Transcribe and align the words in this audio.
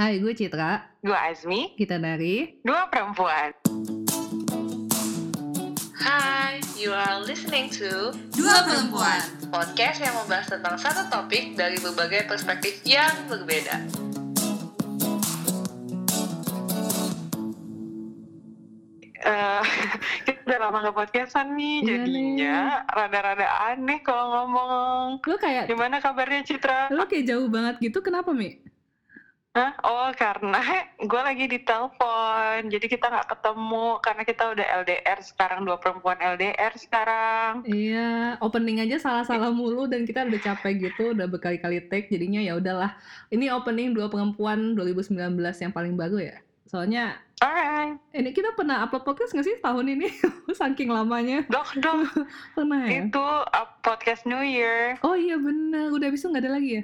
Hai, 0.00 0.16
gue 0.16 0.32
Citra. 0.32 0.96
Gue 1.04 1.12
Azmi, 1.12 1.76
Kita 1.76 2.00
dari 2.00 2.56
dua 2.64 2.88
perempuan. 2.88 3.52
Hi, 6.00 6.56
you 6.80 6.88
are 6.88 7.20
listening 7.20 7.68
to 7.68 8.08
Dua 8.32 8.64
Perempuan. 8.64 9.20
podcast 9.52 10.00
yang 10.00 10.16
membahas 10.16 10.48
tentang 10.48 10.80
satu 10.80 11.04
topik 11.12 11.52
dari 11.52 11.76
berbagai 11.84 12.24
perspektif 12.24 12.80
yang 12.88 13.12
berbeda. 13.28 13.76
Eh, 19.20 19.62
kita 20.24 20.40
udah 20.48 20.58
lama 20.64 20.76
nggak 20.80 20.96
podcastan 20.96 21.52
nih, 21.52 21.76
Iya 21.84 21.88
jadinya 21.92 22.56
rada-rada 22.88 23.46
aneh 23.68 24.00
kalau 24.00 24.32
ngomong. 24.32 25.20
Lo 25.28 25.36
kayak 25.36 25.68
Gimana 25.68 26.00
kabarnya 26.00 26.40
Citra? 26.40 26.88
lo 26.88 27.04
kayak 27.04 27.28
jauh 27.28 27.52
banget 27.52 27.76
gitu. 27.84 28.00
Kenapa, 28.00 28.32
Mi? 28.32 28.56
Oh, 29.84 30.10
karena 30.16 30.60
gue 31.10 31.22
lagi 31.22 31.44
di 31.48 31.58
telepon, 31.60 32.68
jadi 32.68 32.86
kita 32.86 33.06
nggak 33.08 33.28
ketemu 33.36 33.86
karena 34.00 34.22
kita 34.26 34.42
udah 34.52 34.66
LDR 34.82 35.18
sekarang 35.24 35.60
dua 35.64 35.76
perempuan 35.76 36.18
LDR 36.18 36.72
sekarang. 36.76 37.64
Iya, 37.64 38.40
opening 38.40 38.82
aja 38.82 38.96
salah-salah 38.98 39.52
mulu 39.52 39.86
dan 39.86 40.08
kita 40.08 40.26
udah 40.26 40.40
capek 40.40 40.90
gitu, 40.90 41.12
udah 41.12 41.26
berkali-kali 41.28 41.84
take. 41.86 42.08
Jadinya 42.10 42.40
ya 42.40 42.56
udahlah. 42.56 42.96
Ini 43.28 43.52
opening 43.54 43.92
dua 43.92 44.10
perempuan 44.10 44.74
2019 44.74 45.16
yang 45.62 45.72
paling 45.72 45.94
baru 45.94 46.18
ya. 46.20 46.36
Soalnya 46.70 47.18
Alright, 47.40 47.96
ini 48.12 48.30
kita 48.30 48.52
pernah 48.52 48.84
upload 48.84 49.02
podcast 49.02 49.32
nggak 49.32 49.42
sih 49.42 49.56
tahun 49.58 49.90
ini? 49.90 50.06
Saking 50.54 50.92
lamanya. 50.92 51.42
dok 51.48 51.72
dok, 51.80 52.04
Pernah 52.54 52.84
ya? 52.84 53.00
itu 53.02 53.16
uh, 53.18 53.68
podcast 53.80 54.22
New 54.22 54.38
Year. 54.38 55.00
Oh 55.00 55.16
iya 55.16 55.34
bener, 55.34 55.88
udah 55.88 56.06
habis 56.06 56.20
itu 56.20 56.28
nggak 56.28 56.44
ada 56.44 56.52
lagi 56.54 56.70
ya? 56.78 56.82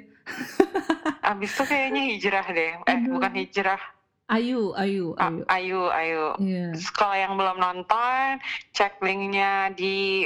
Abis 1.31 1.53
itu 1.53 1.63
kayaknya 1.63 2.01
hijrah 2.09 2.45
deh. 2.49 2.71
Eh, 2.83 2.89
Aduh. 2.89 3.15
bukan 3.15 3.31
hijrah. 3.37 3.79
Ayu, 4.27 4.73
ayu, 4.75 5.13
ayu. 5.15 5.45
ayu, 5.47 5.81
ayu. 5.87 6.25
Iya. 6.41 6.75
Terus 6.75 6.89
Kalau 6.91 7.15
yang 7.15 7.37
belum 7.37 7.57
nonton, 7.61 8.43
cek 8.73 8.99
linknya 8.99 9.71
di 9.71 10.25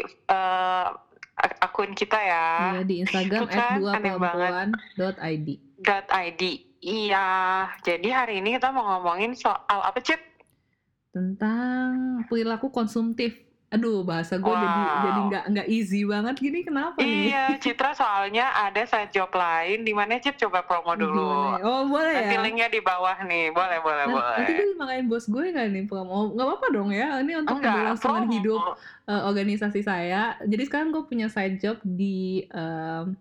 ak- 1.37 1.59
akun 1.61 1.91
kita 1.91 2.17
ya. 2.17 2.47
Iya 2.71 2.81
di 2.81 2.95
Instagram 3.03 3.45
kan 3.45 3.77
dua 3.77 3.99
aneh 3.99 4.15
banget. 4.15 4.51
perempuan.id. 4.95 5.47
.id. 6.07 6.41
Iya, 6.81 7.27
jadi 7.79 8.07
hari 8.11 8.41
ini 8.41 8.57
kita 8.57 8.73
mau 8.73 8.97
ngomongin 8.97 9.37
soal 9.37 9.61
apa 9.79 10.01
Cip? 10.01 10.17
Tentang 11.11 11.89
perilaku 12.25 12.67
konsumtif. 12.67 13.37
Aduh, 13.71 14.03
bahasa 14.03 14.35
gue 14.35 14.51
jadi 14.51 14.67
Wow. 14.83 14.99
jadi 14.99 15.19
nggak 15.23 15.43
nggak 15.47 15.67
easy 15.69 16.03
banget 16.03 16.35
gini. 16.35 16.59
Kenapa 16.59 16.99
nih? 16.99 17.31
Iya, 17.31 17.45
Citra 17.63 17.93
soalnya 17.93 18.51
ada 18.51 18.83
side 18.83 19.13
job 19.13 19.31
lain 19.31 19.85
di 19.85 19.93
mana 19.93 20.17
Cip 20.17 20.35
coba 20.35 20.59
promo 20.59 20.91
dulu. 20.91 21.55
Ya? 21.55 21.63
Oh 21.63 21.87
boleh 21.87 22.11
Nanti 22.17 22.35
ya. 22.35 22.41
linknya 22.41 22.67
di 22.67 22.81
bawah 22.81 23.15
nih, 23.21 23.47
boleh 23.47 23.77
boleh 23.79 24.03
Nan- 24.03 24.11
boleh. 24.11 24.37
Nanti 24.41 24.51
gue 24.51 24.67
dimarahin 24.73 25.05
bos 25.07 25.23
gue 25.23 25.43
nggak 25.47 25.67
nih 25.69 25.83
promo? 25.85 26.33
Nggak 26.33 26.47
apa-apa 26.49 26.67
dong 26.67 26.89
ya. 26.91 27.07
Ini 27.21 27.33
untuk 27.37 27.57
keberlangsungan 27.59 28.25
hidup 28.27 28.61
eh, 29.05 29.21
organisasi 29.23 29.79
saya. 29.81 30.21
Jadi 30.41 30.63
sekarang 30.65 30.91
gue 30.91 31.03
punya 31.05 31.29
side 31.29 31.55
job 31.57 31.79
di 31.81 32.43
em, 32.49 33.15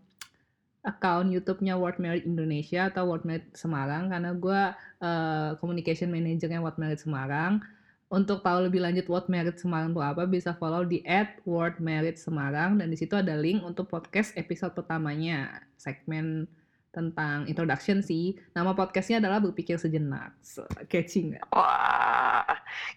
account 0.81 1.29
YouTube-nya 1.29 1.77
World 1.77 2.01
Merit 2.01 2.25
Indonesia 2.25 2.89
atau 2.89 3.09
World 3.13 3.29
Merit 3.29 3.53
Semarang 3.53 4.09
karena 4.09 4.31
gue 4.33 4.61
eh, 5.05 5.51
communication 5.61 6.09
managernya 6.09 6.61
World 6.61 6.81
Merit 6.81 7.01
Semarang. 7.01 7.61
Untuk 8.11 8.43
tahu 8.43 8.67
lebih 8.67 8.83
lanjut 8.83 9.07
World 9.07 9.31
Merit 9.31 9.57
Semarang 9.63 9.95
itu 9.95 10.03
apa, 10.03 10.27
bisa 10.27 10.51
follow 10.59 10.83
di 10.83 10.99
@worldmeritsemarang 11.47 12.83
dan 12.83 12.91
di 12.91 12.99
situ 12.99 13.15
ada 13.15 13.39
link 13.39 13.63
untuk 13.63 13.87
podcast 13.87 14.35
episode 14.35 14.75
pertamanya, 14.75 15.63
segmen 15.79 16.51
tentang 16.91 17.47
introduction 17.47 18.03
sih. 18.03 18.35
Nama 18.51 18.75
podcastnya 18.75 19.23
adalah 19.23 19.39
Berpikir 19.39 19.79
Sejenak. 19.79 20.35
So, 20.43 20.67
catchy 20.91 21.31
nggak? 21.31 21.47
Wah, 21.55 22.51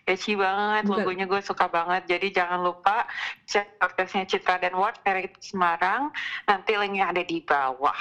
catchy 0.05 0.33
banget, 0.33 0.89
Bukan. 0.89 1.05
logonya 1.05 1.25
gue 1.29 1.41
suka 1.45 1.69
banget. 1.69 2.09
Jadi 2.09 2.33
jangan 2.33 2.65
lupa 2.65 3.05
cek 3.45 3.77
podcastnya 3.77 4.25
Citra 4.25 4.57
dan 4.65 4.73
Word 4.73 4.97
Merit 5.05 5.37
Semarang. 5.37 6.09
Nanti 6.49 6.73
linknya 6.73 7.13
ada 7.13 7.21
di 7.21 7.37
bawah. 7.45 7.97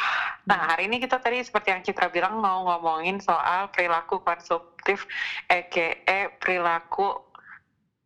Nah, 0.49 0.72
hari 0.72 0.89
ini 0.89 0.97
kita 0.97 1.21
tadi 1.21 1.44
seperti 1.44 1.77
yang 1.77 1.84
Citra 1.84 2.09
bilang 2.09 2.41
mau 2.41 2.65
ngomongin 2.72 3.21
soal 3.21 3.69
perilaku 3.69 4.25
konsumtif, 4.25 5.05
aka 5.53 6.33
perilaku 6.41 7.31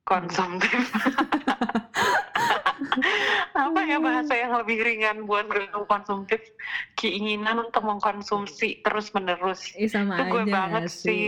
konsumtif. 0.07 0.71
Apa 3.57 3.81
ya 3.85 3.99
bahasa 3.99 4.33
yang 4.39 4.57
lebih 4.63 4.81
ringan 4.81 5.27
buat 5.27 5.45
perilaku 5.51 5.85
konsumtif? 5.91 6.41
Keinginan 6.95 7.67
untuk 7.67 7.83
mengkonsumsi 7.85 8.81
terus-menerus. 8.81 9.75
Eh 9.75 9.91
sama 9.91 10.23
Itu 10.23 10.33
gue 10.33 10.43
aja 10.47 10.53
banget 10.53 10.83
nggak 10.87 10.93
sih. 10.93 11.27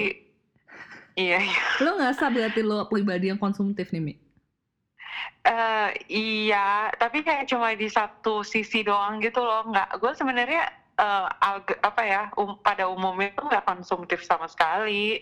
Iya, 1.19 1.38
iya. 1.43 1.62
Lo 1.83 1.99
ngerasa 1.99 2.31
berarti 2.31 2.61
lo 2.62 2.87
pribadi 2.87 3.28
yang 3.34 3.41
konsumtif 3.41 3.91
nih, 3.91 4.00
Mi? 4.00 4.15
Eh, 5.49 5.91
iya, 6.12 6.93
tapi 6.94 7.25
kayak 7.27 7.49
cuma 7.50 7.75
di 7.75 7.88
satu 7.91 8.47
sisi 8.47 8.87
doang 8.87 9.19
gitu 9.19 9.43
loh. 9.43 9.67
Nggak, 9.67 9.99
gue 9.99 10.12
sebenarnya 10.15 10.62
eh, 10.99 11.27
ag- 11.43 11.81
apa 11.83 12.03
ya, 12.06 12.22
um- 12.38 12.59
pada 12.62 12.87
umumnya 12.87 13.34
tuh 13.34 13.50
nggak 13.50 13.67
konsumtif 13.67 14.22
sama 14.22 14.47
sekali. 14.47 15.19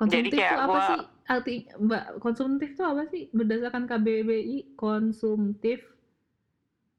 Konsumtif 0.00 0.32
kayak 0.32 0.56
itu 0.56 0.64
apa 0.64 0.72
gua- 0.72 0.88
sih? 0.88 1.00
Arti 1.30 1.54
Mbak, 1.78 2.04
konsumtif 2.18 2.68
itu 2.72 2.82
apa 2.82 3.02
sih? 3.06 3.28
Berdasarkan 3.30 3.84
KBBI, 3.84 4.74
konsumtif 4.74 5.84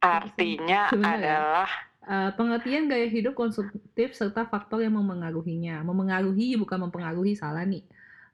Artinya 0.02 0.90
Gimana 0.90 1.14
ya? 1.18 1.38
adalah 1.38 1.72
eh, 2.02 2.30
pengertian 2.34 2.90
gaya 2.90 3.06
hidup 3.06 3.38
konsumtif 3.38 4.18
serta 4.18 4.46
faktor 4.46 4.82
yang 4.82 4.98
memengaruhinya. 4.98 5.86
Memengaruhi 5.86 6.58
bukan 6.58 6.90
mempengaruhi, 6.90 7.38
salah 7.38 7.62
nih. 7.62 7.86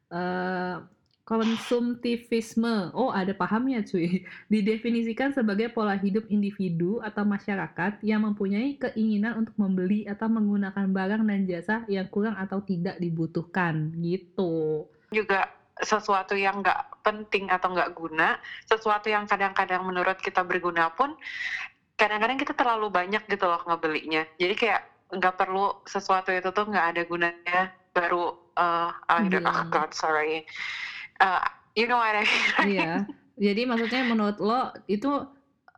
Eh, 0.08 0.76
konsumtivisme. 1.28 2.96
Oh, 2.96 3.12
ada 3.12 3.36
pahamnya 3.36 3.84
cuy. 3.84 4.24
Didefinisikan 4.54 5.36
sebagai 5.36 5.68
pola 5.76 6.00
hidup 6.00 6.24
individu 6.32 7.04
atau 7.04 7.28
masyarakat 7.28 8.00
yang 8.00 8.24
mempunyai 8.24 8.80
keinginan 8.80 9.44
untuk 9.44 9.52
membeli 9.60 10.08
atau 10.08 10.32
menggunakan 10.32 10.88
barang 10.88 11.24
dan 11.28 11.44
jasa 11.44 11.84
yang 11.92 12.08
kurang 12.08 12.40
atau 12.40 12.64
tidak 12.64 12.96
dibutuhkan 12.98 13.92
gitu. 14.00 14.88
juga 15.08 15.48
sesuatu 15.80 16.34
yang 16.34 16.60
nggak 16.60 17.06
penting 17.06 17.48
atau 17.54 17.72
nggak 17.72 17.94
guna, 17.94 18.36
sesuatu 18.66 19.08
yang 19.08 19.30
kadang-kadang 19.30 19.86
menurut 19.86 20.18
kita 20.20 20.42
berguna 20.42 20.90
pun, 20.92 21.14
kadang-kadang 21.96 22.36
kita 22.42 22.54
terlalu 22.58 22.90
banyak 22.90 23.24
gitu 23.30 23.46
loh 23.46 23.62
ngebelinya. 23.64 24.26
Jadi 24.42 24.54
kayak 24.58 24.82
nggak 25.14 25.36
perlu 25.38 25.72
sesuatu 25.88 26.34
itu 26.34 26.50
tuh 26.52 26.66
nggak 26.68 26.88
ada 26.98 27.02
gunanya, 27.08 27.60
baru 27.94 28.34
uh, 28.58 28.90
I 29.08 29.30
don't- 29.30 29.46
oh. 29.46 29.70
God 29.70 29.94
sorry, 29.94 30.44
Uh, 31.20 31.42
you 31.76 31.86
know 31.88 31.98
what 31.98 32.16
I 32.16 32.24
mean? 32.26 32.48
Iya. 32.78 32.92
Jadi 33.38 33.62
maksudnya 33.70 34.02
menurut 34.02 34.38
lo 34.42 34.74
itu 34.90 35.37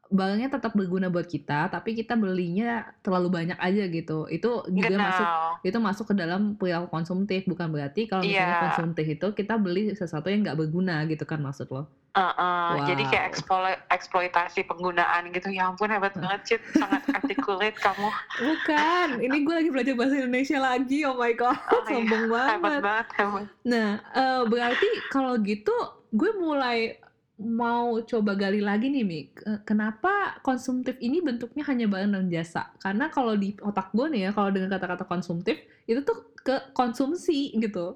barangnya 0.10 0.50
tetap 0.50 0.74
berguna 0.74 1.08
buat 1.08 1.24
kita, 1.24 1.70
tapi 1.70 1.94
kita 1.94 2.14
belinya 2.14 2.82
terlalu 3.00 3.30
banyak 3.32 3.58
aja 3.58 3.84
gitu. 3.86 4.26
Itu 4.28 4.66
juga 4.68 4.90
masuk 4.92 5.22
Genau. 5.22 5.52
itu 5.62 5.78
masuk 5.80 6.06
ke 6.08 6.16
dalam 6.16 6.42
perilaku 6.56 6.90
konsumtif 6.90 7.46
bukan 7.46 7.70
berarti 7.70 8.06
kalau 8.06 8.22
misalnya 8.22 8.50
Iya. 8.52 8.64
konsumtif 8.68 9.06
itu 9.08 9.28
kita 9.34 9.56
beli 9.56 9.92
sesuatu 9.92 10.28
yang 10.28 10.42
nggak 10.42 10.58
berguna 10.58 11.06
gitu 11.06 11.24
kan 11.24 11.40
maksud 11.40 11.70
lo 11.70 11.86
Uh-uh, 12.10 12.90
Jadi 12.90 13.06
kayak 13.06 13.22
Wow. 13.24 13.32
eksplo- 13.32 13.82
eksploitasi 13.88 14.66
penggunaan 14.66 15.30
gitu. 15.30 15.46
Ya 15.48 15.70
ampun 15.70 15.88
hebat 15.88 16.10
banget 16.12 16.42
Cit, 16.44 16.62
sangat 16.74 17.06
articulate 17.16 17.78
kamu. 17.78 18.10
bukan 18.40 19.08
ini 19.20 19.38
gue 19.40 19.56
lagi 19.56 19.70
belajar 19.70 19.94
bahasa 19.94 20.16
Indonesia 20.18 20.58
lagi 20.58 21.06
oh 21.06 21.14
my 21.14 21.32
god 21.32 21.54
Oh, 21.70 21.80
iya. 21.80 22.02
sombong 22.02 22.24
Hebat 22.26 22.50
banget 22.58 22.82
banget, 22.82 23.08
hebat. 23.14 23.46
nah 23.62 23.90
eh, 24.10 24.42
berarti 24.44 24.90
kalau 25.08 25.38
gitu 25.38 25.72
gue 26.10 26.32
mulai 26.36 26.98
mau 27.40 28.00
coba 28.02 28.36
gali 28.36 28.60
lagi 28.60 28.88
nih 28.88 29.02
Mi 29.02 29.20
Ke- 29.30 29.64
kenapa 29.64 30.12
konsumtif 30.40 31.00
ini 31.00 31.20
bentuknya 31.20 31.64
hanya 31.64 31.88
barang 31.88 32.12
dan 32.12 32.28
jasa 32.28 32.68
karena 32.78 33.08
kalau 33.08 33.34
di 33.34 33.56
otak 33.58 33.90
gue 33.90 34.08
nih 34.10 34.28
ya 34.28 34.32
kalau 34.32 34.50
dengan 34.50 34.70
kata-kata 34.70 35.04
konsumtif 35.04 35.56
itu 35.86 36.02
tuh 36.02 36.36
ke 36.38 36.72
konsumsi 36.72 37.52
gitu 37.54 37.96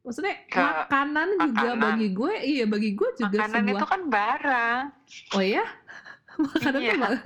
maksudnya 0.00 0.44
Ke 0.46 0.60
makanan 0.60 1.28
juga 1.38 1.56
makanan. 1.72 1.80
bagi 1.82 2.08
gue 2.10 2.32
iya 2.42 2.64
bagi 2.64 2.90
gue 2.92 3.08
juga 3.16 3.36
Makanan 3.38 3.56
sebuah 3.58 3.72
itu 3.74 3.86
kan 3.86 4.02
barang. 4.06 4.82
oh 5.30 5.42
ya 5.42 5.64
makanan 6.36 6.78
Iya. 6.78 6.90
tuh 6.92 6.98
barang 6.98 7.20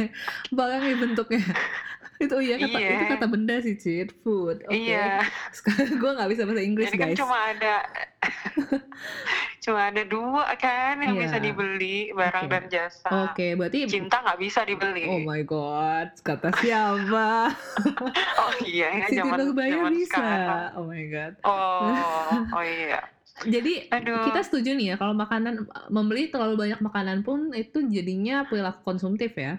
barang 0.51 0.83
ya 0.85 0.95
bentuknya 0.97 1.43
itu 2.25 2.37
iya 2.41 2.56
kata 2.59 2.76
Iya. 2.76 2.91
itu 2.91 3.05
kata 3.11 3.26
benda 3.26 3.56
sih 3.59 3.75
Cid 3.75 4.09
food 4.21 4.62
oke 4.62 4.73
Iya. 4.73 5.23
sekarang 5.56 5.94
gue 5.94 6.11
nggak 6.12 6.31
bisa 6.31 6.43
bahasa 6.43 6.62
Inggris 6.62 6.88
Jadi 6.88 6.97
kan 6.97 7.06
guys 7.06 7.19
cuma 7.19 7.37
ada 7.47 7.75
cuma 9.61 9.81
ada 9.88 10.03
dua 10.03 10.44
kan 10.56 10.99
yang 10.99 11.17
bisa 11.17 11.37
Iya. 11.37 11.44
dibeli 11.44 11.97
barang 12.11 12.44
Oke. 12.44 12.53
dan 12.53 12.65
jasa. 12.69 13.09
oke 13.26 13.47
berarti 13.55 13.79
Cinta 13.87 14.21
nggak 14.21 14.38
bisa 14.38 14.61
dibeli. 14.62 15.05
oh 15.06 15.21
my 15.21 15.41
god 15.43 16.12
kata 16.21 16.53
siapa 16.59 17.53
Oh 18.43 18.53
iya, 18.62 18.88
ya, 18.94 19.06
Siti 19.06 19.25
Nurbaya 19.25 19.88
bisa 19.88 20.09
sekarang. 20.11 20.69
oh 20.75 20.85
my 20.85 21.05
god 21.06 21.32
Oh, 21.43 21.88
oh 22.50 22.62
iya. 22.62 23.00
jadi 23.43 23.88
Aduh. 23.91 24.29
kita 24.29 24.41
setuju 24.43 24.73
nih 24.73 24.87
ya 24.91 24.97
kalau 24.97 25.11
makanan 25.12 25.65
membeli 25.88 26.29
terlalu 26.29 26.55
banyak 26.61 26.81
makanan 26.81 27.20
pun 27.20 27.50
itu 27.50 27.82
jadinya 27.85 28.44
perilaku 28.44 28.85
konsumtif 28.85 29.32
ya 29.35 29.59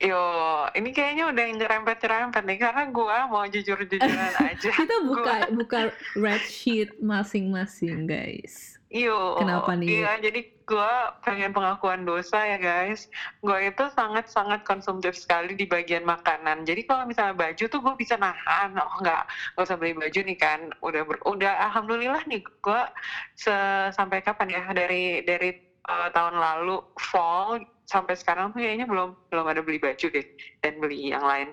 Yo, 0.00 0.24
ini 0.72 0.96
kayaknya 0.96 1.28
udah 1.28 1.44
nyerempet-nyerempet 1.60 2.42
nih 2.42 2.56
karena 2.58 2.88
gua 2.88 3.28
mau 3.28 3.44
jujur-jujuran 3.44 4.32
aja. 4.48 4.72
Kita 4.72 4.96
Gua- 5.04 5.12
buka 5.12 5.34
buka 5.52 5.78
red 6.16 6.40
sheet 6.42 6.96
masing-masing, 6.98 8.08
guys. 8.08 8.80
Iyo. 8.88 9.36
Kenapa 9.36 9.76
nih? 9.76 10.00
Iya, 10.00 10.12
jadi 10.18 10.40
gua 10.64 11.14
pengen 11.20 11.52
pengakuan 11.52 12.02
dosa 12.02 12.42
ya 12.42 12.56
guys. 12.56 13.06
Gua 13.38 13.60
itu 13.60 13.86
sangat-sangat 13.92 14.64
konsumtif 14.64 15.14
sekali 15.14 15.52
di 15.52 15.62
bagian 15.62 16.02
makanan. 16.02 16.64
Jadi 16.64 16.88
kalau 16.88 17.04
misalnya 17.04 17.36
baju 17.36 17.64
tuh 17.68 17.78
gue 17.78 17.94
bisa 17.94 18.16
nahan. 18.16 18.72
Oh 18.74 18.96
nggak, 18.98 19.22
nggak 19.54 19.62
usah 19.62 19.76
beli 19.76 19.94
baju 19.94 20.20
nih 20.24 20.38
kan. 20.40 20.60
Udah 20.80 21.02
ber- 21.04 21.22
udah 21.22 21.52
alhamdulillah 21.70 22.24
nih 22.24 22.40
gua 22.58 22.88
se- 23.36 23.92
sampai 23.92 24.24
kapan 24.24 24.48
ya 24.48 24.64
dari 24.72 25.22
dari 25.22 25.69
eh, 25.88 26.08
tahun 26.12 26.34
lalu 26.36 26.80
fall 27.00 27.60
sampai 27.88 28.14
sekarang 28.14 28.54
tuh 28.54 28.62
kayaknya 28.62 28.86
belum 28.86 29.18
belum 29.32 29.46
ada 29.50 29.60
beli 29.66 29.78
baju 29.82 30.06
deh 30.14 30.26
dan 30.62 30.72
beli 30.78 31.10
yang 31.10 31.24
lain. 31.26 31.50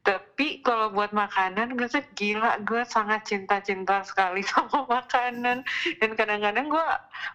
Tapi 0.00 0.64
kalau 0.64 0.88
buat 0.88 1.12
makanan, 1.12 1.76
gue 1.76 1.84
tuh 1.84 2.00
gila, 2.16 2.56
gue 2.64 2.80
sangat 2.88 3.20
cinta-cinta 3.28 4.00
sekali 4.00 4.40
sama 4.48 4.88
makanan. 4.88 5.60
Dan 6.00 6.10
kadang-kadang 6.16 6.72
gue 6.72 6.86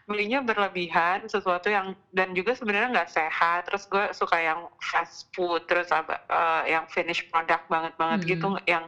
belinya 0.09 0.41
berlebihan, 0.41 1.29
sesuatu 1.29 1.69
yang, 1.69 1.93
dan 2.09 2.33
juga 2.33 2.57
sebenarnya 2.57 2.89
nggak 2.89 3.11
sehat. 3.13 3.69
Terus 3.69 3.85
gue 3.85 4.05
suka 4.17 4.41
yang 4.41 4.65
fast 4.81 5.29
food, 5.37 5.61
terus 5.69 5.93
apa, 5.93 6.17
eh, 6.25 6.73
yang 6.73 6.89
finished 6.89 7.29
product 7.29 7.61
banget-banget 7.69 8.19
Hmm. 8.25 8.29
gitu, 8.33 8.49
yang 8.65 8.83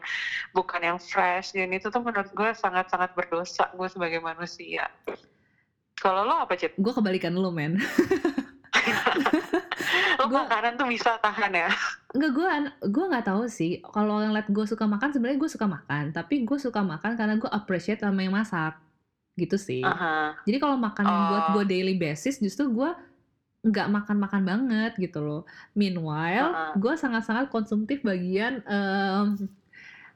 bukan 0.58 0.82
yang 0.82 0.98
fresh. 0.98 1.54
Dan 1.54 1.70
itu 1.70 1.94
tuh 1.94 2.02
menurut 2.02 2.28
gue 2.34 2.50
sangat-sangat 2.58 3.14
berdosa 3.14 3.70
gue 3.70 3.88
sebagai 3.94 4.18
manusia. 4.26 4.90
Kalau 5.98 6.22
lo 6.24 6.36
apa, 6.38 6.54
Cit? 6.54 6.74
Gue 6.76 6.92
kebalikan 6.92 7.34
lu, 7.34 7.50
men. 7.50 7.78
Lo 10.18 10.26
Gua- 10.28 10.44
makanan 10.44 10.76
tuh 10.76 10.88
bisa 10.88 11.18
tahan 11.20 11.54
ya? 11.54 11.70
Enggak, 12.12 12.32
gue 12.34 12.48
gue 12.88 13.06
nggak 13.08 13.26
tahu 13.26 13.44
sih. 13.48 13.80
Kalau 13.84 14.20
yang 14.20 14.34
liat 14.34 14.48
gue 14.48 14.66
suka 14.66 14.84
makan, 14.84 15.10
sebenarnya 15.12 15.38
gue 15.38 15.50
suka 15.50 15.68
makan. 15.68 16.04
Tapi 16.12 16.42
gue 16.44 16.58
suka 16.58 16.82
makan 16.82 17.14
karena 17.14 17.36
gue 17.36 17.48
appreciate 17.48 18.02
sama 18.02 18.22
yang 18.22 18.34
masak. 18.34 18.76
Gitu 19.34 19.56
sih. 19.56 19.82
Aha. 19.82 20.34
Jadi 20.44 20.58
kalau 20.58 20.76
makan 20.76 21.06
yang 21.06 21.22
buat 21.28 21.44
Oh. 21.44 21.52
gue 21.56 21.64
daily 21.68 21.96
basis, 21.96 22.38
justru 22.38 22.70
gue 22.72 22.90
nggak 23.64 23.88
makan-makan 23.92 24.42
banget 24.44 24.92
gitu 24.98 25.20
loh. 25.20 25.42
Meanwhile, 25.74 26.50
Heeh. 26.50 26.72
gue 26.78 26.94
sangat-sangat 26.96 27.50
konsumtif 27.50 28.02
bagian 28.02 28.64
em, 28.66 29.38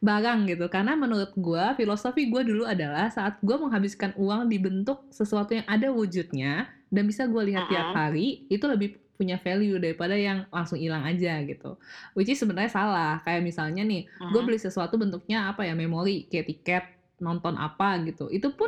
barang 0.02 0.40
gitu. 0.50 0.66
Karena 0.74 0.94
menurut 0.98 1.32
gue, 1.38 1.64
filosofi 1.78 2.28
gue 2.34 2.42
dulu 2.42 2.64
adalah 2.66 3.08
saat 3.14 3.38
gue 3.42 3.56
menghabiskan 3.58 4.12
uang 4.18 4.50
dibentuk 4.50 5.06
sesuatu 5.14 5.54
yang 5.58 5.66
ada 5.70 5.94
wujudnya 5.94 6.70
dan 6.90 7.04
bisa 7.08 7.30
gue 7.30 7.42
lihat 7.54 7.70
tiap 7.70 7.88
Mm-mm. 7.88 7.96
hari, 7.96 8.42
itu 8.50 8.66
lebih 8.66 8.98
punya 9.16 9.38
value 9.38 9.78
daripada 9.78 10.18
yang 10.18 10.50
langsung 10.50 10.82
hilang 10.82 11.06
aja 11.06 11.38
gitu. 11.46 11.78
Which 12.18 12.30
is 12.34 12.42
sebenarnya 12.42 12.74
salah. 12.74 13.22
Kayak 13.22 13.46
misalnya 13.46 13.86
nih, 13.86 14.02
gue 14.26 14.42
Mhm. 14.42 14.46
beli 14.46 14.58
sesuatu 14.58 14.98
bentuknya 14.98 15.54
apa 15.54 15.62
ya 15.70 15.78
memori 15.78 16.26
kayak 16.26 16.46
tiket 16.50 16.84
nonton 17.22 17.54
apa 17.54 18.02
gitu 18.02 18.34
itu 18.34 18.50
pun 18.50 18.66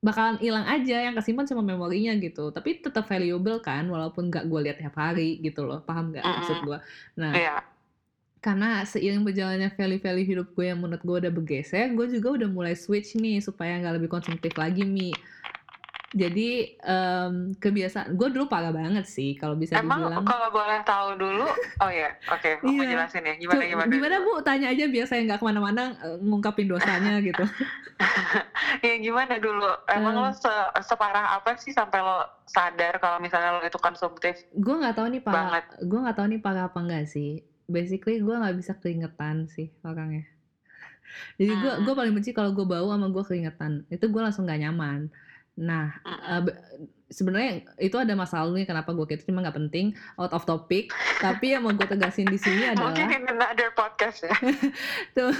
bakalan 0.00 0.36
hilang 0.40 0.64
aja 0.64 0.96
yang 1.06 1.12
kesimpan 1.18 1.44
cuma 1.50 1.60
memorinya 1.60 2.12
gitu 2.16 2.48
tapi 2.56 2.80
tetap 2.84 3.04
valuable 3.04 3.60
kan 3.60 3.84
walaupun 3.84 4.32
nggak 4.32 4.44
gue 4.48 4.60
lihat 4.64 4.76
tiap 4.80 4.96
hari 4.96 5.36
gitu 5.44 5.60
loh 5.68 5.84
paham 5.88 6.04
nggak 6.12 6.26
maksud 6.32 6.56
Mm-mm. 6.56 6.66
gue 6.66 6.78
nah 7.20 7.34
Iya. 7.34 7.60
Karena 8.40 8.82
seiring 8.82 9.20
berjalannya 9.20 9.68
value-value 9.70 10.24
hidup 10.26 10.48
gue 10.50 10.66
yang 10.66 10.80
menurut 10.80 10.98
gue 10.98 11.16
udah 11.20 11.30
bergeser 11.30 11.92
gue 11.92 12.06
juga 12.10 12.40
udah 12.40 12.48
mulai 12.48 12.72
switch 12.72 13.14
nih 13.14 13.38
supaya 13.38 13.76
nggak 13.76 13.96
lebih 13.96 14.08
konsumtif 14.08 14.56
lagi 14.56 14.82
mi 14.82 15.12
jadi 16.10 16.66
em, 16.74 17.34
kebiasaan 17.54 18.10
gue 18.10 18.28
dulu 18.30 18.44
parah 18.44 18.74
banget 18.74 19.06
sih 19.06 19.38
kalau 19.38 19.54
bisa 19.54 19.78
Emang 19.78 20.02
dibilang 20.02 20.26
kalau 20.26 20.50
boleh 20.50 20.82
tahu 20.82 21.14
dulu, 21.14 21.46
oh 21.86 21.86
ya, 21.86 22.10
oke, 22.26 22.66
mau 22.66 22.74
Iya. 22.74 22.98
jelasin 22.98 23.22
ya, 23.22 23.34
gimana 23.36 23.54
Coba- 23.56 23.70
gimana? 23.70 23.90
gimana 23.94 24.16
bu 24.18 24.32
tanya 24.42 24.66
aja 24.68 24.90
biar 24.90 25.06
saya 25.06 25.22
nggak 25.22 25.38
ke 25.38 25.46
mana-mana 25.46 25.94
eh, 25.94 26.18
ngungkapin 26.18 26.66
dosanya 26.66 27.22
gitu 27.22 27.46
Ya 28.80 28.94
gimana 28.98 29.36
dulu? 29.36 29.70
Emang 29.86 30.16
Eh. 30.16 30.20
lo 30.20 30.30
se- 30.32 30.50
separah 30.82 31.36
apa 31.36 31.54
sih 31.54 31.70
sampai 31.70 32.00
lo 32.00 32.18
sadar 32.44 32.98
kalau 32.98 33.22
misalnya 33.22 33.54
lo 33.54 33.62
itu 33.62 33.78
konsumtif? 33.78 34.34
gue 34.50 34.74
nggak 34.74 34.96
tahu 34.96 35.06
nih 35.08 35.22
parah 35.22 35.62
gue 35.78 35.98
nggak 36.00 36.16
tahu 36.16 36.26
nih 36.26 36.40
parah 36.40 36.66
apa 36.66 36.78
enggak 36.80 37.06
sih 37.06 37.38
basically 37.70 38.18
gue 38.18 38.34
nggak 38.34 38.58
bisa 38.58 38.74
keringetan 38.76 39.46
sih 39.46 39.70
orangnya. 39.86 40.26
Jadi 41.38 41.52
gue 41.54 41.72
gue 41.86 41.94
paling 41.94 42.14
benci 42.14 42.30
kalau 42.34 42.50
gue 42.50 42.66
bau 42.66 42.90
sama 42.90 43.08
gue 43.10 43.24
keringetan. 43.24 43.86
Itu 43.88 44.10
gue 44.10 44.22
langsung 44.22 44.44
nggak 44.46 44.60
nyaman. 44.66 45.08
Nah 45.58 45.94
be- 46.42 46.58
sebenarnya 47.10 47.66
itu 47.82 47.98
ada 47.98 48.14
masalah 48.14 48.54
nih 48.54 48.62
kenapa 48.70 48.94
gue 48.94 49.02
gitu 49.10 49.34
cuma 49.34 49.42
nggak 49.42 49.58
penting 49.58 49.90
out 50.14 50.30
of 50.30 50.46
topic. 50.46 50.94
Tapi 51.18 51.58
yang 51.58 51.66
mau 51.66 51.74
gue 51.74 51.86
tegasin 51.92 52.30
di 52.30 52.38
sini 52.38 52.70
adalah 52.70 52.94
Mungkin 52.94 53.10
in 53.10 53.24
another 53.26 53.70
podcast 53.74 54.22
ya. 54.22 54.34
tuh 55.18 55.34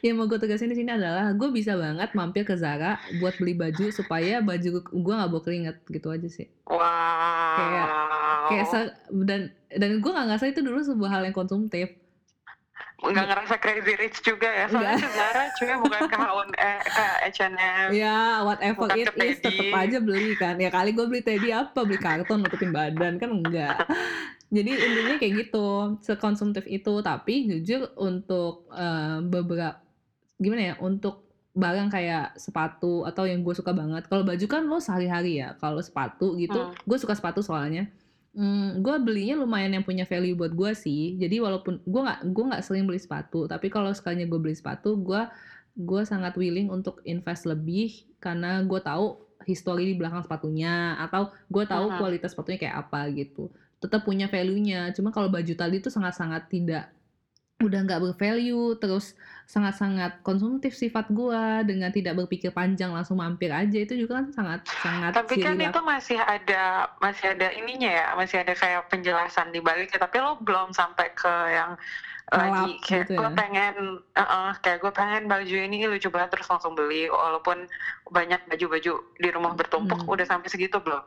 yang 0.00 0.16
mau 0.16 0.24
gue 0.24 0.40
tegasin 0.40 0.72
di 0.72 0.76
sini 0.80 0.96
adalah 0.96 1.36
gue 1.36 1.48
bisa 1.52 1.76
banget 1.76 2.10
mampir 2.16 2.48
ke 2.48 2.56
Zara 2.56 2.96
buat 3.20 3.36
beli 3.36 3.52
baju 3.52 3.92
supaya 3.92 4.40
baju 4.40 4.80
gue 4.80 5.14
nggak 5.14 5.30
bau 5.30 5.42
keringet 5.44 5.76
gitu 5.86 6.08
aja 6.08 6.28
sih. 6.32 6.48
Wow. 6.64 6.80
kayak 7.60 7.88
se- 8.62 8.94
dan 9.20 9.40
dan 9.70 9.90
gue 9.96 10.10
nggak 10.10 10.26
ngerasa 10.28 10.46
itu 10.46 10.60
dulu 10.60 10.80
sebuah 10.80 11.10
hal 11.10 11.22
yang 11.24 11.32
konsumtif. 11.32 11.88
Nggak 12.98 13.26
ngerasa 13.26 13.54
crazy 13.58 13.94
rich 13.96 14.18
juga 14.20 14.46
ya 14.46 14.66
soalnya 14.66 14.94
sebenarnya 14.96 15.46
cuma 15.52 15.74
bukan 15.80 16.00
ke 16.04 16.16
H&M 16.16 16.50
eh, 16.54 16.78
ke 16.86 17.04
H&M 17.26 17.88
ya 17.92 18.18
whatever 18.42 18.86
Bukan 18.86 18.94
it 18.96 19.10
is 19.18 19.38
Teddy. 19.38 19.74
aja 19.74 19.98
beli 19.98 20.32
kan. 20.34 20.54
Ya 20.56 20.70
kali 20.70 20.90
gue 20.90 21.02
beli 21.04 21.18
teddy 21.20 21.50
apa? 21.50 21.82
Beli 21.82 21.98
karton 21.98 22.38
nutupin 22.40 22.70
badan 22.70 23.18
kan 23.18 23.30
enggak 23.32 23.74
jadi 24.48 24.68
intinya 24.70 25.16
kayak 25.16 25.34
gitu 25.40 25.66
sekonsumtif 25.98 26.62
itu. 26.64 26.94
Tapi 27.00 27.34
jujur 27.48 27.90
untuk 27.96 28.70
eh, 28.70 29.18
beberapa 29.20 29.82
gimana 30.36 30.62
ya 30.64 30.74
untuk 30.78 31.26
barang 31.52 31.88
kayak 31.88 32.36
sepatu 32.36 33.02
atau 33.02 33.24
yang 33.24 33.40
gue 33.40 33.52
suka 33.52 33.72
banget. 33.72 34.06
Kalau 34.06 34.22
baju 34.22 34.46
kan 34.46 34.62
lo 34.62 34.78
sehari-hari 34.78 35.36
ya. 35.36 35.56
Kalau 35.56 35.82
sepatu 35.82 36.36
gitu 36.36 36.54
Hmm. 36.56 36.74
gue 36.78 36.98
suka 36.98 37.12
sepatu 37.12 37.40
soalnya 37.40 37.90
Hmm, 38.32 38.80
gue 38.80 38.96
belinya 39.04 39.36
lumayan 39.44 39.76
yang 39.76 39.84
punya 39.84 40.08
value 40.08 40.32
buat 40.32 40.56
gue 40.56 40.72
sih. 40.72 41.20
Jadi 41.20 41.36
walaupun 41.36 41.84
gue 41.84 42.00
nggak 42.00 42.32
gue 42.32 42.44
nggak 42.48 42.64
sering 42.64 42.88
beli 42.88 42.96
sepatu, 42.96 43.44
tapi 43.44 43.68
kalau 43.68 43.92
sekalinya 43.92 44.24
gue 44.24 44.40
beli 44.40 44.56
sepatu, 44.56 44.96
gue 44.96 45.20
gue 45.76 46.02
sangat 46.08 46.32
willing 46.40 46.72
untuk 46.72 47.04
invest 47.04 47.44
lebih 47.44 48.08
karena 48.24 48.64
gue 48.64 48.80
tahu 48.80 49.20
histori 49.44 49.84
di 49.84 49.94
belakang 50.00 50.24
sepatunya 50.24 50.96
atau 51.00 51.28
gue 51.52 51.64
tahu 51.68 51.92
kualitas 52.00 52.32
sepatunya 52.32 52.58
kayak 52.68 52.76
apa 52.88 53.12
gitu. 53.12 53.52
Tetap 53.84 54.00
punya 54.08 54.32
value-nya. 54.32 54.96
Cuma 54.96 55.12
kalau 55.12 55.28
baju 55.28 55.52
tadi 55.52 55.76
tuh 55.84 55.92
sangat-sangat 55.92 56.48
tidak 56.48 56.88
udah 57.62 57.80
nggak 57.86 58.02
bervalue 58.02 58.74
terus 58.76 59.14
sangat-sangat 59.46 60.18
konsumtif 60.20 60.72
sifat 60.72 61.08
gue 61.10 61.42
dengan 61.66 61.88
tidak 61.88 62.18
berpikir 62.18 62.50
panjang 62.50 62.90
langsung 62.90 63.20
mampir 63.20 63.52
aja 63.52 63.78
itu 63.78 63.94
juga 63.94 64.20
kan 64.20 64.26
sangat 64.32 64.60
sangat 64.80 65.10
tapi 65.14 65.38
kan 65.38 65.54
itu 65.58 65.80
masih 65.82 66.18
ada 66.18 66.88
masih 66.98 67.32
ada 67.36 67.48
ininya 67.52 67.90
ya 67.90 68.06
masih 68.14 68.42
ada 68.42 68.52
kayak 68.56 68.88
penjelasan 68.88 69.52
di 69.52 69.60
baliknya 69.60 69.98
tapi 70.00 70.18
lo 70.18 70.38
belum 70.40 70.72
sampai 70.72 71.06
ke 71.12 71.32
yang 71.52 71.72
lagi 72.32 72.80
Ngelap 72.80 72.84
kayak 72.86 73.02
gitu 73.04 73.12
gue 73.12 73.28
ya. 73.28 73.34
pengen 73.36 73.74
uh-uh, 74.16 74.50
kayak 74.64 74.78
gue 74.80 74.92
pengen 74.94 75.22
baju 75.28 75.56
ini 75.68 75.78
lucu 75.84 76.08
banget 76.08 76.30
terus 76.32 76.48
langsung 76.48 76.72
beli 76.72 77.10
walaupun 77.12 77.68
banyak 78.08 78.40
baju-baju 78.48 78.92
di 79.20 79.28
rumah 79.28 79.52
bertumpuk 79.52 80.00
Hmm. 80.00 80.12
udah 80.16 80.26
sampai 80.26 80.48
segitu 80.48 80.80
belum 80.80 81.02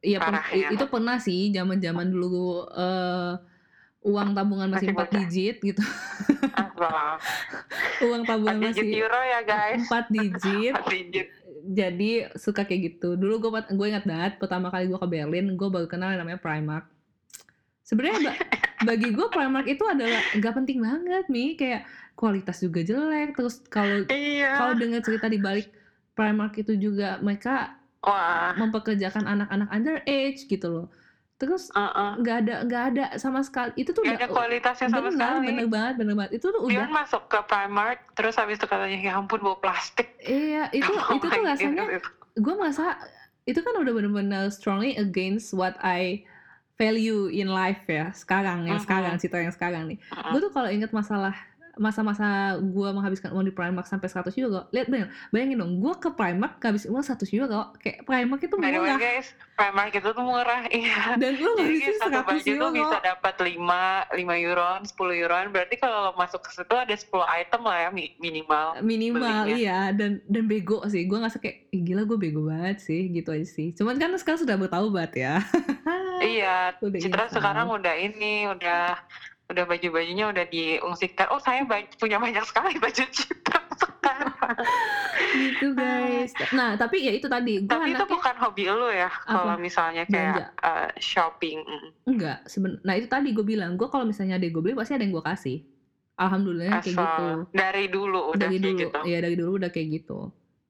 Iya 0.00 0.16
pen- 0.16 0.40
itu 0.72 0.84
pernah 0.88 1.20
sih 1.20 1.52
zaman-zaman 1.52 2.08
dulu 2.08 2.64
eh, 2.72 3.32
uang 4.00 4.32
tabungan 4.32 4.68
masih 4.72 4.96
empat 4.96 5.12
digit 5.12 5.56
gitu. 5.60 5.82
uang 8.08 8.22
tabungan 8.24 8.56
digit 8.64 8.80
masih 8.80 9.04
euro 9.04 9.20
ya 9.20 9.40
guys 9.44 9.78
empat 9.84 10.04
digit. 10.08 10.72
Empat 10.72 10.88
digit 10.88 11.28
Jadi 11.60 12.24
suka 12.40 12.64
kayak 12.64 12.96
gitu. 12.96 13.20
Dulu 13.20 13.36
gue 13.36 13.50
gue 13.76 13.86
ingat 13.92 14.08
banget 14.08 14.32
pertama 14.40 14.72
kali 14.72 14.88
gue 14.88 14.96
ke 14.96 15.04
Berlin, 15.04 15.52
gue 15.60 15.68
baru 15.68 15.84
kenal 15.84 16.16
yang 16.16 16.24
namanya 16.24 16.40
Primark. 16.40 16.88
Sebenarnya 17.84 18.32
ba- 18.32 18.40
bagi 18.88 19.12
gue 19.12 19.26
Primark 19.28 19.68
itu 19.68 19.84
adalah 19.84 20.24
nggak 20.40 20.54
penting 20.56 20.80
banget 20.80 21.28
nih, 21.28 21.50
kayak 21.60 21.82
kualitas 22.16 22.64
juga 22.64 22.80
jelek. 22.80 23.36
Terus 23.36 23.60
kalau 23.68 24.08
iya 24.08 24.56
kalau 24.56 24.72
dengar 24.80 25.04
cerita 25.04 25.28
di 25.28 25.36
balik 25.36 25.68
Primark 26.16 26.56
itu 26.56 26.80
juga 26.80 27.20
mereka 27.20 27.76
wah 28.00 28.56
mempekerjakan 28.56 29.28
anak-anak 29.28 29.68
underage 29.68 30.48
gitu 30.48 30.64
loh. 30.64 30.86
Terus 31.40 31.72
nggak 31.72 32.36
ada 32.38 32.54
nggak 32.62 32.84
ada 32.92 33.04
sama 33.16 33.40
sekali 33.40 33.72
itu 33.74 33.90
tuh 33.90 34.04
Gak 34.04 34.20
ada 34.20 34.28
kualitasnya 34.28 34.92
sama 34.92 35.08
benar 35.08 35.40
sekali 35.40 35.48
bener 35.48 35.66
banget 35.66 35.94
bener 35.96 36.14
banget 36.14 36.32
itu 36.36 36.46
tuh 36.46 36.60
Dion 36.62 36.84
udah 36.84 36.88
masuk 36.92 37.22
ke 37.26 37.38
Primark 37.42 38.12
terus 38.12 38.36
habis 38.36 38.60
itu 38.60 38.68
katanya 38.68 39.00
ya 39.00 39.16
ampun 39.16 39.40
bawa 39.40 39.56
plastik 39.56 40.12
iya 40.20 40.68
itu 40.70 40.84
Oh 40.86 41.00
itu 41.16 41.24
tuh 41.24 41.40
my 41.40 41.48
rasanya 41.48 41.88
goodness. 41.88 42.04
gue 42.36 42.54
merasa 42.54 42.84
itu 43.42 43.56
kan 43.56 43.72
udah 43.74 43.88
bener-bener 43.90 44.44
strongly 44.50 44.92
against 44.94 45.50
what 45.50 45.80
I 45.80 46.20
value 46.76 47.26
in 47.26 47.48
life 47.48 47.84
ya 47.86 48.12
sekarang 48.12 48.64
yang 48.64 48.76
Mhm. 48.76 48.84
sekarang 48.84 49.12
citra 49.16 49.40
yang 49.40 49.52
sekarang 49.52 49.82
nih 49.86 49.96
Mm-mm. 49.96 50.30
gue 50.30 50.40
tuh 50.42 50.52
kalau 50.52 50.68
inget 50.68 50.92
masalah 50.92 51.32
masa-masa 51.80 52.28
gue 52.60 52.88
menghabiskan 52.92 53.32
uang 53.32 53.48
di 53.48 53.54
Primark 53.56 53.88
sampai 53.88 54.04
100 54.06 54.28
euro 54.36 54.68
lihat 54.68 54.86
bayang, 54.86 55.08
bayangin 55.32 55.56
dong 55.56 55.80
gue 55.80 55.94
ke 55.96 56.12
Primark 56.12 56.60
habis 56.60 56.84
uang 56.84 57.00
100 57.00 57.24
euro 57.32 57.72
kayak 57.80 58.04
Primark 58.04 58.40
itu 58.44 58.54
By 58.54 58.76
murah 58.76 59.00
guys, 59.00 59.32
Primark 59.56 59.92
itu 59.96 60.08
tuh 60.12 60.20
murah, 60.20 60.60
iya. 60.76 61.16
dan 61.16 61.40
lu 61.40 61.56
ngabisin 61.56 61.96
satu 61.96 62.20
100 62.20 62.28
baju 62.28 62.40
tuh 62.44 62.52
euro 62.52 62.66
bisa 62.70 62.96
dapat 63.00 63.34
5, 63.40 63.56
5 63.56 64.46
euroan, 64.46 64.78
10 64.84 65.22
euroan. 65.24 65.44
Berarti 65.48 65.74
kalau 65.80 65.98
lo 66.04 66.12
masuk 66.14 66.44
ke 66.44 66.52
situ 66.52 66.74
ada 66.76 66.92
10 66.92 67.08
item 67.40 67.60
lah 67.64 67.76
ya 67.80 67.88
mi- 67.88 68.14
minimal. 68.20 68.66
minimal 68.84 69.24
belinya. 69.24 69.56
iya 69.56 69.80
dan 69.96 70.20
dan 70.28 70.44
bego 70.44 70.84
sih 70.84 71.08
gue 71.08 71.16
ngerasa 71.16 71.40
kayak 71.40 71.72
"Ih, 71.72 71.80
gila 71.80 72.04
gue 72.04 72.18
bego 72.20 72.44
banget 72.44 72.84
sih 72.84 73.08
gitu 73.08 73.32
aja 73.32 73.46
sih 73.48 73.72
cuman 73.72 73.96
kan 73.96 74.12
sekarang 74.20 74.40
sudah 74.44 74.56
bertaubat 74.60 75.16
ya 75.16 75.40
Iya, 76.20 76.76
Citra 77.00 77.32
sekarang 77.32 77.72
udah 77.72 77.94
ini, 77.96 78.44
udah 78.44 79.00
udah 79.50 79.64
baju-bajunya 79.64 80.24
udah 80.26 80.44
diungsikan. 80.44 81.26
Oh, 81.28 81.38
saya 81.38 81.62
ba- 81.62 81.82
punya 81.94 82.16
banyak 82.16 82.42
sekali 82.42 82.74
baju 82.76 83.02
Citra 83.04 83.60
sekarang. 83.72 84.32
gitu 85.32 85.72
guys 85.72 86.30
nah 86.50 86.74
tapi 86.74 87.02
ya 87.02 87.12
itu 87.12 87.26
tadi 87.26 87.60
gue 87.60 87.68
Tapi 87.68 87.92
itu 87.92 88.04
bukan 88.04 88.34
hobi 88.36 88.64
lu 88.66 88.88
ya, 88.88 89.10
kalau 89.22 89.54
misalnya 89.56 90.02
kayak 90.04 90.50
uh, 90.58 90.90
shopping. 90.96 91.62
Enggak 92.04 92.42
seben 92.44 92.78
nah 92.80 92.94
itu 92.94 93.06
tadi 93.06 93.30
gue 93.30 93.42
bilang 93.42 93.74
gue 93.74 93.86
kalau 93.86 94.02
misalnya 94.02 94.36
ada 94.36 94.44
yang 94.44 94.52
gue 94.52 94.62
beli 94.62 94.74
pasti 94.74 94.92
ada 94.92 95.02
yang 95.02 95.12
gue 95.12 95.24
kasih 95.24 95.58
alhamdulillah 96.16 96.80
kayak 96.80 96.92
gitu 96.92 97.00
Asal 97.00 97.48
dari 97.50 97.84
dulu 97.86 98.20
udah 98.30 98.38
dari 98.40 98.56
kayak 98.56 98.64
dulu 98.66 98.80
gitu. 98.82 98.98
ya 99.06 99.18
dari 99.18 99.34
dulu 99.34 99.50
udah 99.56 99.70
kayak 99.70 99.88
gitu 99.94 100.18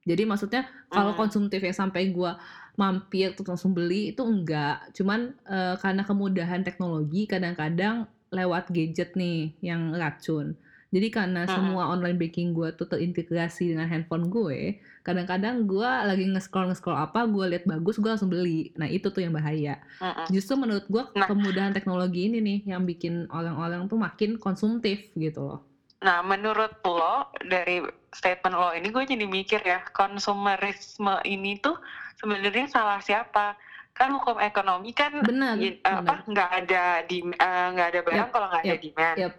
jadi 0.00 0.22
maksudnya 0.25 0.62
kalau 0.88 1.12
Hmm. 1.12 1.20
konsumtif 1.20 1.60
ya 1.60 1.72
sampai 1.72 2.08
gue 2.08 2.32
mampir 2.72 3.34
terus 3.34 3.49
langsung 3.49 3.72
beli 3.72 4.10
itu 4.10 4.22
enggak 4.22 4.92
cuman 4.92 5.20
eh, 5.42 5.75
karena 5.76 6.02
kemudahan 6.02 6.62
teknologi 6.62 7.26
kadang-kadang 7.26 8.06
lewat 8.30 8.70
gadget 8.70 9.14
nih 9.14 9.54
yang 9.60 9.94
racun 9.94 10.54
jadi 10.90 11.06
karena 11.10 11.46
Mm-mm. 11.46 11.54
semua 11.54 11.87
online 11.87 12.18
banking 12.18 12.50
gue 12.50 12.68
tuh 12.75 12.87
terintegrasi 12.90 13.70
dengan 13.75 13.87
handphone 13.87 14.26
gue 14.26 14.78
kadang-kadang 15.06 15.64
gue 15.66 15.87
lagi 15.87 16.25
nge-scroll 16.26 16.70
nge-scroll 16.70 16.99
apa 16.99 17.26
gue 17.30 17.44
lihat 17.46 17.64
bagus 17.66 17.96
gue 18.02 18.10
langsung 18.10 18.30
beli 18.30 18.75
nah 18.75 18.90
itu 18.90 19.06
tuh 19.14 19.22
yang 19.22 19.34
bahaya 19.34 19.78
Mm-mm. 20.02 20.28
justru 20.34 20.54
menurut 20.58 20.87
gue 20.90 21.02
Nah. 21.14 21.26
kemudahan 21.30 21.72
teknologi 21.76 22.26
ini 22.26 22.38
nih 22.42 22.58
yang 22.75 22.82
bikin 22.87 23.26
orang-orang 23.30 23.87
tuh 23.87 23.99
makin 23.99 24.38
konsumtif 24.38 24.99
gitu 25.14 25.40
loh 25.46 25.60
Nah, 26.00 26.25
menurut 26.25 26.80
lo 26.80 27.28
dari 27.44 27.84
statement 28.08 28.56
lo 28.56 28.72
ini 28.72 28.88
gue 28.88 29.04
jadi 29.04 29.26
mikir 29.28 29.60
ya, 29.60 29.84
konsumerisme 29.92 31.20
ini 31.28 31.60
tuh 31.60 31.76
sebenarnya 32.16 32.72
salah 32.72 33.04
siapa? 33.04 33.52
Kan 33.92 34.09
hukum 34.16 34.40
ekonomi 34.40 34.90
kan 34.94 35.12
benar 35.20 35.59
i- 35.61 35.76
benar. 35.76 36.00
apa 36.00 36.14
nggak 36.25 36.50
ada 36.64 36.85
di 37.04 37.18
eh, 37.20 37.66
nggak 37.75 37.88
ada 37.92 38.00
barang 38.00 38.28
Yap, 38.28 38.32
kalau 38.32 38.47
nggak 38.49 38.62
ada 38.64 38.70
yap, 38.73 38.80
demand. 38.80 39.18
yap. 39.18 39.32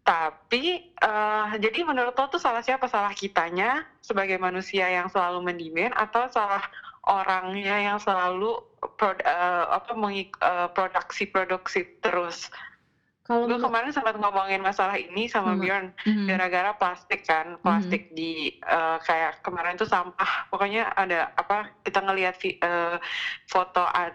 Tapi 0.00 0.64
eh, 0.82 1.46
jadi 1.60 1.78
menurut 1.84 2.14
lo 2.14 2.26
tuh 2.26 2.40
salah 2.40 2.62
siapa? 2.62 2.86
Salah 2.86 3.12
kitanya 3.12 3.82
sebagai 4.00 4.38
manusia 4.38 4.88
yang 4.88 5.06
selalu 5.10 5.44
mendemand 5.44 5.94
atau 5.94 6.26
salah 6.30 6.62
orangnya 7.04 7.76
yang 7.80 7.98
selalu 7.98 8.58
prod- 8.96 9.22
eh, 9.22 9.64
apa 9.68 9.92
mengik- 9.94 10.40
eh, 10.40 10.68
produksi 10.72 11.26
produksi 11.26 11.80
terus? 12.00 12.48
Kalau 13.30 13.46
Gue 13.46 13.62
kemarin 13.62 13.94
sempat 13.94 14.18
ngomongin 14.18 14.58
masalah 14.58 14.98
ini 14.98 15.30
sama 15.30 15.54
Sama. 15.54 15.62
Bjorn. 15.62 15.86
Mhm. 16.02 16.26
gara-gara 16.26 16.70
plastik 16.74 17.22
kan 17.22 17.54
plastik 17.62 18.10
di 18.10 18.58
eh, 18.58 18.98
kayak 19.06 19.38
kemarin 19.46 19.78
tuh 19.78 19.86
sampah. 19.86 20.50
Pokoknya 20.50 20.90
ada 20.98 21.30
apa 21.38 21.70
kita 21.86 22.02
ngelihat 22.02 22.34
eh, 22.42 22.98
foto 23.46 23.86
eh, 23.86 24.10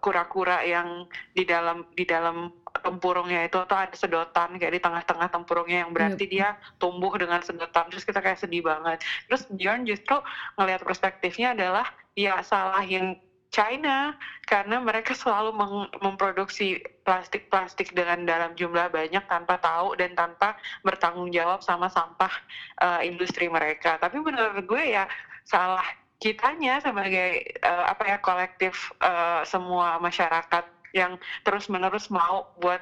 kura-kura 0.00 0.64
yang 0.64 1.04
di 1.36 1.44
dalam 1.44 1.84
di 1.92 2.08
dalam 2.08 2.48
tempurungnya 2.72 3.44
itu 3.44 3.60
atau 3.60 3.76
ada 3.76 3.92
sedotan 3.92 4.56
kayak 4.56 4.80
di 4.80 4.80
tengah-tengah 4.80 5.28
tempurungnya 5.28 5.84
yang 5.84 5.92
berarti 5.92 6.24
dia 6.24 6.56
tumbuh 6.80 7.12
dengan 7.20 7.44
sedotan. 7.44 7.92
Terus 7.92 8.08
kita 8.08 8.24
kayak 8.24 8.40
sedih 8.40 8.64
banget. 8.64 9.04
Terus 9.28 9.44
Bjorn 9.52 9.84
justru 9.84 10.16
ngelihat 10.56 10.80
perspektifnya 10.80 11.52
adalah 11.52 11.84
ya 12.16 12.40
salahin 12.40 13.20
China 13.52 14.16
karena 14.48 14.80
mereka 14.80 15.12
selalu 15.12 15.52
memproduksi 16.00 16.80
plastik-plastik 17.04 17.92
dengan 17.92 18.24
dalam 18.24 18.56
jumlah 18.56 18.88
banyak 18.88 19.20
tanpa 19.28 19.60
tahu 19.60 19.92
dan 20.00 20.16
tanpa 20.16 20.56
bertanggung 20.80 21.28
jawab 21.28 21.60
sama 21.60 21.92
sampah 21.92 22.32
eh, 22.80 23.12
industri 23.12 23.52
mereka. 23.52 24.00
Tapi 24.00 24.18
menurut 24.18 24.64
gue 24.64 24.96
ya 24.96 25.04
salah 25.44 25.84
kitanya 26.16 26.80
sebagai 26.80 27.44
eh, 27.44 27.84
apa 27.86 28.02
ya 28.08 28.18
kolektif 28.24 28.90
eh, 29.04 29.44
semua 29.44 30.00
masyarakat 30.00 30.64
yang 30.96 31.20
terus-menerus 31.44 32.08
mau 32.08 32.48
buat 32.56 32.80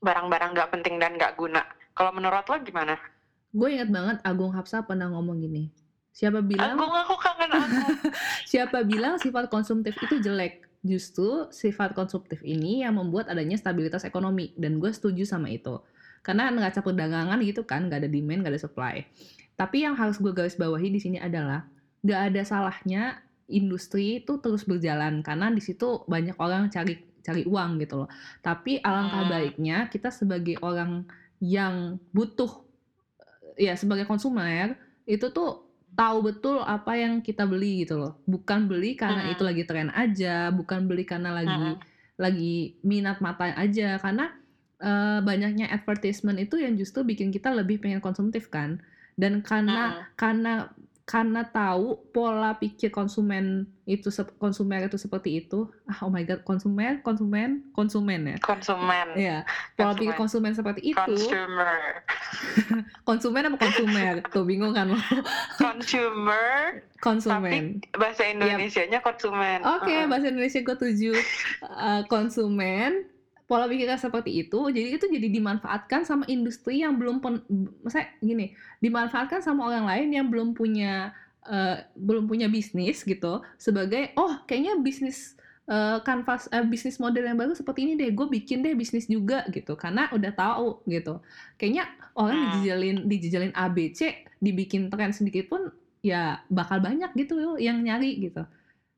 barang-barang 0.00 0.56
nggak 0.56 0.72
penting 0.72 0.96
dan 0.96 1.20
nggak 1.20 1.36
guna. 1.36 1.60
Kalau 1.92 2.10
menurut 2.10 2.48
lo 2.48 2.56
gimana? 2.64 2.96
gue 3.54 3.68
ingat 3.70 3.86
banget 3.94 4.16
Agung 4.26 4.50
Hapsa 4.50 4.82
pernah 4.82 5.06
ngomong 5.14 5.38
gini 5.38 5.70
siapa 6.14 6.40
bilang 6.40 6.78
Aku 6.78 6.86
aku 6.86 7.14
kangen 7.18 7.50
aku. 7.50 7.78
siapa 8.50 8.86
bilang 8.86 9.18
sifat 9.18 9.50
konsumtif 9.50 9.98
itu 9.98 10.22
jelek? 10.22 10.62
Justru 10.84 11.50
sifat 11.50 11.96
konsumtif 11.96 12.38
ini 12.46 12.86
yang 12.86 12.94
membuat 12.94 13.26
adanya 13.26 13.58
stabilitas 13.58 14.06
ekonomi 14.06 14.54
dan 14.54 14.78
gue 14.78 14.94
setuju 14.94 15.26
sama 15.26 15.50
itu. 15.50 15.82
Karena 16.22 16.48
neraca 16.54 16.80
perdagangan 16.80 17.40
gitu 17.42 17.66
kan 17.66 17.90
nggak 17.90 18.06
ada 18.06 18.08
demand 18.08 18.46
nggak 18.46 18.54
ada 18.54 18.62
supply. 18.62 19.02
Tapi 19.58 19.82
yang 19.82 19.98
harus 19.98 20.22
gue 20.22 20.30
garis 20.30 20.54
bawahi 20.54 20.94
di 20.94 21.00
sini 21.02 21.18
adalah 21.18 21.66
nggak 22.00 22.20
ada 22.30 22.42
salahnya 22.46 23.18
industri 23.50 24.22
itu 24.22 24.38
terus 24.38 24.62
berjalan. 24.64 25.18
Karena 25.24 25.50
di 25.50 25.60
situ 25.60 26.04
banyak 26.06 26.38
orang 26.38 26.70
cari 26.70 26.94
cari 27.24 27.42
uang 27.48 27.80
gitu 27.80 28.04
loh. 28.04 28.08
Tapi 28.44 28.78
alangkah 28.84 29.24
Hmm. 29.24 29.32
baiknya 29.32 29.78
kita 29.88 30.12
sebagai 30.12 30.60
orang 30.60 31.08
yang 31.40 31.96
butuh 32.12 32.62
ya 33.56 33.72
sebagai 33.74 34.04
konsumer 34.04 34.76
itu 35.08 35.32
tuh 35.32 35.63
tahu 35.94 36.18
betul 36.26 36.58
apa 36.60 36.98
yang 36.98 37.22
kita 37.22 37.46
beli 37.46 37.86
gitu 37.86 37.98
loh 37.98 38.12
bukan 38.26 38.66
beli 38.66 38.98
karena 38.98 39.30
Mm-mm. 39.30 39.34
itu 39.38 39.42
lagi 39.46 39.62
tren 39.64 39.88
aja 39.94 40.50
bukan 40.50 40.90
beli 40.90 41.06
karena 41.06 41.30
lagi 41.30 41.78
Mm-mm. 41.78 41.82
lagi 42.18 42.78
minat 42.82 43.22
mata 43.22 43.54
aja 43.54 43.98
karena 44.02 44.34
eh, 44.82 45.18
banyaknya 45.22 45.70
advertisement 45.70 46.38
itu 46.42 46.58
yang 46.58 46.74
justru 46.74 47.06
bikin 47.06 47.30
kita 47.30 47.54
lebih 47.54 47.78
pengen 47.78 48.02
konsumtif 48.02 48.50
kan 48.50 48.82
dan 49.14 49.40
karena 49.46 50.02
Mm-mm. 50.02 50.18
karena 50.18 50.52
karena 51.04 51.44
tahu 51.44 52.00
pola 52.16 52.56
pikir 52.56 52.88
konsumen 52.88 53.68
itu 53.84 54.08
konsumer 54.40 54.88
itu 54.88 54.96
seperti 54.96 55.44
itu 55.44 55.68
ah 55.84 56.00
oh 56.00 56.08
my 56.08 56.24
god 56.24 56.40
konsumen 56.48 57.04
konsumen 57.04 57.60
konsumen 57.76 58.32
ya? 58.32 58.36
Konsumen, 58.40 59.12
Iya, 59.12 59.44
pola 59.76 59.92
pikir 59.92 60.16
konsumen. 60.16 60.56
seperti 60.56 60.96
itu. 60.96 60.96
Consumer, 60.96 61.76
konsumen 63.08 63.42
apa 63.52 63.58
konsumer? 63.60 64.12
Tuh 64.32 64.48
bingung 64.48 64.72
kan 64.72 64.96
lo? 64.96 64.98
Consumer, 65.60 66.80
konsumen. 67.04 67.84
tapi 67.84 68.00
bahasa 68.00 68.22
Indonesianya 68.24 69.04
konsumen. 69.04 69.60
Oke, 69.60 69.92
Heeh. 69.92 70.08
bahasa 70.08 70.32
Indonesia 70.32 70.64
gue 70.64 70.76
tuju. 70.80 71.12
Uh, 71.60 72.00
konsumen 72.08 73.04
pola 73.44 73.68
pikirnya 73.68 74.00
seperti 74.00 74.40
itu, 74.40 74.56
jadi 74.72 74.96
itu 74.96 75.04
jadi 75.04 75.28
dimanfaatkan 75.28 76.02
sama 76.02 76.24
industri 76.26 76.80
yang 76.80 76.96
belum 76.96 77.20
pen, 77.20 77.44
maksudnya 77.84 78.08
gini, 78.18 78.46
dimanfaatkan 78.80 79.44
sama 79.44 79.68
orang 79.68 79.84
lain 79.84 80.08
yang 80.10 80.26
belum 80.32 80.56
punya 80.56 81.12
uh, 81.44 81.76
belum 81.92 82.24
punya 82.24 82.48
bisnis 82.48 83.04
gitu 83.04 83.44
sebagai 83.60 84.16
oh 84.16 84.40
kayaknya 84.48 84.80
bisnis 84.80 85.36
uh, 85.68 86.00
kanvas 86.00 86.48
uh, 86.48 86.64
bisnis 86.64 86.96
model 86.96 87.24
yang 87.24 87.36
baru 87.36 87.52
seperti 87.52 87.84
ini 87.84 87.92
deh, 88.00 88.10
gue 88.12 88.26
bikin 88.26 88.64
deh 88.64 88.72
bisnis 88.72 89.04
juga 89.06 89.44
gitu 89.52 89.76
karena 89.76 90.08
udah 90.08 90.32
tahu 90.32 90.80
gitu. 90.88 91.20
Kayaknya 91.56 91.84
orang 92.16 92.36
Hmm. 92.36 92.44
dijejalin 92.48 92.96
dijejalin 93.04 93.52
ABC, 93.52 94.00
dibikin 94.40 94.88
tren 94.88 95.12
sedikit 95.12 95.52
pun 95.52 95.68
ya 96.00 96.40
bakal 96.48 96.80
banyak 96.80 97.12
gitu 97.12 97.56
yang 97.60 97.80
nyari 97.80 98.24
gitu. 98.24 98.44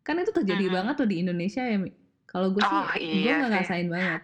Kan 0.03 0.23
itu 0.23 0.31
terjadi 0.31 0.71
Mhm. 0.71 0.75
banget 0.75 0.95
tuh 1.03 1.09
di 1.11 1.19
Indonesia 1.19 1.63
ya, 1.63 1.79
Mi. 1.79 1.91
Kalau 2.27 2.51
gue 2.51 2.63
sih, 2.63 2.71
Oh, 2.71 2.87
gue 2.95 3.27
iya 3.27 3.43
nggak 3.43 3.43
sih. 3.43 3.51
ngerasain 3.51 3.89
banget. 3.91 4.23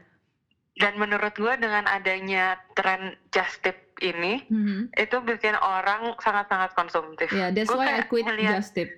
Dan 0.72 0.96
menurut 0.96 1.32
gue 1.32 1.54
dengan 1.54 1.84
adanya 1.84 2.56
tren 2.72 3.12
just 3.28 3.60
tip 3.60 3.76
ini, 4.00 4.40
Mhm. 4.44 4.90
itu 4.94 5.16
bikin 5.20 5.52
orang 5.54 6.16
sangat-sangat 6.16 6.72
konsumtif. 6.72 7.28
Ya, 7.28 7.48
that's 7.48 7.68
Gua 7.68 7.78
why 7.78 8.00
I 8.00 8.02
quit 8.02 8.24
ngeliat- 8.24 8.56
Just 8.56 8.72
Tip. 8.72 8.88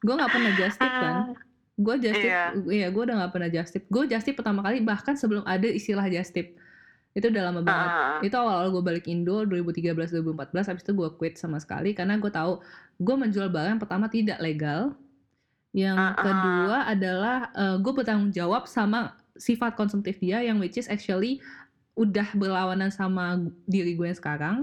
gue 0.00 0.14
nggak 0.14 0.30
pernah 0.30 0.52
Just 0.54 0.76
Tip 0.76 0.90
kan. 0.90 1.14
Ah, 1.14 1.26
Gue 1.76 1.96
Just 1.96 2.18
Tip, 2.18 2.28
Iya. 2.28 2.44
iya 2.68 2.86
gue 2.88 3.02
udah 3.02 3.16
nggak 3.16 3.32
pernah 3.32 3.48
Just 3.48 3.70
Tip. 3.72 3.84
Gue 3.86 4.04
Just 4.04 4.24
Tip 4.24 4.34
pertama 4.34 4.60
kali 4.60 4.80
bahkan 4.80 5.14
sebelum 5.14 5.44
ada 5.44 5.64
istilah 5.64 6.04
Just 6.06 6.32
Tip. 6.32 6.56
Itu 7.10 7.26
udah 7.26 7.42
lama 7.44 7.60
banget. 7.60 7.88
ah, 7.90 8.18
Itu 8.20 8.34
awal-awal 8.34 8.68
gue 8.70 8.82
balik 8.84 9.06
Indo 9.06 9.42
2013-2014, 9.44 10.66
habis 10.66 10.82
itu 10.82 10.92
gue 10.92 11.08
quit 11.12 11.34
sama 11.34 11.56
sekali 11.56 11.90
karena 11.90 12.16
gue 12.16 12.28
tahu 12.28 12.60
gue 12.96 13.16
menjual 13.18 13.48
barang 13.48 13.78
pertama 13.78 14.06
tidak 14.06 14.38
legal. 14.38 14.92
Yang 15.70 15.96
Ah, 15.96 16.10
ah. 16.10 16.16
kedua 16.18 16.76
adalah 16.84 17.38
gue 17.76 17.92
bertanggung 17.94 18.30
jawab 18.30 18.66
sama 18.66 19.14
sifat 19.40 19.72
konsumtif 19.72 20.20
dia 20.20 20.38
yang 20.38 20.60
which 20.60 20.76
is 20.76 20.86
actually 20.86 21.40
udah 21.96 22.28
berlawanan 22.32 22.88
sama 22.88 23.34
diri 23.64 23.92
gue 23.92 24.06
yang 24.06 24.14
sekarang. 24.14 24.56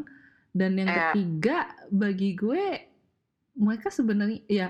Dan 0.54 0.74
yang 0.74 0.88
Iya. 0.88 0.98
ketiga 1.12 1.58
bagi 1.90 2.34
gue 2.34 2.64
mereka 3.54 3.90
sebenarnya 3.90 4.40
ya 4.48 4.68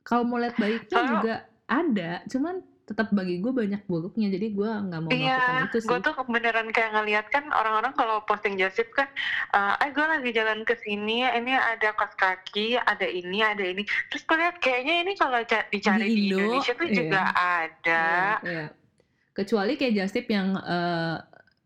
kalau 0.00 0.24
mau 0.24 0.36
lihat 0.36 0.56
baiknya 0.56 0.88
Soalnya- 0.90 1.12
juga 1.14 1.34
ada, 1.64 2.10
cuman 2.26 2.54
tetap 2.84 3.08
bagi 3.10 3.40
gue 3.40 3.48
banyak 3.48 3.80
buruknya 3.82 4.28
jadi 4.28 4.52
gue 4.52 4.70
nggak 4.84 5.00
mau 5.00 5.08
Iya, 5.08 5.16
melakukan 5.16 5.64
itu 5.64 5.76
sih 5.80 5.88
gue 5.88 5.98
tuh 6.02 6.14
beneran 6.26 6.68
kayak 6.68 6.90
ngeliat 6.92 7.26
kan 7.32 7.48
orang-orang 7.48 7.96
kalau 7.96 8.20
posting 8.20 8.60
jasip 8.60 8.84
kan, 8.92 9.08
eh 9.50 9.72
"Eh, 9.80 9.88
gue 9.88 10.04
lagi 10.04 10.30
jalan 10.30 10.60
ke 10.62 10.76
sini, 10.76 11.24
ini 11.24 11.56
ada 11.56 11.96
kaos 11.96 12.12
kaki, 12.12 12.76
ada 12.76 13.08
ini, 13.08 13.40
ada 13.40 13.64
ini." 13.64 13.80
Terus 14.06 14.22
gue 14.22 14.36
lihat 14.36 14.60
kayaknya 14.60 15.00
ini 15.00 15.16
kalau 15.16 15.40
ca- 15.42 15.64
dicari 15.66 16.04
Di 16.04 16.12
di, 16.12 16.20
Indo, 16.28 16.36
Indonesia 16.44 16.72
tuh 16.74 16.84
iya. 16.84 16.94
juga 16.94 17.20
ada. 17.32 18.04
Iya, 18.44 18.52
iya. 18.52 18.66
Kecuali 19.34 19.74
kayak 19.74 19.94
just 19.98 20.14
tip 20.14 20.30
yang 20.30 20.54
eh, 20.56 21.18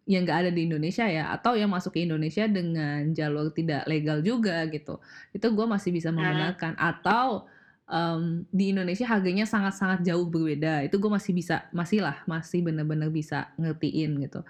yang 0.09 0.25
nggak 0.25 0.49
ada 0.49 0.51
di 0.51 0.65
Indonesia 0.65 1.05
ya 1.05 1.29
atau 1.37 1.53
yang 1.53 1.69
masuk 1.69 1.93
ke 1.93 2.01
Indonesia 2.09 2.49
dengan 2.49 3.13
jalur 3.13 3.53
tidak 3.53 3.85
legal 3.85 4.25
juga 4.25 4.65
gitu. 4.73 4.97
Itu 5.37 5.53
gue 5.53 5.67
masih 5.69 5.93
bisa 5.93 6.09
Hmm. 6.09 6.17
membenarkan 6.17 6.73
atau 6.81 7.45
em, 7.85 8.49
di 8.49 8.73
Indonesia 8.73 9.05
harganya 9.05 9.45
sangat-sangat 9.45 10.01
jauh 10.01 10.25
berbeda. 10.25 10.81
Itu 10.89 10.97
gue 10.97 11.13
masih 11.13 11.37
bisa 11.37 11.69
masih 11.77 12.01
lah 12.01 12.25
masih 12.25 12.65
bener-bener 12.65 13.13
bisa 13.13 13.53
ngertiin 13.61 14.17
gitu. 14.25 14.41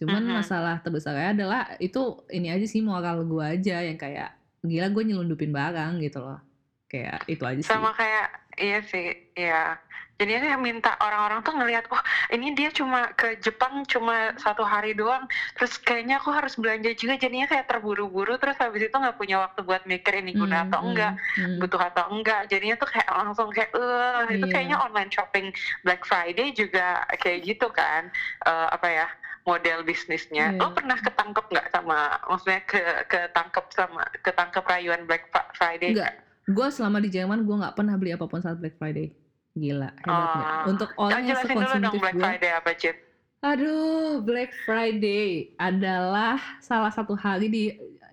Cuman 0.00 0.24
Mhm. 0.24 0.32
masalah 0.32 0.80
terbesarnya 0.80 1.36
adalah 1.36 1.76
itu 1.76 2.24
ini 2.32 2.48
aja 2.48 2.64
sih 2.64 2.80
moral 2.80 3.28
gue 3.28 3.44
aja 3.44 3.84
yang 3.84 4.00
kayak 4.00 4.32
gila 4.64 4.88
gue 4.88 5.02
nyelundupin 5.12 5.52
barang 5.52 6.00
gitu 6.00 6.24
loh. 6.24 6.40
Kayak 6.88 7.20
itu 7.28 7.44
aja 7.44 7.60
sih. 7.60 7.68
Sama 7.68 7.92
kayak 7.92 8.41
iya 8.58 8.78
sih, 8.84 9.06
iya. 9.34 9.78
Jadinya 10.20 10.40
saya 10.44 10.58
minta 10.60 10.94
orang-orang 11.02 11.42
tuh 11.42 11.50
ngelihat, 11.56 11.90
wah 11.90 11.98
ini 12.30 12.54
dia 12.54 12.70
cuma 12.70 13.10
ke 13.18 13.34
Jepang 13.42 13.82
cuma 13.90 14.30
satu 14.38 14.62
hari 14.62 14.94
doang, 14.94 15.26
terus 15.58 15.82
kayaknya 15.82 16.22
aku 16.22 16.30
harus 16.30 16.54
belanja 16.54 16.94
juga, 16.94 17.18
jadinya 17.18 17.50
kayak 17.50 17.66
terburu-buru, 17.66 18.38
terus 18.38 18.54
habis 18.62 18.86
itu 18.86 18.94
nggak 18.94 19.18
punya 19.18 19.42
waktu 19.42 19.66
buat 19.66 19.82
mikir 19.82 20.14
ini 20.22 20.30
guna 20.32 20.62
Hmm, 20.62 20.66
atau 20.70 20.78
hmm, 20.78 20.88
enggak, 20.94 21.12
hmm. 21.34 21.58
butuh 21.58 21.82
atau 21.90 22.04
enggak, 22.14 22.46
jadinya 22.46 22.76
tuh 22.78 22.86
kayak 22.86 23.08
langsung 23.10 23.48
kayak, 23.50 23.70
eh 23.74 24.38
itu 24.38 24.46
Iya. 24.46 24.52
kayaknya 24.54 24.76
online 24.78 25.10
shopping 25.10 25.46
Black 25.82 26.06
Friday 26.06 26.54
juga 26.54 27.02
kayak 27.18 27.38
gitu 27.42 27.66
kan, 27.72 28.06
Eh, 28.46 28.68
apa 28.70 28.86
ya 28.86 29.06
model 29.42 29.82
bisnisnya. 29.82 30.54
Iya. 30.54 30.60
Lo 30.62 30.70
pernah 30.70 30.94
ketangkep 31.02 31.50
nggak 31.50 31.68
sama, 31.74 32.14
maksudnya 32.30 32.60
ke 32.62 32.78
ketangkep 33.10 33.64
sama 33.74 34.06
ketangkep 34.22 34.62
rayuan 34.62 35.02
Black 35.02 35.26
Fri- 35.34 35.50
Friday? 35.58 35.98
Enggak. 35.98 36.14
Gue 36.44 36.68
selama 36.68 36.98
di 36.98 37.08
Jerman 37.08 37.42
gue 37.42 37.56
nggak 37.56 37.74
pernah 37.74 37.94
beli 37.94 38.10
apa 38.10 38.24
pun 38.24 38.38
saat 38.38 38.58
Black 38.58 38.74
Friday. 38.74 39.14
Gila, 39.52 39.92
hebat 39.94 40.28
nggak? 40.32 40.48
Oh. 40.48 40.62
Untuk 40.66 40.90
orang 40.96 41.22
yang 41.22 41.38
sekonsumtif 41.38 42.00
Black 42.00 42.14
gue. 42.14 42.24
Friday 42.24 42.50
apa, 42.50 42.70
Cit? 42.72 42.96
Aduh, 43.42 44.22
Black 44.22 44.50
Friday 44.64 45.52
adalah 45.56 46.38
salah 46.58 46.88
satu 46.88 47.12
hari 47.12 47.46
di 47.46 47.62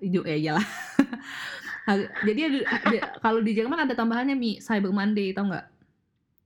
Ju- 0.02 0.26
ya. 0.26 0.58
Hari- 1.88 2.10
Jadi 2.24 2.40
ada- 2.62 3.18
kalau 3.20 3.40
di 3.40 3.52
Jerman 3.52 3.80
ada 3.82 3.94
tambahannya 3.94 4.34
Mi 4.34 4.58
Cyber 4.58 4.90
Monday, 4.90 5.32
tau 5.32 5.46
nggak? 5.46 5.66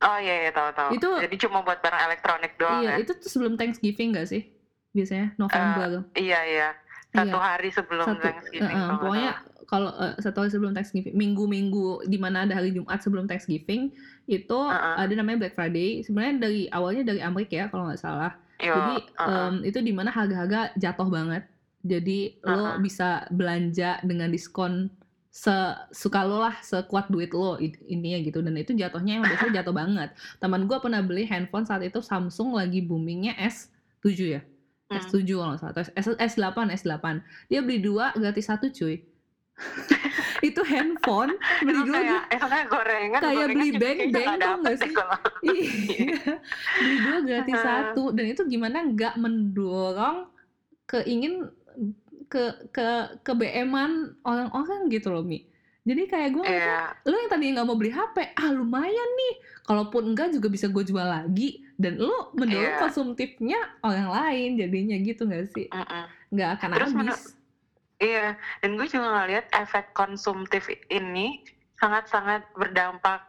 Oh 0.02 0.18
iya, 0.20 0.36
iya 0.42 0.52
tahu 0.52 0.70
tahu. 0.74 0.90
Itu- 0.94 1.20
Jadi 1.20 1.36
cuma 1.38 1.62
buat 1.62 1.80
barang 1.80 2.02
elektronik 2.02 2.54
doang 2.56 2.82
Iya, 2.82 2.92
ya? 2.92 3.02
itu 3.02 3.12
tuh 3.13 3.30
sebelum 3.30 3.56
Thanksgiving 3.56 4.12
nggak 4.12 4.28
sih? 4.28 4.52
Biasanya 4.92 5.34
November. 5.36 6.06
Iya 6.13 6.40
iya. 6.44 6.70
Satu 7.10 7.34
Iya. 7.34 7.46
hari 7.46 7.70
sebelum 7.72 8.06
satu 8.06 8.20
Thanksgiving. 8.20 8.68
nggak 8.68 9.00
pokoknya. 9.00 9.32
Kalau 9.74 9.89
eh, 9.98 10.13
satu 10.22 10.46
hari 10.46 10.53
sebelum 10.53 10.77
Thanksgiving 10.77 11.18
minggu-minggu 11.18 12.06
di 12.06 12.22
mana 12.22 12.46
ada 12.46 12.53
hari 12.53 12.70
Jumat 12.70 13.01
sebelum 13.01 13.25
Thanksgiving 13.25 13.89
itu 14.30 14.53
Uh-uh. 14.53 15.01
ada 15.01 15.10
namanya 15.18 15.42
Black 15.42 15.58
Friday 15.58 16.06
sebenarnya 16.06 16.36
dari 16.38 16.62
awalnya 16.70 17.01
dari 17.10 17.25
Amerika 17.25 17.58
ya 17.58 17.68
kalau 17.74 17.89
nggak 17.89 17.98
salah 17.98 18.38
Yo, 18.62 18.70
jadi 18.70 18.96
uh-uh. 19.18 19.50
em, 19.50 19.56
itu 19.65 19.82
di 19.82 19.89
mana 19.89 20.13
harga-harga 20.13 20.77
jatuh 20.77 21.10
banget 21.10 21.50
jadi 21.82 22.38
lo 22.46 22.53
Uh-uh. 22.53 22.74
bisa 22.77 23.25
belanja 23.34 23.98
dengan 24.06 24.30
diskon 24.30 24.94
sesuka 25.34 26.22
lo 26.22 26.46
lah 26.46 26.53
sekuat 26.62 27.10
duit 27.10 27.34
lo 27.34 27.58
i- 27.58 27.74
intinya 27.89 28.22
gitu 28.22 28.39
dan 28.46 28.53
itu 28.53 28.77
jatuhnya 28.77 29.18
emang 29.18 29.34
biasanya 29.34 29.53
jatuh 29.65 29.74
banget 29.74 30.10
teman 30.38 30.70
gue 30.70 30.77
pernah 30.77 31.01
beli 31.01 31.25
handphone 31.25 31.65
saat 31.65 31.82
itu 31.82 31.98
Samsung 32.00 32.53
lagi 32.53 32.86
boomingnya 32.86 33.34
S7 33.42 34.13
ya 34.22 34.42
Hmm. 34.92 35.00
S7 35.00 35.25
kalau 35.25 35.56
nggak 35.56 35.62
salah, 35.63 35.89
S, 35.96 36.08
S8, 36.36 36.58
S8. 36.75 37.06
Dia 37.48 37.63
beli 37.63 37.80
dua, 37.82 38.12
gratis 38.13 38.46
satu 38.46 38.68
cuy. 38.68 39.00
itu 40.43 40.62
handphone, 40.63 41.31
beli 41.62 41.77
Itu 41.77 41.88
dua, 41.88 41.95
kayak, 41.95 42.24
itu 42.27 42.45
kayak 42.48 42.67
gorengan. 42.67 43.19
kayak 43.22 43.48
beli 43.48 43.69
beng- 43.72 44.01
kayaknya 44.10 44.33
beng 44.43 44.60
nggak 44.60 44.77
sih? 44.77 44.91
iya, 45.48 46.33
beli 46.75 46.95
dua 47.00 47.17
gratis 47.22 47.60
satu. 47.60 48.03
Dan 48.12 48.25
itu 48.27 48.41
gimana 48.45 48.77
nggak 48.83 49.15
mendorong 49.15 50.27
keingin 50.83 51.48
ke 52.25 52.43
ke 52.69 52.88
ke 53.22 53.31
BM-an 53.31 54.17
orang-orang 54.22 54.89
gitu 54.89 55.10
loh 55.10 55.22
Mi. 55.22 55.45
Jadi 55.83 56.07
kayak 56.07 56.29
gue 56.31 56.45
Iya. 56.45 56.95
lo 57.03 57.12
yang 57.13 57.27
tadi 57.27 57.51
nggak 57.51 57.65
mau 57.65 57.75
beli 57.75 57.91
HP, 57.91 58.15
ah 58.34 58.49
lumayan 58.49 59.10
nih. 59.13 59.34
Kalaupun 59.63 60.12
enggak 60.12 60.32
juga 60.32 60.47
bisa 60.47 60.67
gue 60.67 60.80
jual 60.82 61.04
lagi. 61.04 61.60
Dan 61.75 61.99
lo 61.99 62.32
mendorong 62.34 62.73
Iya. 62.73 62.80
konsumtifnya 62.80 63.60
orang 63.80 64.08
lain 64.08 64.49
jadinya 64.56 64.95
gitu 64.97 65.23
nggak 65.23 65.45
sih? 65.51 65.67
Nggak 66.32 66.49
akan 66.58 66.69
Terus 66.73 66.91
habis. 66.93 67.21
Iya, 68.04 68.36
dan 68.60 68.76
gue 68.76 68.88
juga 68.92 69.08
ngeliat 69.16 69.48
efek 69.56 69.96
konsumtif 69.96 70.68
ini 70.92 71.39
sangat-sangat 71.80 72.44
berdampak 72.52 73.24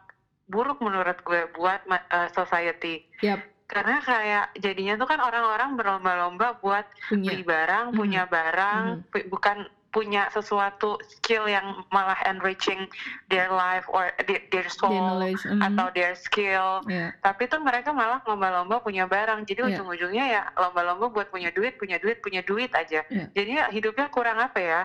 buruk 0.51 0.83
menurut 0.83 1.15
gue 1.23 1.47
buat 1.55 1.79
eh, 1.87 2.29
society. 2.35 2.99
Yap. 3.23 3.39
Karena 3.65 3.97
kayak 4.03 4.45
jadinya 4.61 4.93
tuh 4.99 5.09
kan 5.09 5.17
orang-orang 5.23 5.73
berlomba-lomba 5.73 6.59
buat 6.61 6.85
punya 7.09 7.33
beli 7.33 7.43
barang, 7.47 7.85
punya 7.97 8.23
barang, 8.29 8.83
pu- 9.09 9.25
bukan 9.31 9.65
punya 9.95 10.27
sesuatu 10.27 10.99
skill 11.07 11.47
yang 11.47 11.87
malah 11.87 12.19
enriching 12.27 12.83
their 13.31 13.47
life 13.47 13.87
or 13.87 14.11
their, 14.27 14.43
their 14.51 14.67
the 14.67 14.75
soul 14.75 14.91
knowledge 14.91 15.39
mhm. 15.47 15.63
atau 15.63 15.87
their 15.95 16.11
skill. 16.19 16.83
ya 16.91 17.15
Tapi 17.23 17.47
tuh 17.47 17.63
mereka 17.63 17.95
malah 17.95 18.19
lomba-lomba 18.27 18.83
punya 18.83 19.07
barang. 19.07 19.47
Jadi 19.47 19.63
Iya. 19.63 19.79
ujung-ujungnya 19.79 20.25
ya 20.27 20.41
lomba-lomba 20.59 21.07
buat 21.15 21.31
punya 21.31 21.55
duit, 21.55 21.79
punya 21.79 21.95
duit, 22.03 22.19
punya 22.19 22.43
duit 22.43 22.75
aja. 22.75 23.07
Iya. 23.07 23.31
Jadi 23.31 23.51
ya 23.55 23.65
hidupnya 23.71 24.11
kurang 24.11 24.35
apa 24.43 24.59
ya? 24.59 24.81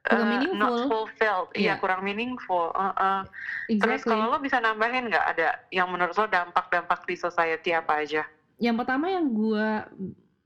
Kurang 0.00 0.24
eh, 0.24 0.30
meaningful. 0.32 0.56
Not 0.64 0.88
fulfilled. 0.88 1.48
Iya, 1.52 1.60
Iya. 1.60 1.74
kurang 1.84 2.00
meaningful. 2.00 2.72
Uh-uh. 2.72 3.28
Terus 3.68 4.00
exactly 4.00 4.16
kalau 4.16 4.32
lo 4.32 4.38
bisa 4.40 4.56
nambahin 4.64 5.12
nggak 5.12 5.26
ada 5.36 5.60
yang 5.68 5.92
menurut 5.92 6.16
lo 6.16 6.24
dampak-dampak 6.24 7.04
di 7.04 7.20
society 7.20 7.76
apa 7.76 8.00
aja? 8.00 8.24
yang 8.62 8.78
pertama 8.78 9.10
yang 9.10 9.26
gue 9.34 9.68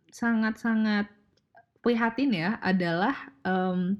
sangat-sangat 0.08 1.06
prihatin 1.80 2.30
ya 2.32 2.50
adalah 2.58 3.14
em, 3.42 3.96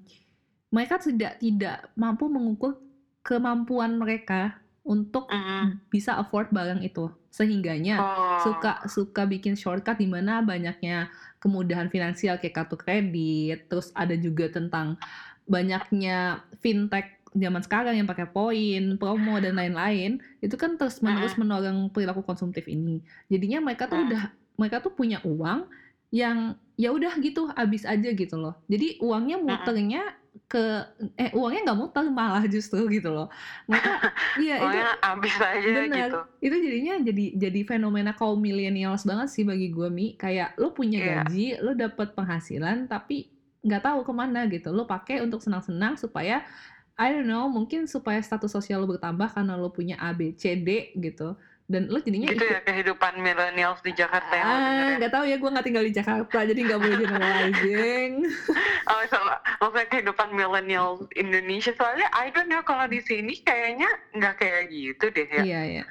mereka 0.69 1.01
tidak 1.01 1.38
tidak 1.38 1.88
mampu 1.95 2.29
mengukur 2.29 2.77
kemampuan 3.23 3.97
mereka 3.97 4.57
untuk 4.83 5.29
Mm. 5.29 5.85
bisa 5.93 6.17
afford 6.17 6.49
barang 6.49 6.81
itu 6.81 7.07
sehingganya 7.29 8.01
Oh. 8.01 8.41
suka 8.41 8.73
suka 8.88 9.29
bikin 9.29 9.53
shortcut 9.53 10.01
di 10.01 10.09
mana 10.09 10.41
banyaknya 10.41 11.12
kemudahan 11.38 11.93
finansial 11.93 12.41
kayak 12.41 12.57
kartu 12.57 12.75
kredit 12.75 13.69
terus 13.69 13.93
ada 13.93 14.17
juga 14.17 14.49
tentang 14.49 14.97
banyaknya 15.45 16.41
fintech 16.61 17.05
zaman 17.37 17.61
sekarang 17.61 17.95
yang 17.95 18.09
pakai 18.09 18.25
poin 18.27 18.97
promo 18.97 19.37
dan 19.38 19.61
lain-lain 19.61 20.19
itu 20.41 20.57
kan 20.57 20.81
terus 20.81 21.05
menerus 21.05 21.37
mendorong 21.37 21.93
perilaku 21.93 22.25
konsumtif 22.25 22.64
ini 22.64 23.05
jadinya 23.29 23.61
mereka 23.62 23.85
tuh 23.87 24.01
udah 24.01 24.33
mereka 24.57 24.81
tuh 24.81 24.91
punya 24.91 25.21
uang 25.23 25.69
yang 26.11 26.38
ya 26.79 26.94
udah 26.94 27.12
gitu 27.18 27.51
habis 27.53 27.83
aja 27.83 28.11
gitu 28.14 28.37
loh 28.38 28.55
jadi 28.71 28.97
uangnya 29.03 29.37
muternya 29.42 30.03
ke 30.47 30.87
eh 31.18 31.35
uangnya 31.35 31.66
nggak 31.66 31.79
muter 31.83 32.05
malah 32.14 32.47
justru 32.47 32.87
gitu 32.87 33.11
loh 33.11 33.27
mereka 33.66 33.99
iya 34.38 34.62
itu 34.62 34.62
Pokoknya 34.62 34.87
abis 35.03 35.35
aja 35.42 35.66
Benar. 35.66 35.99
gitu. 35.99 36.18
itu 36.38 36.57
jadinya 36.62 36.94
jadi 37.03 37.25
jadi 37.35 37.61
fenomena 37.66 38.12
kaum 38.14 38.38
millennials 38.38 39.03
banget 39.03 39.29
sih 39.35 39.42
bagi 39.42 39.68
gue 39.68 39.88
mi 39.90 40.14
kayak 40.14 40.55
lo 40.57 40.71
punya 40.71 41.03
Iya. 41.03 41.27
gaji 41.27 41.47
lo 41.59 41.75
dapet 41.75 42.14
penghasilan 42.14 42.87
tapi 42.87 43.27
nggak 43.66 43.83
tahu 43.83 44.07
ke 44.07 44.12
mana 44.14 44.47
gitu 44.47 44.71
lo 44.71 44.87
pakai 44.87 45.18
untuk 45.27 45.42
senang-senang 45.42 45.99
supaya 45.99 46.47
I 46.94 47.11
don't 47.11 47.27
know 47.27 47.51
mungkin 47.51 47.90
supaya 47.90 48.23
status 48.23 48.55
sosial 48.55 48.83
lo 48.83 48.87
bertambah 48.87 49.35
karena 49.35 49.59
lo 49.59 49.75
punya 49.75 49.99
A 49.99 50.14
B 50.14 50.31
C 50.38 50.55
D 50.55 50.94
gitu 50.94 51.35
dan 51.68 51.85
lo 51.85 52.00
jadinya 52.00 52.26
Gitu 52.26 52.40
ikut 52.40 52.48
ya 52.50 52.61
kehidupan 52.62 53.12
millennials 53.18 53.78
di 53.78 53.92
Jakarta 53.92 54.33
yang 54.33 54.46
ah 54.46 54.57
dengerin. 54.59 54.96
nggak 54.98 55.12
tahu 55.12 55.24
ya 55.24 55.37
gue 55.37 55.50
nggak 55.50 55.66
tinggal 55.66 55.85
di 55.85 55.92
Jakarta 55.92 56.38
jadi 56.42 56.61
nggak 56.64 56.81
boleh 56.81 56.96
generalizing 56.98 58.11
Oh, 58.90 59.02
so, 59.04 59.20
maksudnya 59.61 59.85
kehidupan 59.87 60.33
millennial 60.33 60.88
Indonesia 61.12 61.70
soalnya 61.70 62.09
I 62.11 62.28
don't 62.31 62.48
know 62.48 62.61
kalau 62.62 62.88
di 62.88 62.98
sini 62.98 63.37
kayaknya 63.38 63.85
nggak 64.11 64.35
kayak 64.35 64.62
gitu 64.66 65.04
deh 65.09 65.28
ya. 65.28 65.42
Iya 65.42 65.61
iya. 65.62 65.85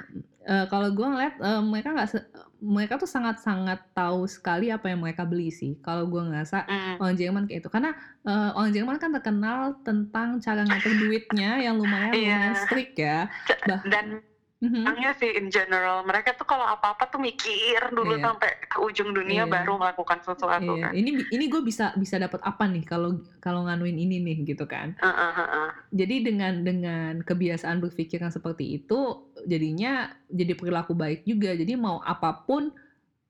Eh, 0.43 0.65
kalau 0.65 0.89
gue 0.89 1.05
ngeliat 1.05 1.37
eh, 1.37 1.61
mereka 1.61 1.93
nggak 1.93 2.09
mereka 2.57 2.97
tuh 2.97 3.05
sangat-sangat 3.05 3.85
tahu 3.91 4.25
sekali 4.25 4.71
apa 4.71 4.87
yang 4.87 4.97
mereka 4.99 5.23
beli 5.23 5.51
sih. 5.51 5.77
Kalau 5.77 6.07
gue 6.07 6.17
ngerasa 6.19 6.65
Mm. 6.65 6.95
orang 6.97 7.15
Jerman 7.15 7.43
kayak 7.45 7.59
itu 7.59 7.69
karena 7.69 7.93
eh, 8.23 8.49
orang 8.51 8.71
Jerman 8.71 8.97
kan 8.97 9.11
terkenal 9.13 9.59
tentang 9.83 10.27
cara 10.39 10.61
ngatur 10.63 10.93
duitnya 10.97 11.61
yang 11.61 11.77
lumayan 11.77 12.11
Iya. 12.11 12.17
lumayan 12.17 12.55
strict 12.57 12.97
ya. 12.97 13.29
Bah- 13.61 13.85
Dan 13.85 14.25
Orangnya 14.57 15.13
sih 15.21 15.37
in 15.37 15.53
general 15.53 16.01
mereka 16.01 16.33
tuh 16.33 16.49
kalau 16.49 16.65
apa-apa 16.65 17.05
tuh 17.13 17.21
mikir 17.21 17.93
dulu 17.93 18.17
Iya. 18.17 18.25
sampai 18.25 18.49
ke 18.65 18.81
ujung 18.81 19.13
dunia 19.13 19.45
Iya. 19.45 19.53
baru 19.53 19.77
melakukan 19.77 20.17
sesuatu 20.25 20.73
Iya, 20.73 20.89
kan. 20.89 20.91
ini 20.97 21.21
ini 21.29 21.45
gue 21.45 21.61
bisa 21.61 21.93
bisa 21.93 22.17
dapat 22.17 22.41
apa 22.41 22.65
nih 22.65 22.81
kalau 22.81 23.21
kalau 23.37 23.69
nganuin 23.69 23.93
ini 23.93 24.17
nih 24.17 24.49
gitu 24.49 24.65
kan. 24.65 24.97
Uh, 24.97 25.13
uh, 25.13 25.29
uh, 25.29 25.41
uh. 25.45 25.69
Jadi 25.93 26.25
dengan 26.25 26.65
dengan 26.65 27.21
kebiasaan 27.21 27.77
berpikir 27.85 28.17
yang 28.17 28.33
seperti 28.33 28.81
itu 28.81 29.29
jadinya 29.45 30.09
jadi 30.25 30.57
perilaku 30.57 30.97
baik 30.97 31.21
juga. 31.29 31.53
Jadi 31.53 31.77
mau 31.77 32.01
apa 32.01 32.41
pun 32.41 32.73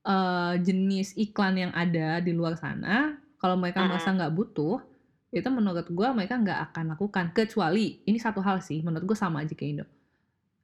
uh, 0.08 0.56
jenis 0.56 1.12
iklan 1.12 1.60
yang 1.60 1.72
ada 1.76 2.24
di 2.24 2.32
luar 2.32 2.56
sana, 2.56 3.20
kalau 3.36 3.60
mereka 3.60 3.84
Mm-mm. 3.84 3.92
merasa 4.00 4.16
nggak 4.16 4.32
butuh, 4.32 4.80
itu 5.28 5.48
menurut 5.52 5.84
gua 5.92 6.16
mereka 6.16 6.40
nggak 6.40 6.72
akan 6.72 6.96
lakukan. 6.96 7.36
Kecuali 7.36 8.00
ini 8.08 8.16
satu 8.16 8.40
hal 8.40 8.64
sih, 8.64 8.80
menurut 8.80 9.04
gua 9.04 9.18
sama 9.20 9.44
aja 9.44 9.52
kayak 9.52 9.70
Indo. 9.76 9.86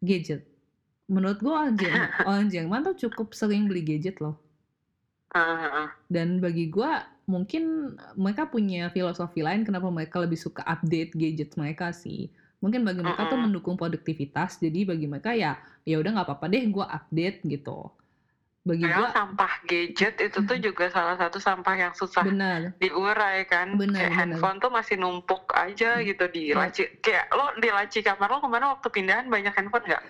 Gadget. 0.00 0.53
Menurut 1.08 1.38
gua 1.44 1.52
orang 1.68 1.76
Jerman, 1.76 2.10
orang 2.24 2.46
Jerman 2.48 2.80
tuh 2.88 2.96
cukup 3.08 3.36
sering 3.36 3.68
beli 3.68 3.84
gadget 3.84 4.16
loh. 4.24 4.40
Heeh. 5.34 5.88
Dan 6.10 6.38
bagi 6.40 6.68
gua 6.68 7.00
mungkin 7.24 7.96
mereka 8.20 8.44
punya 8.44 8.92
filosofi 8.92 9.40
lain 9.40 9.64
kenapa 9.64 9.88
mereka 9.88 10.20
lebih 10.20 10.36
suka 10.36 10.60
update 10.68 11.16
gadget 11.16 11.56
mereka 11.56 11.90
sih. 11.96 12.28
Mungkin 12.60 12.84
bagi 12.84 13.00
mereka 13.04 13.24
tuh 13.28 13.40
mendukung 13.40 13.76
produktivitas, 13.80 14.56
jadi 14.60 14.84
bagi 14.88 15.04
mereka 15.08 15.32
ya 15.36 15.56
ya 15.88 15.96
udah 16.00 16.10
nggak 16.20 16.26
apa-apa 16.28 16.46
deh 16.52 16.64
gua 16.68 16.86
update 16.88 17.40
gitu. 17.48 17.88
Bagi 18.64 18.80
Padahal 18.80 18.96
gua 18.98 19.08
sampah 19.12 19.52
gadget 19.62 20.14
itu 20.18 20.38
tuh 20.40 20.56
juga 20.56 20.88
salah 20.88 21.14
satu 21.14 21.36
sampah 21.36 21.74
yang 21.76 21.92
susah 21.92 22.24
benar. 22.24 22.72
diurai 22.74 23.44
kan. 23.44 23.76
Benar, 23.76 23.92
kayak 23.94 24.08
benar. 24.08 24.18
handphone 24.40 24.56
tuh 24.56 24.72
masih 24.72 24.96
numpuk 24.96 25.44
aja 25.52 26.00
Hmm. 26.00 26.04
gitu 26.06 26.24
di 26.26 26.48
Ya. 26.48 26.56
laci. 26.58 26.88
Kayak 26.98 27.28
lo 27.30 27.52
di 27.54 27.68
laci 27.68 28.00
kamar 28.00 28.24
lo 28.26 28.40
ke 28.40 28.48
mana 28.48 28.72
waktu 28.72 28.88
pindahan 28.88 29.28
banyak 29.28 29.52
handphone 29.52 29.84
nggak? 29.84 30.02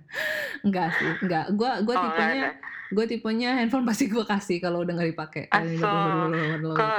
Enggak 0.64 0.88
sih, 0.96 1.10
enggak. 1.20 1.46
Gua 1.52 1.84
gua 1.84 1.94
Oh 1.94 2.04
tipenya 2.08 2.48
gua 2.88 3.04
tipenya 3.04 3.50
handphone 3.54 3.84
pasti 3.84 4.08
gua 4.08 4.24
kasih 4.24 4.56
kalau 4.58 4.80
udah 4.80 4.96
nggak 4.96 5.10
dipakai. 5.12 5.44
Gitu. 5.68 5.84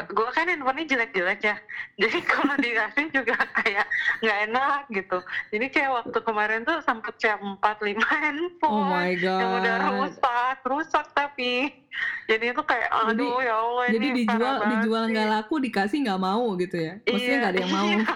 gue 0.09 0.29
kan 0.29 0.45
handphonenya 0.45 0.85
jelek-jelek 0.87 1.39
ya, 1.41 1.55
jadi 2.01 2.19
kalau 2.21 2.53
dikasih 2.55 3.09
juga 3.09 3.33
kayak 3.55 3.85
nggak 4.21 4.37
enak 4.45 4.81
gitu. 4.91 5.17
Jadi 5.49 5.65
kayak 5.69 5.91
waktu 5.95 6.17
kemarin 6.21 6.61
tuh 6.61 6.77
sempet 6.79 7.17
kayak 7.17 7.41
4-5 7.41 7.97
Oh 7.97 8.05
handphone 8.05 8.85
my 8.85 9.11
yang 9.17 9.49
udah 9.55 9.75
god. 9.79 9.89
rusak, 9.95 10.28
rusak 10.69 11.05
tapi. 11.11 11.73
Jadi 12.29 12.53
itu 12.53 12.61
kayak 12.61 12.87
Jadi 12.87 13.11
aduh 13.17 13.41
ya 13.41 13.55
Allah 13.57 13.85
jadi 13.89 13.97
ini 13.99 14.09
dijual 14.23 14.55
dijual 14.71 15.03
sih. 15.03 15.11
nggak 15.11 15.27
laku 15.27 15.55
dikasih 15.59 15.97
nggak 16.05 16.21
mau 16.21 16.45
gitu 16.55 16.77
ya. 16.77 16.93
Maksudnya 17.01 17.17
Iya, 17.25 17.39
nggak 17.41 17.51
ada 17.51 17.59
yang 17.59 17.73
mau. 17.73 17.87
iya. 17.89 18.05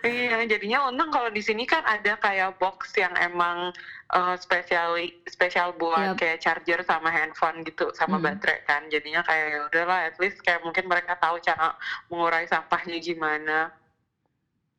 Iya, 0.00 0.48
jadinya 0.48 0.88
untung 0.88 1.12
kalau 1.12 1.28
di 1.28 1.44
sini 1.44 1.68
kan 1.68 1.84
ada 1.84 2.16
kayak 2.16 2.56
box 2.56 2.96
yang 2.96 3.12
emang 3.14 3.68
eh, 4.10 4.36
spesial 4.36 4.96
spesial 5.24 5.76
buat 5.76 6.16
Yap. 6.16 6.18
kayak 6.18 6.38
charger 6.40 6.80
sama 6.82 7.08
handphone 7.08 7.60
gitu 7.62 7.92
sama 7.92 8.16
Hmm. 8.16 8.24
baterai 8.26 8.64
kan. 8.64 8.88
Jadinya 8.88 9.20
kayak 9.20 9.46
ya 9.46 9.60
udahlah 9.62 9.98
at 10.08 10.16
least 10.16 10.40
kayak 10.40 10.60
mungkin 10.60 10.88
mereka 10.88 11.14
tahu 11.14 11.36
cara 11.38 11.76
mengurai 12.08 12.44
sampahnya 12.44 12.96
gimana. 12.98 13.68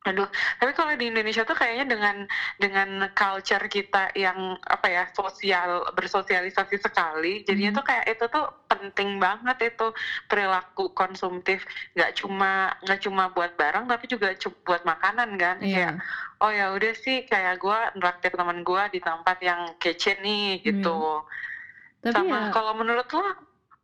Aduh, 0.02 0.26
tapi 0.58 0.74
kalau 0.74 0.98
di 0.98 1.14
Indonesia 1.14 1.46
tuh 1.46 1.54
kayaknya 1.54 1.86
dengan 1.94 2.26
dengan 2.58 3.06
culture 3.14 3.62
kita 3.70 4.10
yang 4.18 4.58
apa 4.66 4.88
ya 4.90 5.04
sosial 5.14 5.86
bersosialisasi 5.94 6.82
sekali, 6.82 7.46
jadinya 7.46 7.70
Mhm. 7.70 7.78
tuh 7.78 7.86
kayak 7.86 8.06
itu 8.10 8.26
tuh 8.26 8.46
penting 8.66 9.22
banget 9.22 9.70
itu 9.70 9.94
perilaku 10.26 10.90
konsumtif 10.98 11.62
nggak 11.94 12.18
cuma 12.18 12.74
nggak 12.82 12.98
cuma 13.04 13.30
buat 13.30 13.52
barang 13.54 13.86
tapi 13.86 14.06
juga 14.10 14.34
buat 14.66 14.82
makanan 14.82 15.38
kan 15.38 15.60
kayak 15.62 15.94
Iya. 15.94 16.02
oh 16.42 16.50
ya 16.50 16.66
udah 16.74 16.94
sih 16.98 17.22
kayak 17.28 17.60
gue 17.62 17.78
neraktir 18.00 18.32
teman 18.34 18.64
gue 18.66 18.84
di 18.90 19.00
tempat 19.04 19.38
yang 19.44 19.76
kece 19.78 20.18
nih 20.18 20.64
gitu 20.66 21.22
Tapi 22.02 22.16
sama 22.16 22.50
ya 22.50 22.50
kalau 22.50 22.74
menurut 22.74 23.06
lo 23.14 23.28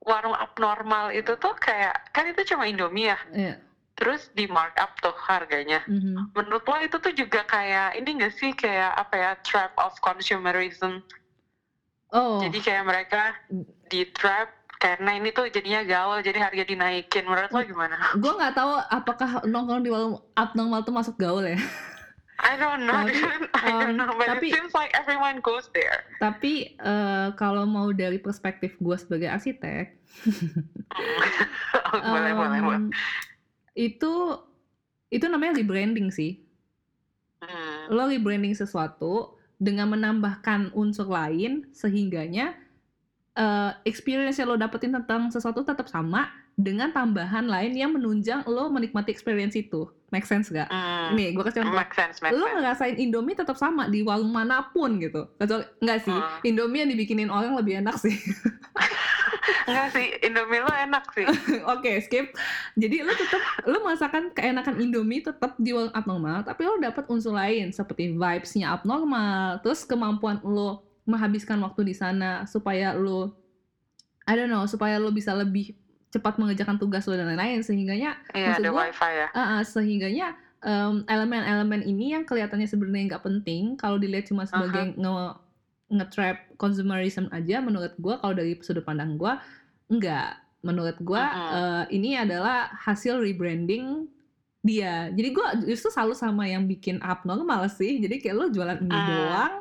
warung 0.01 0.34
abnormal 0.34 1.12
itu 1.13 1.36
tuh 1.38 1.53
kayak 1.60 1.93
kan 2.15 2.25
itu 2.32 2.41
cuma 2.56 2.65
Indomie 2.65 3.12
ya 3.13 3.19
Iya. 3.30 3.66
Terus 3.98 4.30
di 4.32 4.46
markup 4.46 4.94
tuh 5.02 5.12
harganya. 5.18 5.82
Mhm. 5.90 6.30
menurut 6.32 6.62
lo 6.64 6.78
itu 6.80 6.96
tuh 6.96 7.12
juga 7.12 7.42
kayak 7.44 7.98
ini 7.98 8.22
gak 8.22 8.34
sih 8.34 8.54
kayak 8.54 8.94
apa 8.94 9.16
ya 9.18 9.32
trap 9.42 9.74
of 9.76 9.92
consumerism? 10.00 11.02
Oh, 12.08 12.40
jadi 12.40 12.58
kayak 12.62 12.84
mereka 12.86 13.22
di 13.90 14.08
trap 14.14 14.48
karena 14.78 15.18
ini 15.18 15.34
tuh 15.34 15.50
jadinya 15.50 15.82
gaul 15.82 16.22
jadi 16.22 16.40
harga 16.40 16.64
dinaikin. 16.64 17.26
Menurut 17.26 17.50
lo 17.50 17.62
gimana? 17.66 17.98
gue 18.14 18.32
nggak 18.32 18.54
tahu 18.54 18.72
apakah 18.88 19.30
nongkrong 19.44 19.82
di 19.82 19.90
warung 19.90 20.16
abnormal 20.32 20.86
tuh 20.86 20.94
masuk 20.94 21.18
gaul 21.18 21.44
ya. 21.44 21.58
I 22.38 22.54
don't 22.54 22.86
know 22.86 22.94
Tapi, 22.94 23.18
dude. 23.18 23.50
I 23.58 23.66
don't 23.74 23.98
um, 23.98 23.98
know 23.98 24.14
but 24.14 24.30
tapi- 24.30 24.48
it 24.48 24.54
seems 24.54 24.70
like 24.72 24.94
everyone 24.94 25.42
goes 25.42 25.66
there. 25.74 26.06
Tapi 26.22 26.70
eh, 26.72 27.28
kalau 27.34 27.66
mau 27.66 27.90
dari 27.90 28.22
perspektif 28.22 28.78
gue 28.78 28.94
sebagai 28.94 29.26
arsitek, 29.26 29.90
boleh 32.06 32.32
boleh 32.32 32.60
boleh. 32.62 32.78
em, 32.78 32.94
itu 33.78 34.42
itu 35.13 35.26
namanya 35.30 35.62
rebranding 35.62 36.10
sih. 36.10 36.42
Hmm. 37.38 37.94
Lo 37.94 38.10
rebranding 38.10 38.58
sesuatu 38.58 39.38
dengan 39.62 39.94
menambahkan 39.94 40.74
unsur 40.74 41.06
lain 41.06 41.70
sehingganya 41.70 42.58
eh, 43.38 43.72
experience 43.86 44.42
yang 44.42 44.50
lo 44.50 44.58
dapetin 44.58 44.98
tentang 44.98 45.30
sesuatu 45.30 45.62
tetap 45.62 45.86
sama 45.86 46.34
dengan 46.58 46.90
tambahan 46.90 47.46
lain 47.46 47.78
yang 47.78 47.94
menunjang 47.94 48.42
lo 48.50 48.74
menikmati 48.74 49.13
experience 49.13 49.54
itu. 49.54 49.86
Make 50.10 50.26
sense 50.26 50.50
gak? 50.50 50.72
Hmm. 50.72 51.13
Nih, 51.13 51.36
gue 51.38 51.44
kasih 51.46 51.62
contoh. 51.62 51.78
make 51.78 51.94
sense 51.94 52.18
make 52.24 52.34
lo 52.34 52.48
ngerasain 52.48 52.96
Indomie 52.98 53.38
tetap 53.38 53.60
sama 53.60 53.86
di 53.92 54.02
warung 54.02 54.34
mana 54.34 54.66
pun 54.74 54.98
gitu. 54.98 55.30
Kecuali 55.38 55.68
enggak 55.84 56.00
sih, 56.10 56.16
Hmm. 56.18 56.48
Indomie 56.48 56.82
yang 56.82 56.92
dibikinin 56.96 57.30
orang 57.30 57.54
lebih 57.54 57.86
enak 57.86 58.02
sih. 58.02 58.18
enggak 59.68 59.88
sih 59.96 60.06
Indomie 60.24 60.62
lo 60.64 60.72
enak 60.72 61.06
sih. 61.16 61.26
Oke, 61.74 62.02
skip. 62.04 62.36
Jadi 62.76 63.04
lo 63.04 63.14
tetap 63.16 63.42
lo 63.68 63.78
merasakan 63.84 64.32
keenakan 64.36 64.80
Indomie 64.80 65.24
tetap 65.24 65.56
di 65.60 65.72
warung 65.72 65.94
abnormal, 65.96 66.44
tapi 66.44 66.68
lo 66.68 66.80
dapat 66.80 67.06
unsur 67.08 67.36
lain 67.36 67.72
seperti 67.72 68.16
vibes-nya 68.16 68.76
abnormal, 68.76 69.60
terus 69.64 69.88
kemampuan 69.88 70.40
lo 70.44 70.84
menghabiskan 71.08 71.60
waktu 71.64 71.88
di 71.88 71.96
sana 71.96 72.44
supaya 72.44 72.92
lo 72.92 73.32
I 74.28 74.36
don't 74.36 74.52
know, 74.52 74.68
supaya 74.68 75.00
lo 75.00 75.10
bisa 75.16 75.32
lebih 75.32 75.72
cepat 76.12 76.36
mengerjakan 76.36 76.76
tugas 76.76 77.08
lo 77.08 77.16
dan 77.16 77.32
lain-lain. 77.32 77.64
Sehingganya 77.64 78.20
iya 78.36 78.56
Maksud 78.56 78.64
ada 78.64 78.70
gua, 78.72 78.84
wifi 78.92 79.12
ya. 79.16 79.28
Ah, 79.32 79.40
ah, 79.40 79.62
sehingganya 79.64 80.28
em, 80.64 81.06
elemen-elemen 81.08 81.82
ini 81.88 82.16
yang 82.18 82.24
kelihatannya 82.28 82.68
sebenarnya 82.68 83.16
nggak 83.16 83.24
penting 83.24 83.80
kalau 83.80 83.96
dilihat 83.96 84.28
cuma 84.28 84.44
sebagai 84.44 84.98
nge 84.98 85.47
nge-trap 85.88 86.58
consumerism 86.60 87.32
aja 87.32 87.63
menurut 87.63 87.95
gua 87.97 88.19
kalau 88.19 88.36
dari 88.36 88.60
sudut 88.60 88.84
pandang 88.84 89.15
gua 89.15 89.39
enggak 89.88 90.36
menurut 90.60 90.97
gua 91.00 91.23
Mm-mm. 91.23 91.56
eh, 91.56 91.84
ini 91.95 92.19
adalah 92.19 92.71
hasil 92.76 93.19
rebranding 93.19 94.08
dia 94.60 95.08
jadi 95.15 95.30
gua 95.32 95.47
justru 95.63 95.88
selalu 95.88 96.13
sama 96.17 96.43
yang 96.43 96.67
bikin 96.67 97.00
abnormal 97.00 97.71
sih 97.71 98.04
jadi 98.04 98.19
kayak 98.19 98.36
lo 98.36 98.45
jualan 98.52 98.80
mie 98.84 98.91
Hmm. 98.91 99.08
doang 99.08 99.54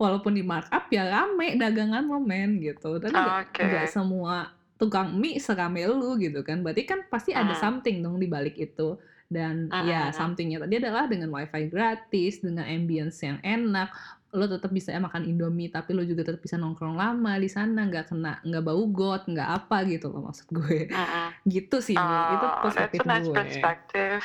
walaupun 0.00 0.32
di 0.32 0.42
markup 0.42 0.88
ya 0.88 1.06
rame 1.06 1.54
dagangan 1.54 2.02
lo 2.02 2.18
men 2.18 2.58
gitu 2.58 2.98
tapi 2.98 3.14
nggak 3.14 3.52
Oke. 3.52 3.62
nggak 3.62 3.86
semua 3.92 4.50
tukang 4.80 5.12
mie 5.12 5.36
serame 5.36 5.84
lu 5.84 6.16
gitu 6.16 6.40
kan 6.40 6.58
berarti 6.58 6.82
kan 6.82 6.98
pasti 7.04 7.30
ada 7.30 7.50
Hmm. 7.50 7.76
something 7.76 8.00
dong 8.00 8.16
di 8.16 8.26
balik 8.26 8.56
itu 8.56 8.96
dan 9.28 9.68
Hmm, 9.68 9.84
ya 9.84 10.04
hmm. 10.04 10.12
somethingnya 10.12 10.58
tadi 10.58 10.74
adalah 10.78 11.04
dengan 11.04 11.28
wifi 11.30 11.66
gratis 11.66 12.40
dengan 12.40 12.64
ambience 12.64 13.20
yang 13.20 13.36
enak 13.40 13.88
lo 14.30 14.46
tetap 14.46 14.70
bisa 14.70 14.94
makan 14.96 15.24
indomie 15.24 15.66
tapi 15.66 15.90
lo 15.90 16.00
juga 16.00 16.24
tetap 16.24 16.38
bisa 16.38 16.54
nongkrong 16.54 16.94
lama 16.94 17.36
di 17.36 17.46
sana 17.46 17.84
nggak 17.84 18.08
kena 18.08 18.38
nggak 18.40 18.62
bau 18.62 18.82
got 18.88 19.26
nggak 19.26 19.48
apa 19.60 19.76
gitu 19.84 20.08
loh 20.08 20.24
maksud 20.24 20.46
gue 20.48 20.86
Mm-mm. 20.86 21.26
gitu 21.46 21.76
sih 21.78 21.92
Bu. 21.92 22.00
itu 22.00 22.40
Oh, 22.40 22.40
that's 22.40 22.60
perspektif 22.64 22.98
nice 23.04 23.22
gue 23.22 23.34
perspective. 23.34 24.22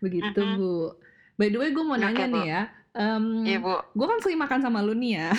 begitu 0.00 0.40
Mhm. 0.40 0.54
bu 0.56 0.96
by 1.34 1.46
the 1.46 1.56
way 1.56 1.68
gue 1.68 1.82
mau 1.82 1.94
nanya 1.94 2.24
Bu. 2.24 2.32
nih 2.32 2.44
ya 2.48 2.60
em, 2.92 3.24
Iya 3.44 3.58
bu. 3.60 3.74
gue 3.92 4.06
kan 4.08 4.18
sering 4.20 4.38
makan 4.38 4.60
sama 4.60 4.80
lu 4.80 4.94
nih 4.94 5.12
ya. 5.18 5.28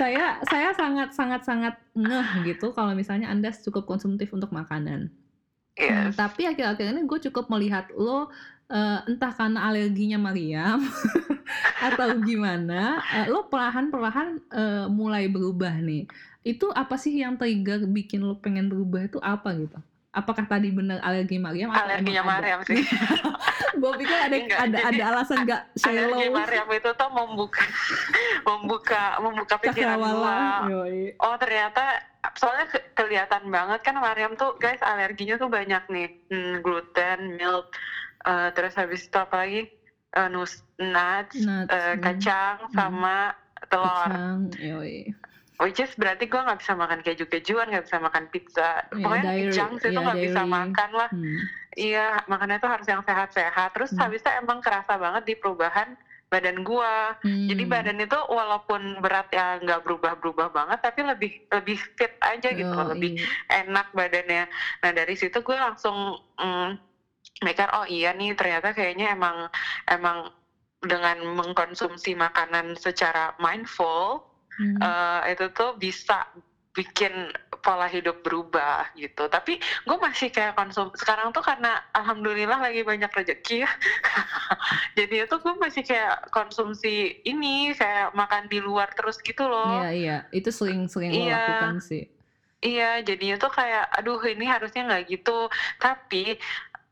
saya 0.00 0.40
saya 0.48 0.72
sangat 0.72 1.12
sangat 1.12 1.44
sangat 1.44 1.74
ngeh 1.92 2.48
gitu 2.48 2.72
kalau 2.72 2.96
misalnya 2.96 3.28
anda 3.28 3.52
cukup 3.52 3.84
konsumtif 3.84 4.32
untuk 4.32 4.48
makanan. 4.48 5.12
Yes. 5.80 6.12
tapi 6.12 6.44
akhir-akhir 6.44 6.92
ini 6.92 7.08
gue 7.08 7.20
cukup 7.30 7.48
melihat 7.48 7.88
lo 7.96 8.28
eh, 8.68 9.00
entah 9.08 9.32
karena 9.32 9.64
alerginya 9.64 10.20
Mariam 10.20 10.84
atau 11.88 12.20
gimana, 12.20 13.00
eh, 13.16 13.26
lo 13.32 13.48
perlahan-perlahan 13.48 14.28
eh, 14.50 14.86
mulai 14.92 15.26
berubah 15.26 15.80
nih. 15.80 16.04
Itu 16.44 16.68
apa 16.72 16.96
sih 16.96 17.20
yang 17.20 17.36
trigger 17.36 17.84
bikin 17.88 18.24
lo 18.24 18.36
pengen 18.38 18.68
berubah 18.68 19.08
itu 19.08 19.18
apa 19.20 19.56
gitu? 19.56 19.78
Apakah 20.10 20.42
tadi 20.42 20.74
benar 20.74 20.98
alergi 21.06 21.38
Mariam 21.38 21.70
atau 21.70 21.86
Alerginya? 21.86 22.22
Mariam 22.26 22.60
sih. 22.66 22.82
gue 23.80 23.92
pikir 23.94 24.18
ada 24.18 24.34
Enggak, 24.34 24.58
ada 24.58 24.76
jadi 24.82 24.98
ada 24.98 25.04
alasan 25.14 25.38
gak 25.46 25.62
shallow. 25.78 26.02
Alergi 26.18 26.26
Mariam 26.34 26.68
itu 26.74 26.90
tuh 26.98 27.10
membuka 27.14 27.62
membuka 28.50 29.02
membuka 29.22 29.54
pikiran. 29.62 29.98
Yoi. 30.66 31.14
Oh 31.22 31.38
ternyata 31.38 32.02
soalnya 32.34 32.66
ke- 32.66 32.90
kelihatan 32.98 33.46
banget 33.48 33.80
kan 33.86 33.94
Mariam 34.02 34.34
tuh 34.34 34.58
guys 34.58 34.82
alerginya 34.82 35.38
tuh 35.38 35.46
banyak 35.46 35.82
nih 35.86 36.08
Hmm, 36.30 36.62
gluten, 36.62 37.38
milk, 37.38 37.70
eh, 38.22 38.48
terus 38.54 38.74
habis 38.74 39.06
itu 39.06 39.18
apa 39.18 39.46
lagi 39.46 39.66
nus, 40.30 40.62
nuts, 40.78 41.38
Nuts, 41.38 41.70
hmm. 41.70 42.02
kacang 42.02 42.56
sama 42.70 43.30
telur. 43.66 44.10
Kacang, 44.10 44.50
yoi. 44.58 45.10
Which 45.60 45.76
is 45.78 45.92
berarti 45.92 46.24
gue 46.24 46.40
nggak 46.40 46.60
bisa 46.64 46.72
makan 46.72 47.00
keju-kejuan, 47.04 47.68
nggak 47.68 47.84
bisa 47.84 48.00
makan 48.00 48.24
pizza. 48.32 48.80
Iya, 48.90 49.02
Pokoknya 49.04 49.24
dairy, 49.28 49.52
junk 49.52 49.72
itu 49.84 49.92
iya, 49.92 50.00
nggak 50.00 50.20
bisa 50.24 50.40
makan 50.48 50.90
lah. 50.96 51.10
Hmm. 51.12 51.36
Iya, 51.76 52.06
makannya 52.26 52.58
tuh 52.58 52.70
harus 52.72 52.86
yang 52.88 53.02
sehat-sehat. 53.04 53.68
Terus 53.76 53.90
Hmm. 53.92 54.00
habisnya 54.00 54.32
emang 54.40 54.58
kerasa 54.64 54.96
banget 54.96 55.22
di 55.28 55.34
perubahan 55.36 55.94
badan 56.32 56.64
gua. 56.64 57.12
Jadi 57.46 57.62
Hmm. 57.62 57.70
badan 57.70 57.98
itu 58.00 58.18
walaupun 58.26 58.80
berat 59.04 59.28
ya 59.30 59.60
nggak 59.60 59.80
berubah-berubah 59.84 60.48
banget, 60.50 60.78
tapi 60.80 61.00
lebih 61.04 61.32
lebih 61.52 61.78
fit 61.94 62.12
aja 62.24 62.48
gitu, 62.56 62.72
Oh, 62.72 62.88
lebih 62.88 63.10
iya. 63.14 63.26
enak 63.62 63.86
badannya. 63.92 64.44
Nah 64.80 64.90
dari 64.96 65.14
situ 65.14 65.38
gue 65.42 65.56
langsung 65.58 66.16
mm, 66.40 66.70
mikir 67.44 67.68
oh 67.76 67.84
iya 67.84 68.12
nih 68.16 68.32
ternyata 68.36 68.72
kayaknya 68.72 69.12
emang 69.16 69.48
emang 69.88 70.28
dengan 70.80 71.20
mengkonsumsi 71.36 72.16
makanan 72.16 72.76
secara 72.80 73.32
mindful 73.36 74.24
Mhm. 74.60 74.76
eh, 74.78 75.20
itu 75.32 75.44
tuh 75.56 75.72
bisa 75.74 76.20
bikin 76.70 77.32
pola 77.66 77.90
hidup 77.90 78.22
berubah 78.22 78.86
gitu. 78.94 79.26
Tapi 79.26 79.58
gue 79.58 79.96
masih 79.98 80.30
kayak 80.30 80.54
konsum 80.54 80.86
sekarang 80.94 81.34
tuh 81.34 81.42
karena 81.42 81.82
alhamdulillah 81.90 82.62
lagi 82.62 82.86
banyak 82.86 83.10
rezeki 83.10 83.66
ya. 83.66 83.70
Jadi 84.98 85.26
itu 85.26 85.34
gue 85.42 85.54
masih 85.58 85.82
kayak 85.82 86.14
konsumsi 86.30 87.10
ini 87.26 87.74
kayak 87.74 88.14
makan 88.14 88.46
di 88.46 88.62
luar 88.62 88.86
terus 88.94 89.18
gitu 89.18 89.50
loh. 89.50 89.82
Iya, 89.82 89.90
iya. 89.92 90.16
Itu 90.30 90.54
sering-sering 90.54 91.10
lo 91.10 91.26
Iya. 91.26 91.36
lakukan 91.42 91.82
sih. 91.82 92.02
Iya, 92.60 92.90
jadinya 93.02 93.36
tuh 93.40 93.50
kayak, 93.50 93.88
aduh 93.90 94.20
ini 94.28 94.44
harusnya 94.44 94.84
nggak 94.84 95.04
gitu. 95.08 95.48
Tapi, 95.80 96.36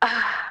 ah, 0.00 0.48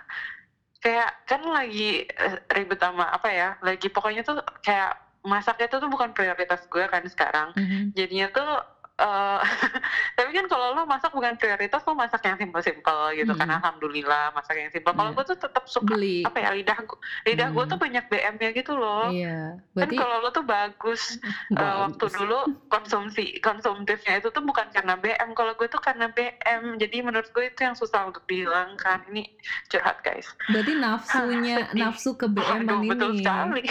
kayak 0.79 1.09
kan 1.25 1.41
lagi 1.41 2.05
eh, 2.05 2.35
ribet 2.53 2.79
sama 2.79 3.09
apa 3.09 3.29
ya, 3.33 3.49
lagi 3.65 3.89
pokoknya 3.89 4.21
tuh 4.23 4.37
kayak 4.61 4.93
masak 5.27 5.59
itu 5.59 5.75
tuh 5.75 5.87
bukan 5.87 6.09
prioritas 6.09 6.63
gue 6.65 6.87
kan 6.87 7.03
sekarang. 7.03 7.51
Mhm. 7.53 7.91
Jadinya 7.91 8.27
tuh, 8.29 8.49
eh, 8.97 9.39
tapi 10.17 10.29
kan 10.31 10.45
kalau 10.47 10.73
lo 10.73 10.81
masak 10.83 11.11
bukan 11.11 11.35
prioritas, 11.35 11.83
lo 11.83 11.93
masak 11.93 12.23
yang 12.23 12.33
simpel-simpel 12.35 13.13
gitu 13.13 13.29
kan. 13.31 13.45
Mhm. 13.45 13.55
Alhamdulillah 13.59 14.31
masak 14.31 14.57
yang 14.57 14.71
simpel. 14.71 14.89
Kalau 14.91 15.11
Iya. 15.11 15.15
gue 15.15 15.25
tuh 15.27 15.37
tetap 15.37 15.63
suka, 15.67 15.93
Beli. 15.93 16.23
apa 16.23 16.37
ya, 16.39 16.49
lidah 16.49 16.79
gue, 16.79 16.97
lidah 17.25 17.47
gue 17.49 17.61
Hmm. 17.61 17.71
tuh 17.71 17.77
banyak 17.77 18.03
BM-nya 18.07 18.49
gitu 18.51 18.73
loh. 18.73 19.11
Iya. 19.11 19.53
Kan 19.53 19.75
Berarti 19.75 19.95
kalau 19.95 20.15
lo 20.17 20.29
tuh 20.31 20.41
bagus 20.41 21.01
Eh, 21.53 21.75
waktu 21.77 21.99
bagus. 22.01 22.13
dulu 22.15 22.39
konsumsi 22.67 23.23
konsumtifnya 23.39 24.17
itu 24.17 24.27
tuh 24.27 24.41
bukan 24.41 24.67
karena 24.67 24.93
BM 24.95 25.31
kalau 25.31 25.53
gue 25.53 25.67
tuh 25.67 25.77
karena 25.77 26.09
BM 26.09 26.75
jadi 26.75 26.97
menurut 26.99 27.29
gue 27.29 27.47
itu 27.47 27.59
yang 27.61 27.73
susah 27.73 28.05
untuk 28.05 28.25
dihilangkan 28.25 28.99
ini 29.07 29.23
curhat 29.67 29.95
guys 30.01 30.27
Berarti 30.47 30.73
nafsunya, 30.75 31.55
nafsu 31.79 32.11
ke 32.13 32.27
BM-an 32.27 32.67
Waduh, 32.67 32.81
betul 32.85 33.11
ini 33.11 33.19
sekali 33.19 33.63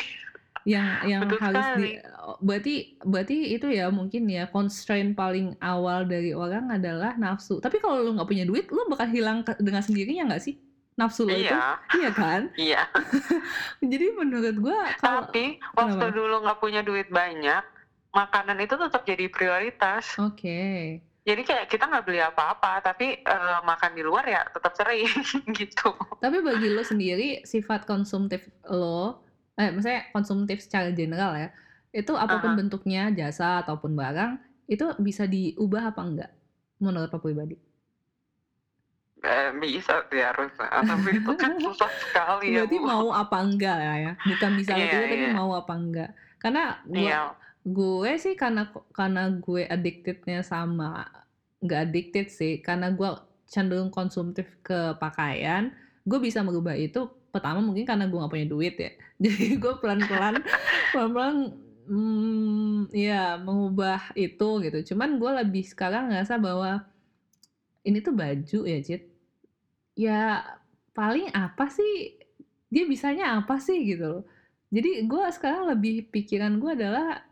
yang 0.67 0.99
yang 1.07 1.23
betul 1.31 1.39
harus 1.39 1.63
sekali 1.63 1.79
di 1.79 1.91
berarti 2.43 2.75
berarti 3.07 3.37
itu 3.55 3.71
ya 3.71 3.87
mungkin 3.95 4.27
ya 4.27 4.51
constraint 4.51 5.15
paling 5.15 5.55
awal 5.63 6.03
dari 6.03 6.35
orang 6.35 6.75
adalah 6.75 7.15
nafsu. 7.15 7.63
Tapi 7.63 7.79
kalau 7.79 8.03
lu 8.03 8.19
nggak 8.19 8.27
punya 8.27 8.43
duit, 8.43 8.67
lu 8.75 8.83
bakal 8.91 9.07
hilang 9.07 9.47
dengan 9.63 9.79
sendirinya 9.81 10.35
nggak 10.35 10.43
sih 10.43 10.59
nafsu 10.97 11.29
lo 11.29 11.37
itu? 11.37 11.55
iya 11.55 11.77
Iya 12.03 12.11
kan? 12.11 12.41
iya 12.67 12.83
Jadi 13.85 14.07
menurut 14.17 14.57
gua 14.59 14.91
kalau 14.99 15.29
tapi 15.29 15.61
waktu 15.77 16.03
kenapa? 16.03 16.17
dulu 16.17 16.35
nggak 16.43 16.59
punya 16.59 16.81
duit 16.83 17.07
banyak 17.13 17.63
makanan 18.11 18.57
itu 18.65 18.75
tetap 18.81 19.05
jadi 19.05 19.29
prioritas 19.29 20.17
Oke. 20.17 20.99
jadi 21.29 21.43
kayak 21.45 21.69
kita 21.69 21.85
nggak 21.85 22.05
beli 22.09 22.25
apa-apa 22.25 22.81
tapi 22.81 23.21
eh, 23.21 23.59
makan 23.61 23.93
di 23.93 24.01
luar 24.01 24.25
ya 24.25 24.41
tetap 24.49 24.73
sering 24.73 25.05
gitu 25.61 25.93
Tapi 26.17 26.41
bagi 26.41 26.73
lo 26.73 26.81
sendiri 26.81 27.45
sifat 27.45 27.85
konsumtif 27.85 28.49
lo, 28.65 29.21
eh 29.61 29.69
maksudnya 29.75 30.01
konsumtif 30.15 30.59
secara 30.65 30.89
general 30.93 31.33
ya, 31.37 31.49
itu 31.93 32.13
apa 32.17 32.37
pun 32.43 32.53
Aha. 32.53 32.59
bentuknya 32.59 33.03
jasa 33.19 33.65
ataupun 33.65 33.93
barang 33.97 34.33
itu 34.69 34.85
bisa 35.01 35.25
diubah 35.25 35.93
apa 35.95 36.03
enggak 36.05 36.31
menurut 36.83 37.09
lo 37.13 37.19
pribadi? 37.23 37.57
Eh, 39.27 39.49
bisa 39.59 40.05
sih 40.13 40.23
harusnya 40.23 40.69
tapi 40.87 41.19
itu 41.19 41.33
kan 41.35 41.53
susah 41.65 41.91
sekali 41.99 42.55
ya 42.55 42.63
Berarti 42.63 42.77
mau 42.79 43.11
apa 43.11 43.37
enggak 43.43 43.79
ya, 43.83 44.13
bukan 44.29 44.51
bisa 44.55 44.73
atau 44.77 44.87
iya 44.87 44.93
tidak 45.03 45.09
tapi 45.11 45.27
mau 45.33 45.51
apa 45.57 45.73
enggak. 45.75 46.11
Karena 46.39 46.79
gua 46.87 47.01
iya 47.03 47.21
gue 47.67 48.11
sih 48.23 48.35
karena 48.39 48.71
karena 48.95 49.27
gue 49.43 49.67
addictednya 49.67 50.47
sama 50.47 51.03
nggak 51.65 51.81
addicted 51.91 52.27
sih, 52.31 52.63
karena 52.63 52.95
gue 52.95 53.11
cenderung 53.51 53.91
konsumtif 53.91 54.47
ke 54.63 54.95
pakaian, 55.03 55.75
gue 56.07 56.19
bisa 56.23 56.47
merubah 56.47 56.79
itu 56.79 57.11
pertama 57.37 57.61
mungkin 57.61 57.85
karena 57.85 58.09
gue 58.09 58.19
nggak 58.19 58.33
punya 58.33 58.49
duit 58.49 58.75
ya. 58.81 58.91
Jadi 59.25 59.47
gue 59.61 59.75
pelan-pelan 59.79 60.41
pelan-pelan 60.91 61.37
hmm, 61.87 62.91
ya 62.97 63.37
mengubah 63.37 64.17
itu 64.17 64.49
gitu. 64.65 64.79
Cuman 64.95 65.21
gue 65.21 65.31
lebih 65.45 65.65
sekarang 65.69 66.11
ngerasa 66.11 66.41
bahwa 66.41 66.83
ini 67.87 68.03
tuh 68.03 68.15
baju 68.17 68.59
ya, 68.67 68.79
Cit. 68.83 69.03
Ya 69.97 70.43
paling 70.97 71.29
apa 71.37 71.69
sih 71.69 72.17
dia 72.73 72.85
bisanya 72.89 73.39
apa 73.39 73.61
sih 73.63 73.79
gitu 73.85 74.05
loh. 74.21 74.25
Jadi 74.75 75.07
gue 75.07 75.25
sekarang 75.31 75.71
lebih 75.71 76.11
pikiran 76.11 76.59
gue 76.59 76.73
adalah 76.75 77.23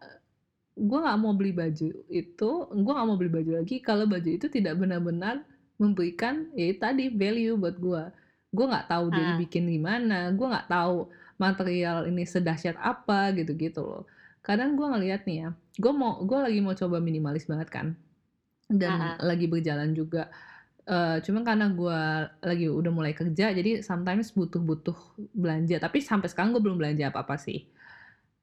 gue 0.74 0.98
nggak 0.98 1.18
mau 1.18 1.34
beli 1.34 1.54
baju 1.54 1.90
itu, 2.10 2.50
gue 2.70 2.92
nggak 2.94 3.08
mau 3.08 3.18
beli 3.18 3.30
baju 3.30 3.50
lagi 3.62 3.78
kalau 3.82 4.06
baju 4.10 4.26
itu 4.26 4.46
tidak 4.50 4.74
benar-benar 4.78 5.42
memberikan 5.78 6.50
ya 6.54 6.70
tadi 6.78 7.10
value 7.10 7.58
buat 7.58 7.76
gue. 7.78 8.02
Gue 8.54 8.66
nggak 8.70 8.86
tahu 8.92 9.06
dia 9.14 9.24
dibikin 9.26 9.66
gimana, 9.66 10.30
gue 10.30 10.46
nggak 10.46 10.68
tahu 10.70 11.10
material 11.42 12.06
ini 12.06 12.22
sedahsyat 12.22 12.78
apa 12.78 13.34
gitu-gitu 13.34 13.82
loh. 13.82 14.02
Kadang 14.46 14.78
gue 14.78 14.86
ngeliat 14.86 15.26
nih 15.26 15.36
ya, 15.42 15.48
gue 15.82 15.92
mau 15.92 16.22
gue 16.22 16.38
lagi 16.38 16.58
mau 16.62 16.74
coba 16.78 17.02
minimalis 17.02 17.44
banget 17.50 17.68
kan, 17.74 17.86
dan 18.70 19.14
lagi 19.20 19.46
berjalan 19.50 19.92
juga. 19.96 20.30
Eh 20.88 21.18
cuma 21.26 21.40
karena 21.48 21.66
gue 21.72 21.98
lagi 22.44 22.66
udah 22.70 22.92
mulai 22.94 23.12
kerja, 23.16 23.52
jadi 23.56 23.80
sometimes 23.84 24.32
butuh-butuh 24.36 24.98
belanja. 25.34 25.76
Tapi 25.82 25.98
sampai 26.04 26.28
sekarang 26.32 26.52
gue 26.56 26.62
belum 26.64 26.78
belanja 26.80 27.10
apa-apa 27.12 27.36
sih. 27.40 27.64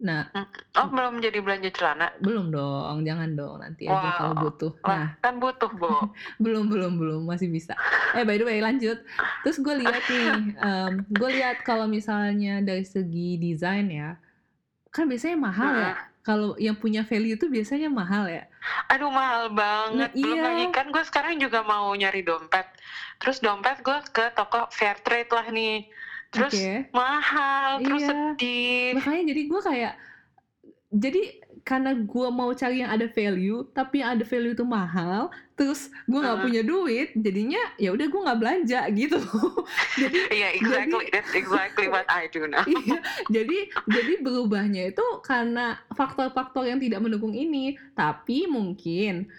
Nah. 0.02 0.34
Oh 0.74 0.90
belum 0.90 1.22
jadi 1.22 1.38
belanja 1.46 1.70
celana? 1.70 2.10
belum 2.18 2.50
dong, 2.50 3.06
jangan 3.06 3.30
dong 3.38 3.62
nanti 3.62 3.86
aja 3.86 4.10
kalau 4.18 4.34
Wow, 4.34 4.44
butuh. 4.50 4.74
Nah, 4.82 5.08
kan 5.22 5.38
butuh 5.38 5.70
bu. 5.70 6.10
belum 6.44 6.74
belum 6.74 6.98
belum 6.98 7.22
masih 7.30 7.54
bisa. 7.54 7.78
Eh 8.18 8.26
by 8.26 8.42
the 8.42 8.46
way 8.50 8.58
lanjut. 8.66 8.98
Terus 9.46 9.62
gue 9.62 9.76
lihat 9.86 10.04
nih, 10.10 10.58
gue 11.06 11.30
lihat 11.38 11.62
kalau 11.62 11.86
misalnya 11.86 12.66
dari 12.66 12.82
segi 12.82 13.38
desain 13.38 13.86
ya, 13.94 14.18
kan 14.90 15.06
biasanya 15.06 15.38
mahal 15.38 15.72
ya. 15.78 15.94
Mm-mm. 15.94 16.10
Kalau 16.22 16.54
yang 16.62 16.78
punya 16.78 17.02
value 17.02 17.34
itu 17.34 17.50
biasanya 17.50 17.90
mahal 17.90 18.30
ya. 18.30 18.46
Aduh 18.94 19.10
mahal 19.10 19.50
Nah 19.50 19.58
banget. 19.58 20.10
Belum 20.14 20.38
lagi 20.38 20.66
iya, 20.70 20.74
kan 20.74 20.86
gue 20.94 21.04
sekarang 21.06 21.42
juga 21.42 21.66
mau 21.66 21.90
nyari 21.98 22.22
dompet. 22.22 22.70
Terus 23.18 23.42
dompet 23.42 23.82
gue 23.82 23.98
ke 24.14 24.30
toko 24.38 24.70
fair 24.70 25.02
trade 25.02 25.34
lah 25.34 25.50
nih. 25.50 25.90
Terus 26.32 26.54
oke, 26.56 26.72
mahal, 26.96 27.84
terus 27.84 28.02
iya. 28.02 28.10
sedih. 28.10 28.88
Makanya 28.96 29.24
jadi 29.36 29.42
gue 29.52 29.62
kayak, 29.62 29.94
jadi 30.92 31.22
karena 31.62 31.94
gue 31.94 32.28
mau 32.34 32.50
cari 32.58 32.82
yang 32.82 32.90
ada 32.90 33.06
value, 33.06 33.68
tapi 33.70 34.02
yang 34.02 34.18
ada 34.18 34.26
value 34.26 34.58
itu 34.58 34.66
mahal, 34.66 35.30
terus 35.54 35.94
gue 36.10 36.18
nggak 36.18 36.40
Mm. 36.42 36.46
punya 36.48 36.62
duit, 36.66 37.08
jadinya 37.14 37.62
ya 37.78 37.94
udah 37.94 38.08
gue 38.10 38.22
nggak 38.26 38.40
belanja 38.42 38.82
gitu. 39.00 39.20
jadi 40.00 40.20
Iya 40.34 40.50
jadi 40.58 40.58
exactly, 40.58 41.06
that's 41.14 41.34
exactly 41.38 41.86
what 41.86 42.08
I 42.10 42.26
do 42.32 42.50
now. 42.50 42.66
Iya, 42.72 42.98
jadi 43.30 43.60
jadi 43.92 44.14
berubahnya 44.26 44.90
itu 44.90 45.06
karena 45.22 45.78
faktor-faktor 45.94 46.66
yang 46.66 46.82
tidak 46.82 47.04
mendukung 47.04 47.36
ini. 47.38 47.78
Tapi 47.94 48.50
mungkin 48.50 49.30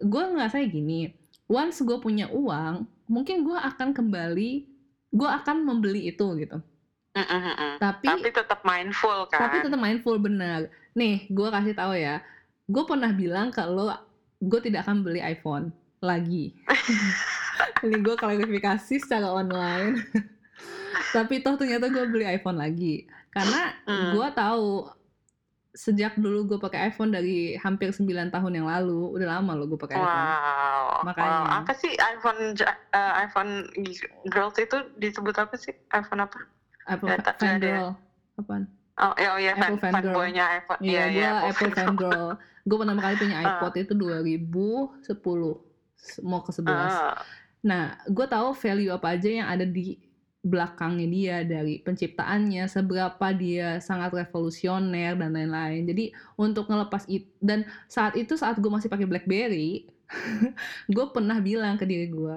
gue 0.00 0.24
nggak 0.34 0.50
saya 0.50 0.66
gini, 0.66 1.14
once 1.46 1.84
gue 1.86 1.98
punya 2.02 2.26
uang, 2.34 2.82
mungkin 3.06 3.46
gue 3.46 3.58
akan 3.58 3.94
kembali, 3.94 4.66
gue 5.10 5.28
akan 5.28 5.66
membeli 5.66 6.08
itu 6.08 6.26
gitu. 6.38 6.58
Mm-mm-mm. 7.10 7.82
Tapi 7.82 8.06
Tapi 8.06 8.28
tetap 8.30 8.62
mindful 8.62 9.26
tapi 9.26 9.58
kan. 9.58 9.66
tetap 9.66 9.80
mindful 9.80 10.16
benar. 10.16 10.70
Nih, 10.94 11.26
gue 11.26 11.48
kasih 11.50 11.74
tahu 11.74 11.98
ya, 11.98 12.22
gue 12.66 12.82
pernah 12.86 13.10
bilang 13.10 13.50
kalau 13.50 13.90
gue 14.38 14.60
tidak 14.62 14.86
akan 14.86 15.02
beli 15.02 15.18
iPhone 15.18 15.74
lagi. 15.98 16.54
Ini 17.84 17.98
gue 17.98 18.14
klarifikasi 18.14 18.94
secara 18.96 19.28
online. 19.28 20.00
Tapi 21.16 21.42
toh 21.42 21.58
ternyata 21.58 21.90
gue 21.90 22.04
beli 22.06 22.24
iPhone 22.24 22.58
lagi. 22.58 23.04
Karena 23.30 23.74
Hmm. 23.84 24.14
gue 24.14 24.28
tahu 24.32 24.86
sejak 25.72 26.18
dulu 26.18 26.44
gue 26.46 26.58
pakai 26.58 26.90
iPhone 26.90 27.10
dari 27.10 27.54
hampir 27.54 27.90
9 27.90 28.02
tahun 28.28 28.52
yang 28.52 28.66
lalu, 28.66 29.14
udah 29.14 29.38
lama 29.38 29.52
loh 29.54 29.66
gue 29.66 29.78
pakai 29.78 29.96
iPhone. 29.96 30.06
Wow, 30.08 30.26
wow. 30.26 31.04
Makanya. 31.06 31.62
Apa 31.62 31.72
sih 31.72 31.92
iPhone 31.96 32.40
eh, 32.58 33.12
iPhone 33.20 33.52
girls 34.26 34.58
itu 34.58 34.76
disebut 34.96 35.34
apa 35.34 35.54
sih? 35.54 35.70
iPhone 35.90 36.22
apa? 36.22 36.38
Apple 36.84 37.06
Nggak 37.06 37.18
ta- 37.22 37.36
nggak 37.38 37.54
ada 37.54 37.66
ya? 37.66 37.78
fangirl. 37.78 37.90
Apaan? 38.36 38.64
Oh, 39.00 39.14
ya, 39.16 39.28
oh 39.32 39.40
ya, 39.40 39.50
Apple 39.54 39.78
fan, 39.78 39.92
fanboynya 39.96 40.44
iPhone. 40.58 40.80
Iya, 40.82 40.90
Iya, 40.92 41.04
gue 41.06 41.16
iya, 41.16 41.30
Apple 41.48 41.72
fangirl. 41.72 42.28
Gue 42.66 42.76
pertama 42.76 43.00
kali 43.00 43.14
punya 43.16 43.36
Ah. 43.40 43.44
iPod 43.56 43.72
itu 43.78 43.92
2010, 43.96 45.56
S- 45.96 46.20
mau 46.20 46.42
ke 46.42 46.50
11. 46.50 46.90
Ah, 46.90 47.14
Nah, 47.60 47.84
gue 48.04 48.24
tahu 48.24 48.56
value 48.56 48.88
apa 48.88 49.12
aja 49.12 49.28
yang 49.28 49.44
ada 49.44 49.64
di 49.64 50.00
belakangnya 50.40 51.06
dia 51.16 51.36
dari 51.44 51.80
penciptaannya, 51.84 52.64
seberapa 52.68 53.26
dia 53.36 53.76
sangat 53.84 54.10
revolusioner 54.16 55.12
dan 55.20 55.30
lain-lain. 55.36 55.84
Jadi 55.84 56.04
untuk 56.40 56.64
ngelepas 56.70 57.04
itu 57.08 57.28
dan 57.40 57.68
saat 57.88 58.16
itu 58.16 58.34
saat 58.40 58.56
gue 58.56 58.70
masih 58.72 58.88
pakai 58.88 59.04
BlackBerry, 59.08 59.84
gue 60.94 61.04
pernah 61.14 61.38
bilang 61.44 61.76
ke 61.76 61.84
diri 61.84 62.08
gue, 62.08 62.36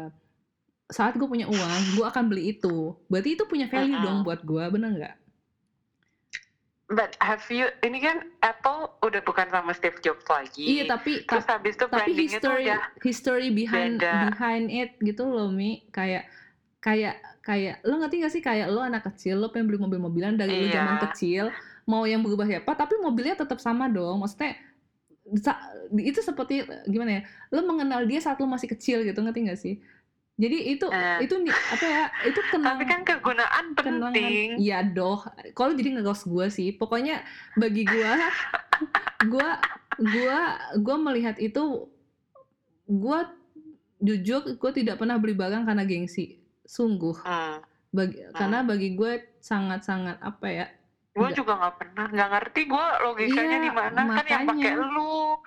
saat 0.97 1.13
gue 1.19 1.27
punya 1.27 1.47
uang, 1.49 1.81
gue 1.97 2.05
akan 2.11 2.23
beli 2.31 2.43
itu. 2.55 2.95
Berarti 3.11 3.29
itu 3.35 3.43
punya 3.51 3.67
value 3.71 3.97
Mm-mm. 3.97 4.03
dong 4.03 4.17
buat 4.25 4.39
gue, 4.43 4.63
bener 4.73 4.91
nggak? 4.99 5.15
but 6.89 7.15
have 7.23 7.41
you 7.49 7.65
ini 7.81 7.97
kan 7.97 8.21
Apple 8.43 8.91
udah 9.01 9.23
bukan 9.23 9.47
sama 9.49 9.71
Steve 9.73 9.97
Jobs 10.03 10.23
lagi. 10.29 10.61
Iya 10.63 10.83
tapi 10.87 11.11
Terus 11.25 11.45
ta- 11.47 11.49
habis 11.49 11.73
itu 11.75 11.85
tapi 11.91 12.09
history 12.15 12.63
udah 12.63 12.81
history 13.03 13.47
behind 13.51 13.93
beda. 13.99 14.15
behind 14.15 14.65
it 14.71 14.89
gitu 15.03 15.27
loh 15.27 15.51
Mi 15.51 15.83
kayak 15.91 16.23
kayak 16.79 17.19
kayak 17.43 17.83
lo 17.83 17.99
ngerti 17.99 18.15
gak 18.19 18.31
sih 18.31 18.39
kayak 18.39 18.67
lo 18.67 18.79
anak 18.79 19.03
kecil 19.05 19.35
lo 19.37 19.51
pengen 19.51 19.67
beli 19.67 19.77
mobil-mobilan 19.77 20.33
dari 20.33 20.51
lo 20.53 20.65
Iya. 20.65 20.75
zaman 20.77 20.97
kecil 21.03 21.45
mau 21.83 22.03
yang 22.03 22.23
berubah 22.23 22.47
ya 22.47 22.59
apa 22.59 22.73
tapi 22.73 22.95
mobilnya 22.97 23.35
tetap 23.35 23.59
sama 23.59 23.85
dong 23.87 24.23
maksudnya 24.23 24.55
itu 25.93 26.19
seperti 26.19 26.63
gimana 26.85 27.19
ya 27.19 27.21
lo 27.49 27.63
mengenal 27.63 28.03
dia 28.03 28.19
saat 28.19 28.39
lo 28.39 28.47
masih 28.47 28.67
kecil 28.69 29.03
gitu 29.03 29.19
ngerti 29.19 29.39
gak 29.43 29.59
sih 29.59 29.75
jadi 30.33 30.57
itu 30.73 30.87
Eh. 30.89 31.19
itu 31.21 31.35
apa 31.45 31.85
ya 31.85 32.03
itu 32.25 32.39
kenang 32.51 32.75
tapi 32.75 32.83
kan 32.85 33.01
kegunaan 33.03 33.65
penting. 33.75 34.57
iya 34.57 34.81
doh 34.81 35.21
kalau 35.51 35.75
jadi 35.75 35.99
ngeros 35.99 36.23
gue 36.23 36.47
sih 36.49 36.71
pokoknya 36.71 37.21
bagi 37.53 37.83
gue 37.83 38.11
gue 39.31 39.49
gue 39.99 40.37
gue 40.79 40.95
melihat 40.97 41.35
itu 41.37 41.91
gue 42.83 43.19
jujur 43.99 44.41
gue 44.57 44.71
tidak 44.73 44.97
pernah 44.97 45.15
beli 45.15 45.31
barang 45.33 45.63
karena 45.63 45.83
gengsi 45.83 46.42
sungguh. 46.63 47.15
Hmm. 47.21 47.59
bagi 47.89 48.25
karena 48.33 48.65
bagi 48.65 48.97
gue 48.97 49.11
sangat 49.37 49.85
sangat 49.85 50.17
apa 50.19 50.47
ya 50.49 50.67
Gue 51.13 51.29
juga 51.29 51.53
nggak 51.53 51.75
pernah, 51.77 52.05
nggak 52.09 52.29
ngerti 52.33 52.61
gue 52.65 52.85
logikanya 53.05 53.57
Iya, 53.61 53.65
di 53.69 53.71
mana 53.71 54.01
kan 54.17 54.25
yang 54.25 54.43
pakai 54.49 54.73
lu, 54.73 55.37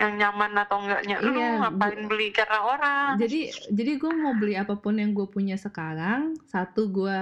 yang 0.00 0.12
nyaman 0.16 0.52
atau 0.56 0.76
enggaknya 0.80 1.16
lu 1.20 1.36
Iya, 1.36 1.50
ngapain 1.60 2.00
beli 2.08 2.28
karena 2.32 2.58
orang. 2.64 3.10
jadi 3.20 3.40
jadi 3.68 3.92
gue 4.00 4.12
mau 4.16 4.32
beli 4.32 4.56
apa 4.56 4.80
pun 4.80 4.96
yang 4.96 5.12
gue 5.12 5.28
punya 5.28 5.60
sekarang 5.60 6.40
satu 6.48 6.88
gue 6.88 7.16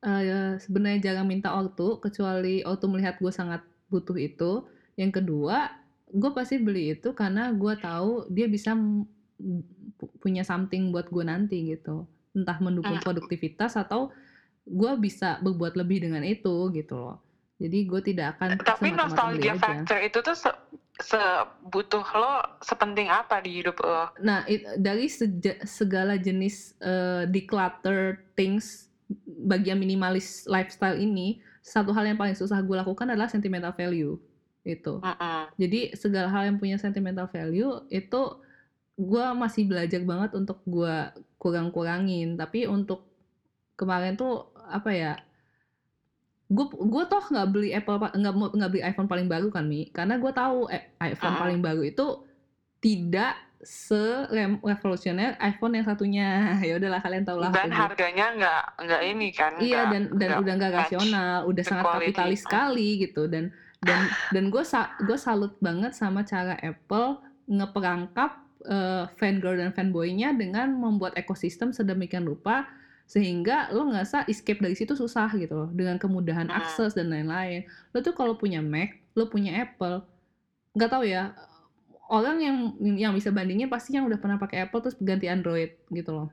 eh, 0.00 0.56
sebenarnya 0.56 1.12
jarang 1.12 1.28
minta 1.28 1.52
ortu 1.52 2.00
kecuali 2.00 2.64
ortu 2.64 2.88
melihat 2.88 3.20
gue 3.20 3.28
sangat 3.28 3.60
butuh 3.92 4.16
itu. 4.16 4.64
Yang 4.96 5.20
kedua 5.20 5.76
gue 6.08 6.30
pasti 6.32 6.56
beli 6.56 6.96
itu 6.96 7.12
karena 7.12 7.52
gue 7.52 7.74
tahu 7.76 8.32
dia 8.32 8.48
bisa 8.48 8.72
punya 10.24 10.40
something 10.40 10.88
buat 10.88 11.12
gue 11.12 11.24
nanti 11.24 11.68
gitu 11.68 12.08
entah 12.32 12.58
mendukung 12.58 12.96
Hmm. 12.96 13.04
produktivitas 13.04 13.76
atau 13.76 14.08
gue 14.62 14.92
bisa 14.96 15.36
berbuat 15.38 15.74
lebih 15.74 16.02
dengan 16.02 16.22
itu 16.22 16.70
gitu 16.72 16.94
loh 16.96 17.16
jadi 17.56 17.78
gue 17.82 18.00
tidak 18.02 18.26
akan 18.36 18.48
Tapi 18.56 18.90
semata-mata 18.90 18.90
beli 18.90 18.98
nostalgia 18.98 19.52
aja. 19.52 19.60
factor 19.60 19.98
itu 20.00 20.18
tuh 20.18 20.34
se 20.34 20.50
sebutuh 21.00 22.04
lo 22.12 22.34
sepenting 22.60 23.08
apa 23.08 23.40
di 23.40 23.58
hidup 23.58 23.80
lo? 23.80 24.12
Nah, 24.18 24.44
it- 24.44 24.66
dari 24.76 25.06
seja- 25.06 25.56
segala 25.62 26.14
jenis 26.14 26.76
eh, 26.78 27.24
declutter 27.24 28.20
things 28.34 28.90
bagian 29.24 29.76
minimalis 29.76 30.44
lifestyle 30.44 30.96
ini, 30.96 31.38
satu 31.60 31.90
hal 31.90 32.04
yang 32.04 32.16
paling 32.16 32.34
susah 32.34 32.60
gue 32.60 32.76
lakukan 32.76 33.08
adalah 33.08 33.26
sentimental 33.26 33.72
value 33.72 34.18
itu. 34.62 35.00
Mm-mm. 35.00 35.42
Jadi 35.56 35.94
segala 35.94 36.28
hal 36.28 36.42
yang 36.46 36.56
punya 36.56 36.76
sentimental 36.76 37.26
value 37.26 37.82
itu 37.88 38.22
gue 38.96 39.24
masih 39.34 39.64
belajar 39.64 40.00
banget 40.04 40.36
untuk 40.36 40.60
gue 40.68 40.96
kurang-kurangin. 41.40 42.36
Tapi 42.36 42.68
untuk 42.68 43.08
kemarin 43.76 44.14
tuh 44.14 44.52
apa 44.68 44.90
ya? 44.92 45.12
Gue 46.52 46.68
gue 46.68 47.04
toh 47.08 47.24
nggak 47.24 47.48
beli 47.48 47.72
Apple 47.72 47.96
nggak 48.12 48.34
nggak 48.58 48.70
beli 48.70 48.82
iPhone 48.84 49.08
paling 49.08 49.28
baru 49.28 49.48
kan 49.48 49.64
mi? 49.64 49.88
Karena 49.88 50.20
gue 50.20 50.32
tahu 50.32 50.68
eh, 50.68 50.92
iPhone 51.00 51.34
Mm-mm. 51.36 51.42
paling 51.48 51.60
baru 51.64 51.82
itu 51.86 52.06
tidak 52.82 53.38
se 53.62 54.26
revolusioner 54.66 55.38
iPhone 55.38 55.78
yang 55.78 55.86
satunya. 55.86 56.28
Ya 56.66 56.76
udahlah 56.76 57.00
kalian 57.00 57.24
tahu 57.24 57.38
lah. 57.40 57.54
Dan 57.54 57.70
harganya 57.70 58.26
nggak 58.34 58.62
nggak 58.84 59.02
ini 59.06 59.28
kan? 59.32 59.52
Iya 59.62 59.80
dan 59.88 60.02
dan 60.18 60.28
nggak 60.28 60.42
udah 60.42 60.54
nggak 60.58 60.72
rasional, 60.74 61.36
udah 61.46 61.64
sangat 61.64 61.84
quality. 61.86 62.10
kapitalis 62.12 62.40
sekali 62.42 62.88
gitu 63.00 63.30
dan 63.30 63.54
dan 63.82 64.10
dan 64.30 64.44
gue 64.50 64.64
gue 65.06 65.18
salut 65.18 65.54
banget 65.58 65.94
sama 65.94 66.22
cara 66.22 66.54
Apple 66.58 67.22
ngeperangkap 67.50 68.41
eh, 68.66 69.04
fangirl 69.18 69.58
dan 69.58 69.70
fanboynya 69.74 70.34
dengan 70.34 70.72
membuat 70.74 71.14
ekosistem 71.18 71.70
sedemikian 71.74 72.24
rupa 72.24 72.66
sehingga 73.04 73.68
lo 73.74 73.90
nggak 73.92 74.06
usah 74.08 74.22
escape 74.30 74.62
dari 74.62 74.72
situ 74.78 74.94
susah 74.96 75.28
gitu 75.36 75.52
loh 75.52 75.68
dengan 75.74 75.98
kemudahan 76.00 76.48
Hmm. 76.48 76.58
akses 76.62 76.94
dan 76.96 77.10
lain-lain. 77.12 77.66
Lo 77.92 78.00
tuh 78.00 78.14
kalau 78.16 78.38
punya 78.38 78.62
Mac, 78.64 78.94
lo 79.18 79.28
punya 79.28 79.66
Apple, 79.68 80.00
nggak 80.72 80.90
tahu 80.90 81.04
ya 81.04 81.34
orang 82.08 82.36
yang 82.40 82.56
yang 82.96 83.12
bisa 83.16 83.32
bandingin 83.32 83.68
pasti 83.72 83.96
yang 83.96 84.04
udah 84.04 84.20
pernah 84.20 84.36
pakai 84.36 84.68
Apple 84.68 84.80
terus 84.84 84.96
ganti 85.00 85.26
Android 85.28 85.76
gitu 85.88 86.12
loh. 86.12 86.28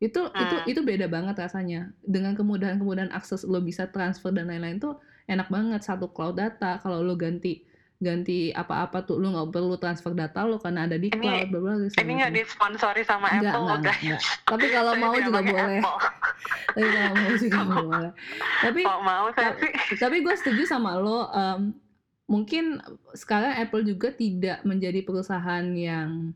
Itu 0.00 0.30
itu 0.34 0.56
Hmm. 0.56 0.70
itu 0.70 0.80
beda 0.84 1.06
banget 1.10 1.36
rasanya. 1.38 1.90
Dengan 2.04 2.32
kemudahan-kemudahan 2.38 3.12
akses 3.12 3.44
lo 3.44 3.60
bisa 3.60 3.88
transfer 3.88 4.32
dan 4.32 4.48
lain-lain 4.48 4.78
tuh 4.80 4.96
enak 5.28 5.48
banget 5.52 5.84
satu 5.84 6.08
cloud 6.08 6.36
data 6.40 6.80
kalau 6.80 7.04
lo 7.04 7.12
ganti 7.16 7.64
ganti 7.98 8.48
apa-apa 8.48 9.02
tuh 9.02 9.18
lo 9.18 9.26
nggak 9.28 9.50
perlu 9.50 9.74
transfer 9.74 10.14
data 10.14 10.42
lo 10.42 10.56
karena 10.56 10.86
ada 10.86 10.94
di 10.94 11.10
Ini- 11.10 11.18
cloud 11.18 11.48
bla 11.48 11.58
bla 11.58 11.72
segala 11.84 11.98
Ini 11.98 12.12
nggak 12.14 12.30
macam. 12.30 12.38
disponsori 12.38 13.02
sama 13.02 13.26
Enggak, 13.28 13.42
Apple 13.50 13.64
enggak, 13.64 13.80
guys. 13.82 13.98
enggak. 14.00 14.22
Tapi 14.50 14.66
kalau 14.68 14.92
mau 14.94 15.14
juga 15.16 15.40
boleh. 15.42 15.80
Tapi 16.68 16.86
kalau 16.88 17.12
mau 17.12 17.32
juga 17.36 17.60
boleh. 17.74 18.10
Tapi 18.60 18.80
Kalau 18.80 19.02
mau 19.02 19.26
saya 19.30 19.50
Tapi- 19.50 19.74
tapi 19.96 20.16
gue 20.20 20.34
setuju 20.36 20.62
sama 20.64 20.94
lo 20.94 21.26
em, 21.28 21.74
mungkin 22.24 22.64
sekarang 23.12 23.56
Apple 23.56 23.82
juga 23.84 24.08
tidak 24.10 24.62
menjadi 24.62 25.00
perusahaan 25.00 25.64
yang 25.68 26.30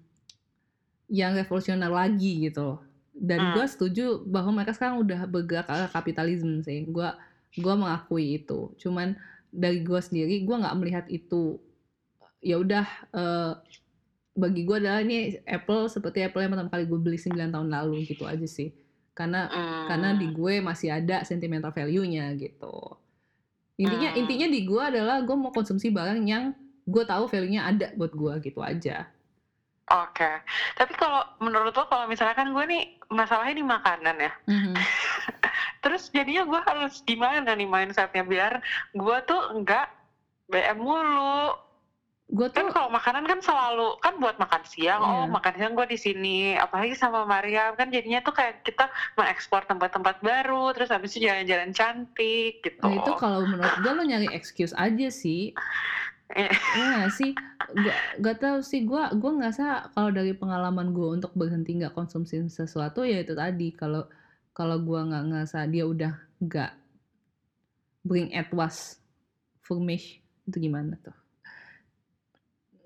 yang 1.06 1.32
revolusioner 1.32 1.88
lagi 1.88 2.42
gitu 2.42 2.62
loh. 2.66 2.80
dan 3.12 3.38
Hmm. 3.38 3.52
gue 3.52 3.66
setuju 3.66 4.04
bahwa 4.24 4.56
mereka 4.56 4.72
sekarang 4.72 4.96
udah 4.98 5.28
bergerak 5.28 5.68
ke 5.68 5.86
kapitalisme 5.90 6.58
sih 6.58 6.80
gue 6.82 7.08
gue 7.52 7.74
mengakui 7.76 8.40
itu 8.40 8.72
cuman 8.78 9.12
dari 9.52 9.84
gue 9.84 10.00
sendiri 10.00 10.40
gue 10.40 10.56
nggak 10.56 10.76
melihat 10.76 11.04
itu 11.06 11.60
ya 12.40 12.56
udah 12.56 12.84
eh, 13.12 13.52
bagi 14.32 14.64
gue 14.64 14.76
adalah 14.80 15.04
ini 15.04 15.36
Apple 15.44 15.86
seperti 15.86 16.24
Apple 16.24 16.40
yang 16.40 16.56
pertama 16.56 16.72
kali 16.72 16.88
gue 16.88 16.96
beli 16.96 17.18
9 17.20 17.52
tahun 17.52 17.68
lalu 17.68 18.08
gitu 18.08 18.24
aja 18.24 18.48
sih 18.48 18.72
karena 19.12 19.44
Hmm. 19.44 19.86
karena 19.92 20.08
di 20.16 20.32
gue 20.32 20.54
masih 20.58 20.88
ada 20.88 21.20
sentimental 21.22 21.68
value-nya 21.68 22.32
gitu. 22.34 22.96
Intinya 23.76 24.08
Hmm. 24.08 24.20
intinya 24.24 24.48
di 24.48 24.60
gue 24.64 24.80
adalah 24.82 25.20
gue 25.20 25.36
mau 25.36 25.52
konsumsi 25.52 25.92
barang 25.92 26.24
yang 26.24 26.56
gue 26.82 27.04
tahu 27.04 27.28
value-nya 27.28 27.68
ada 27.68 27.86
buat 27.92 28.08
gue 28.10 28.32
gitu 28.40 28.64
aja. 28.64 29.12
Oke, 29.92 30.30
tapi 30.72 30.96
kalau 30.96 31.20
menurut 31.36 31.76
lo 31.76 31.84
kalau 31.84 32.08
misalnya 32.08 32.32
kan 32.32 32.48
gue 32.48 32.64
nih 32.64 32.82
masalahnya 33.12 33.52
di 33.52 33.66
makanan 33.66 34.16
ya, 34.16 34.32
Mhm. 34.48 34.72
Terus 35.82 36.08
jadinya 36.10 36.46
gue 36.46 36.60
harus 36.62 37.02
gimana 37.02 37.52
nih 37.54 37.68
mindsetnya 37.68 38.22
biar 38.22 38.52
gue 38.94 39.18
tuh 39.26 39.40
enggak 39.54 39.86
BM 40.52 40.78
mulu. 40.78 41.56
Gue 42.32 42.48
tuh 42.48 42.64
Kan 42.64 42.68
kalau 42.72 42.88
makanan 42.88 43.28
kan 43.28 43.40
selalu 43.44 43.92
kan 44.00 44.16
buat 44.16 44.40
makan 44.40 44.64
siang, 44.64 45.04
oh 45.04 45.28
Iya. 45.28 45.32
makan 45.36 45.52
siang 45.52 45.72
gue 45.76 45.84
di 45.84 45.98
sini, 46.00 46.56
apalagi 46.56 46.96
sama 46.96 47.28
Maria 47.28 47.76
kan 47.76 47.92
jadinya 47.92 48.24
tuh 48.24 48.32
kayak 48.32 48.64
kita 48.64 48.88
mengekspor 49.20 49.68
tempat-tempat 49.68 50.16
baru, 50.24 50.72
terus 50.72 50.88
habis 50.88 51.12
itu 51.12 51.28
jalan-jalan 51.28 51.76
cantik 51.76 52.64
gitu. 52.64 52.80
nah 52.80 52.96
itu 52.96 53.12
kalau 53.20 53.44
menurut 53.44 53.76
gue 53.84 53.92
lo 53.92 54.02
nyari 54.08 54.28
excuse 54.32 54.72
aja 54.80 55.12
sih. 55.12 55.52
Iya. 56.32 56.48
Iya 56.72 56.84
nggak 56.96 57.12
sih? 57.12 57.30
Gua 57.76 57.94
gak 58.24 58.36
tau 58.40 58.58
sih 58.64 58.80
gue 58.88 59.02
gue 59.20 59.30
ngerasa 59.36 59.92
kalau 59.92 60.08
dari 60.08 60.32
pengalaman 60.32 60.96
gue 60.96 61.08
untuk 61.20 61.32
berhenti 61.36 61.76
nggak 61.76 61.92
konsumsi 61.92 62.40
sesuatu 62.48 63.04
ya 63.04 63.20
itu 63.20 63.36
tadi 63.36 63.76
kalau 63.76 64.08
kalau 64.52 64.76
gue 64.80 65.00
nggak 65.00 65.24
ngerasa 65.32 65.64
dia 65.68 65.84
udah 65.88 66.12
nggak 66.40 66.72
bring 68.04 68.28
at 68.36 68.52
was 68.52 69.00
for 69.64 69.80
me 69.80 70.22
itu 70.44 70.56
gimana 70.68 70.98
tuh? 71.00 71.14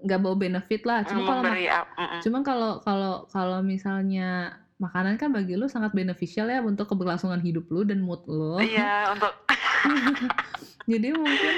Nggak 0.04 0.20
bawa 0.22 0.36
benefit 0.36 0.82
lah. 0.86 1.02
Cuma 1.02 1.42
kalau. 1.42 1.52
Cuman 2.22 2.42
kalau 2.44 2.72
kalau 2.84 3.14
kalau 3.32 3.58
misalnya 3.64 4.60
makanan 4.76 5.16
kan 5.16 5.32
bagi 5.32 5.56
lu 5.56 5.66
sangat 5.72 5.96
beneficial 5.96 6.52
ya 6.52 6.60
untuk 6.60 6.84
keberlangsungan 6.92 7.40
hidup 7.40 7.66
lu 7.72 7.82
dan 7.82 8.04
mood 8.04 8.22
lu. 8.28 8.60
Iya 8.60 9.10
untuk 9.16 9.32
Jadi 10.90 11.08
mungkin 11.16 11.54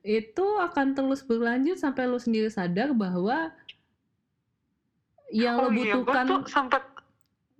itu 0.00 0.46
akan 0.56 0.96
terus 0.96 1.20
berlanjut 1.20 1.76
sampai 1.76 2.08
lu 2.08 2.16
sendiri 2.16 2.48
sadar 2.48 2.96
bahwa 2.96 3.52
yang 5.30 5.62
oh 5.62 5.68
lo 5.68 5.70
iya, 5.70 5.94
gue 5.94 6.02
butuhkan 6.02 6.24
tuh 6.26 6.40
sempet 6.50 6.82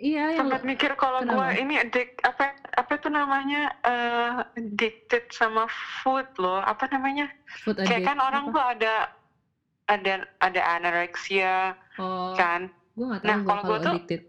iya 0.01 0.33
yang 0.33 0.49
sempat 0.49 0.65
mikir 0.65 0.97
kalau 0.97 1.21
gue 1.21 1.49
ini 1.61 1.77
addict 1.77 2.17
apa 2.25 2.57
apa 2.73 2.93
tuh 2.97 3.13
namanya 3.13 3.69
eh, 3.85 4.33
addicted 4.57 5.29
sama 5.29 5.69
food 6.01 6.25
loh 6.41 6.59
apa 6.59 6.89
namanya? 6.89 7.29
Food 7.61 7.77
kayak 7.79 8.01
addict 8.01 8.09
kan 8.09 8.19
orang 8.19 8.45
apa? 8.49 8.53
tuh 8.57 8.65
ada 8.65 8.95
ada 9.87 10.13
ada 10.41 10.61
anorexia 10.73 11.77
oh 12.01 12.33
kan? 12.35 12.73
gue 12.97 13.05
nggak 13.05 13.21
tahu 13.21 13.29
Nah, 13.29 13.37
gua 13.39 13.49
kalau 13.53 13.63
gua 13.63 13.77
tuh- 13.79 13.95
addicted. 13.95 14.21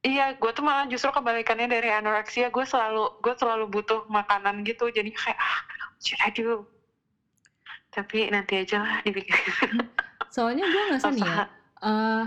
Iya 0.00 0.38
gue 0.38 0.50
tuh 0.54 0.62
malah 0.62 0.86
justru 0.86 1.10
kebalikannya 1.10 1.66
dari 1.66 1.90
anorexia 1.90 2.46
gue 2.46 2.62
selalu 2.62 3.10
gue 3.18 3.34
selalu 3.34 3.66
butuh 3.66 4.06
makanan 4.06 4.62
gitu 4.62 4.86
jadi 4.86 5.10
kayak 5.10 5.34
ah 5.34 5.58
should 5.98 6.22
I 6.22 6.30
do? 6.30 6.62
Tapi 7.90 8.30
nanti 8.30 8.62
aja 8.62 8.78
lah 8.78 9.02
dipikirin 9.02 9.90
soalnya 10.34 10.62
gue 10.62 10.82
nggak 10.94 11.10
nih 11.10 11.26
ya 11.26 11.42
eh 11.82 12.24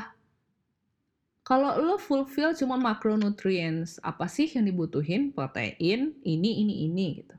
kalau 1.49 1.81
lo 1.81 1.97
fulfill 1.97 2.53
cuma 2.53 2.77
macronutrients 2.77 3.97
apa 4.05 4.29
sih 4.29 4.45
yang 4.45 4.69
dibutuhin 4.69 5.33
protein 5.33 6.13
ini 6.21 6.61
ini 6.61 6.85
ini 6.85 7.05
gitu 7.25 7.35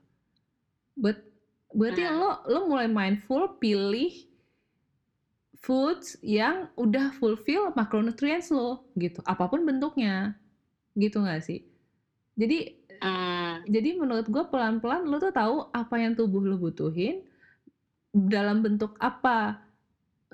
but 0.98 1.22
berarti 1.70 2.02
Hmm. 2.02 2.18
lo 2.18 2.30
lo 2.50 2.60
mulai 2.66 2.90
mindful 2.90 3.54
pilih 3.62 4.10
foods 5.60 6.18
yang 6.24 6.66
udah 6.74 7.14
fulfill 7.14 7.70
macronutrients 7.78 8.50
lo 8.50 8.82
gitu 8.98 9.22
apa 9.22 9.46
pun 9.46 9.62
bentuknya 9.62 10.34
gitu 10.98 11.22
nggak 11.22 11.42
sih 11.46 11.62
jadi 12.34 12.74
Hmm. 13.00 13.64
jadi 13.64 13.96
menurut 13.96 14.28
gue 14.28 14.44
pelan-pelan 14.52 15.08
lo 15.08 15.16
tuh 15.16 15.32
tahu 15.32 15.72
apa 15.72 15.94
yang 15.96 16.12
tubuh 16.18 16.44
lo 16.44 16.60
butuhin 16.60 17.24
dalam 18.12 18.60
bentuk 18.60 18.98
apa 19.00 19.62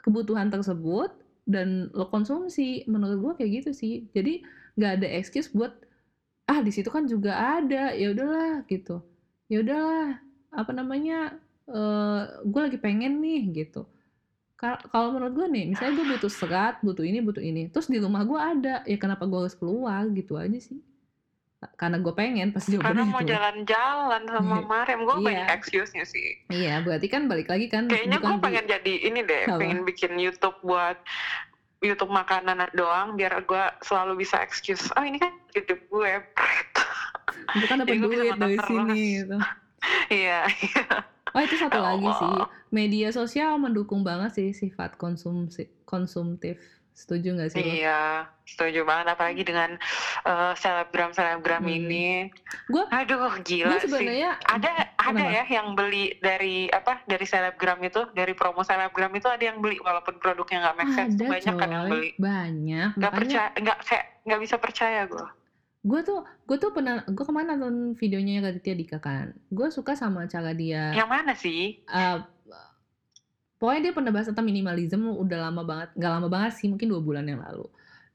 kebutuhan 0.00 0.48
tersebut 0.48 1.12
dan 1.46 1.88
lo 1.96 2.06
konsumsi. 2.14 2.84
Menurut 2.90 3.18
gue 3.24 3.32
kayak 3.42 3.50
gitu 3.62 3.70
sih. 3.74 3.94
Jadi 4.16 4.42
nggak 4.76 4.92
ada 5.02 5.08
excuse 5.18 5.48
buat 5.54 5.72
ah 6.50 6.60
di 6.66 6.70
situ 6.74 6.88
kan 6.92 7.04
juga 7.10 7.32
ada. 7.58 7.94
Ya 7.96 8.12
udahlah 8.14 8.64
gitu. 8.70 9.02
Ya 9.52 9.62
udahlah 9.64 10.20
apa 10.54 10.72
namanya 10.74 11.38
eh 11.70 12.22
gue 12.46 12.60
lagi 12.66 12.78
pengen 12.82 13.12
nih 13.24 13.40
gitu. 13.64 13.86
Ka- 14.60 14.80
kalau 14.92 15.12
menurut 15.16 15.34
gue 15.38 15.46
nih 15.56 15.64
misalnya 15.72 15.94
gue 16.00 16.06
butuh 16.16 16.32
serat 16.32 16.74
butuh 16.86 17.04
ini 17.06 17.18
butuh 17.24 17.44
ini. 17.44 17.68
Terus 17.72 17.88
di 17.92 17.98
rumah 18.02 18.22
gue 18.30 18.40
ada. 18.40 18.74
Ya 18.90 18.96
kenapa 19.00 19.24
gue 19.30 19.38
harus 19.46 19.56
keluar? 19.58 20.02
Gitu 20.12 20.34
aja 20.38 20.58
sih 20.60 20.80
karena 21.74 21.96
gue 21.96 22.12
pengen 22.12 22.52
pasti 22.52 22.76
Karena 22.76 23.00
jawabannya 23.00 23.04
mau 23.08 23.20
itu 23.20 23.30
jalan-jalan 23.32 24.22
sama 24.26 24.56
Mariam, 24.70 25.00
gue 25.02 25.16
Iya. 25.16 25.24
banyak 25.24 25.48
excuse-nya 25.52 26.04
sih. 26.04 26.36
iya 26.46 26.78
berarti 26.78 27.06
kan 27.06 27.26
balik 27.26 27.48
lagi 27.48 27.66
kan 27.66 27.88
Kayaknya 27.88 28.16
gue 28.16 28.22
bukan 28.22 28.36
di- 28.36 28.44
pengen 28.44 28.64
jadi 28.68 28.94
ini 29.02 29.20
deh, 29.22 29.42
Apa? 29.46 29.58
pengen 29.58 29.80
bikin 29.82 30.12
YouTube 30.16 30.56
buat 30.60 30.96
YouTube 31.78 32.08
makanan 32.10 32.60
doang 32.72 33.14
biar 33.14 33.40
gue 33.40 33.64
selalu 33.80 34.20
bisa 34.20 34.36
excuse. 34.38 34.88
Oh 34.92 35.02
ini 35.02 35.16
kan 35.16 35.32
hidup 35.52 35.80
gue. 35.82 36.12
itu 37.54 37.66
kan 37.66 37.76
dapat 37.78 37.96
bisa 38.00 38.12
duit 38.14 38.36
dari 38.36 38.58
sini 38.62 39.00
gitu 39.18 39.36
Iya. 40.12 40.40
Oh 41.28 41.40
itu 41.40 41.54
satu 41.54 41.76
Ya 41.76 41.84
lagi 41.86 42.10
sih 42.12 42.36
media 42.70 43.08
sosial 43.10 43.56
mendukung 43.56 44.00
banget 44.00 44.34
sih 44.34 44.48
sifat 44.50 44.96
konsumsi 44.96 45.68
konsumtif 45.84 46.56
setuju 46.96 47.28
nggak 47.30 47.50
sih 47.50 47.60
lo? 47.60 47.68
Iya, 47.68 48.02
setuju 48.42 48.80
banget. 48.82 49.12
Apalagi 49.12 49.42
dengan 49.42 49.76
eh, 50.22 50.52
selebgram-selebgram 50.56 51.60
Hmm. 51.60 51.76
ini. 51.76 52.32
Gua- 52.66 52.88
Aduh, 52.88 53.36
gila 53.38 53.68
Gue 53.70 53.78
sih. 53.78 53.86
sebenarnya 53.86 54.40
Ada 54.42 54.72
ada 54.96 55.12
Kenapa? 55.12 55.30
ya 55.30 55.44
yang 55.52 55.68
beli 55.72 56.04
dari 56.16 56.66
apa 56.66 57.04
dari 57.04 57.22
selebgram 57.22 57.78
itu, 57.80 58.08
dari 58.10 58.32
promo 58.32 58.60
selebgram 58.60 59.12
itu 59.12 59.28
ada 59.28 59.44
yang 59.44 59.60
beli 59.60 59.76
walaupun 59.78 60.16
produknya 60.16 60.64
nggak 60.64 60.76
make 60.76 60.92
sense. 60.92 61.14
ada 61.14 61.28
banyak 61.28 61.54
kan 61.54 61.68
yang 61.70 61.84
beli. 61.86 62.10
banyak 62.16 62.88
Nggak 62.92 63.12
makanya 63.12 63.20
percaya, 63.20 63.48
nggak 63.54 63.78
kayak 63.84 64.04
nggak 64.24 64.40
bisa 64.40 64.56
percaya 64.56 65.02
gue. 65.04 65.26
gue 65.82 66.00
tuh 66.02 66.18
gue 66.42 66.58
tuh 66.58 66.70
pernah 66.72 66.98
gue 67.04 67.22
ke 67.22 67.30
mana 67.30 67.54
nonton 67.54 67.94
videonya 67.94 68.42
Raditya 68.42 68.74
Dika 68.74 68.98
kan 68.98 69.30
gue 69.46 69.68
suka 69.68 69.94
sama 69.94 70.26
cara 70.26 70.50
dia 70.50 70.90
Yang 70.90 71.06
mana 71.08 71.32
sih? 71.32 71.78
eh, 71.80 72.16
pokoknya 73.56 73.90
dia 73.90 73.92
pernah 73.96 74.12
bahas 74.12 74.28
tentang 74.28 74.46
minimalism 74.46 75.00
udah 75.16 75.38
lama 75.48 75.62
banget 75.64 75.88
nggak 75.96 76.12
lama 76.12 76.28
banget 76.28 76.52
sih 76.60 76.68
mungkin 76.68 76.88
dua 76.92 77.00
bulan 77.00 77.24
yang 77.24 77.40
lalu. 77.40 77.66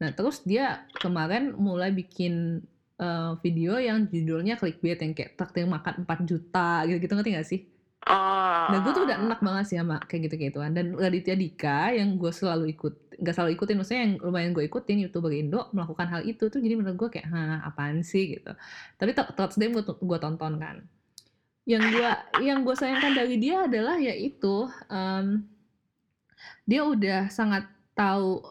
Nah 0.01 0.09
terus 0.13 0.41
dia 0.45 0.85
kemarin 0.97 1.53
mulai 1.57 1.93
bikin 1.93 2.61
eh, 3.01 3.31
video 3.41 3.77
yang 3.77 4.09
judulnya 4.09 4.57
clickbait 4.57 4.97
yang 5.01 5.13
kayak 5.17 5.37
traktir 5.37 5.65
makan 5.65 6.05
4 6.05 6.29
juta 6.29 6.85
gitu 6.89 6.97
gitu 7.01 7.13
ngerti 7.17 7.31
gak 7.37 7.47
sih? 7.49 7.61
Oh. 8.09 8.65
Nah 8.73 8.81
gue 8.81 8.91
tuh 8.97 9.05
udah 9.05 9.17
enak 9.21 9.39
banget 9.45 9.65
sih 9.69 9.77
sama 9.77 10.01
kayak 10.09 10.29
gitu-gituan. 10.29 10.73
Dan 10.73 10.97
Raditya 10.97 11.37
Dika 11.37 11.93
yang 11.93 12.17
gue 12.17 12.33
selalu 12.33 12.73
ikut 12.73 12.93
Gak 13.21 13.37
selalu 13.37 13.53
ikutin 13.53 13.77
Maksudnya 13.77 14.01
yang 14.01 14.13
lumayan 14.17 14.49
gue 14.49 14.65
ikutin 14.65 14.97
Youtuber 15.05 15.29
Indo 15.29 15.69
Melakukan 15.77 16.09
hal 16.09 16.25
itu 16.25 16.49
tuh 16.49 16.57
Jadi 16.57 16.73
menurut 16.73 16.97
gue 16.97 17.09
kayak 17.13 17.29
Hah 17.29 17.61
apaan 17.69 18.01
sih? 18.01 18.33
gitu. 18.33 18.49
Tapi 18.97 19.13
terus 19.13 19.61
dia 19.61 19.69
gue, 19.69 19.83
gue 19.85 20.17
tonton 20.17 20.57
kan 20.57 20.81
Yang 21.65 21.83
gue 21.93 22.11
yang 22.41 22.65
gue 22.65 22.75
sayangkan 22.75 23.13
dari 23.13 23.35
dia 23.37 23.69
adalah 23.69 23.97
Yaitu 24.01 24.65
em, 24.89 25.45
Dia 26.65 26.81
udah 26.85 27.29
sangat 27.29 27.69
tahu 27.93 28.41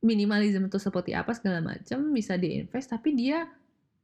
Minimalism 0.00 0.70
itu 0.70 0.78
seperti 0.80 1.12
apa 1.12 1.34
segala 1.34 1.60
macam 1.60 2.14
Bisa 2.14 2.38
dia 2.38 2.62
invest 2.62 2.88
Tapi 2.88 3.12
dia 3.18 3.50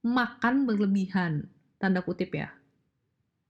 makan 0.03 0.67
berlebihan 0.67 1.47
Tanda 1.79 2.03
kutip 2.03 2.35
ya 2.35 2.51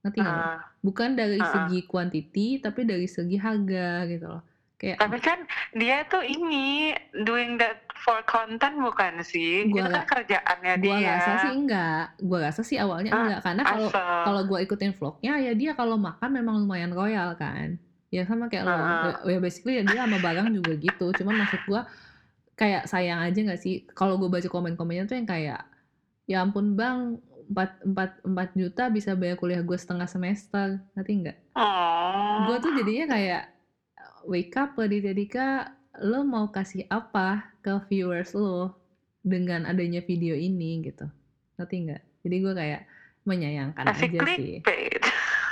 Ngerti 0.06 0.18
nggak? 0.22 0.38
Ah, 0.38 0.60
bukan 0.86 1.18
dari 1.18 1.42
ah. 1.42 1.50
segi 1.50 1.82
quantity 1.82 2.62
tapi 2.62 2.86
dari 2.86 3.10
segi 3.10 3.34
harga 3.34 4.06
gitu 4.06 4.26
loh 4.30 4.42
kayak 4.78 5.00
tapi 5.02 5.18
kan 5.18 5.42
dia 5.74 6.06
tuh 6.06 6.22
ini 6.22 6.92
doing 7.26 7.58
that 7.58 7.82
for 8.02 8.20
content 8.28 8.76
bukan 8.80 9.24
sih? 9.24 9.68
Gua 9.68 9.86
itu 9.86 9.92
kan 9.92 10.04
kerjaannya 10.04 10.74
gua 10.80 10.96
dia. 10.96 11.10
rasa 11.16 11.32
sih 11.44 11.52
enggak. 11.52 12.04
Gua 12.20 12.38
rasa 12.42 12.60
sih 12.62 12.76
awalnya 12.76 13.10
Ah, 13.12 13.20
enggak. 13.24 13.40
Karena 13.44 13.62
kalau 13.64 13.88
kalau 14.24 14.40
gua 14.44 14.58
ikutin 14.64 14.92
vlognya 14.96 15.34
ya 15.40 15.52
dia 15.52 15.72
kalau 15.72 15.96
makan 15.96 16.30
memang 16.32 16.64
lumayan 16.64 16.92
royal 16.92 17.32
kan. 17.38 17.78
Ya 18.10 18.22
sama 18.24 18.46
kayak 18.46 18.64
lo. 18.64 18.72
Ah. 18.72 19.20
ya 19.26 19.38
basically 19.42 19.80
ya 19.80 19.84
dia 19.84 20.04
sama 20.04 20.18
barang 20.20 20.48
juga 20.52 20.72
gitu. 20.78 21.12
Cuman 21.16 21.42
maksud 21.42 21.60
gua 21.66 21.84
kayak 22.56 22.88
sayang 22.88 23.20
aja 23.20 23.36
nggak 23.36 23.60
sih? 23.60 23.84
Kalau 23.92 24.16
gue 24.16 24.32
baca 24.32 24.48
komen-komennya 24.48 25.04
tuh 25.06 25.16
yang 25.20 25.28
kayak 25.28 25.60
ya 26.26 26.42
ampun 26.42 26.74
bang 26.74 27.20
4, 27.46 27.94
4, 27.94 28.26
4 28.26 28.58
juta 28.58 28.90
bisa 28.90 29.14
bayar 29.14 29.38
kuliah 29.38 29.62
gue 29.62 29.78
setengah 29.78 30.08
semester. 30.10 30.82
Ngerti 30.98 31.12
nggak? 31.22 31.38
Oh. 31.54 32.50
gue 32.50 32.56
tuh 32.58 32.72
jadinya 32.74 33.06
kayak 33.14 33.42
wake 34.26 34.56
up 34.58 34.74
Raditya 34.74 35.14
Dika. 35.14 35.48
Lo 36.02 36.26
mau 36.28 36.52
kasih 36.52 36.84
apa 36.92 37.55
ke 37.66 37.74
viewers 37.90 38.30
lo 38.38 38.78
dengan 39.26 39.66
adanya 39.66 39.98
video 40.06 40.38
ini 40.38 40.86
gitu. 40.86 41.10
Ngerti 41.58 41.76
nggak? 41.90 42.02
Jadi 42.22 42.36
gue 42.38 42.54
kayak 42.54 42.82
menyayangkan 43.26 43.84
Asik 43.90 44.14
aja 44.14 44.38
sih. 44.38 44.62
clickbait. 44.62 45.02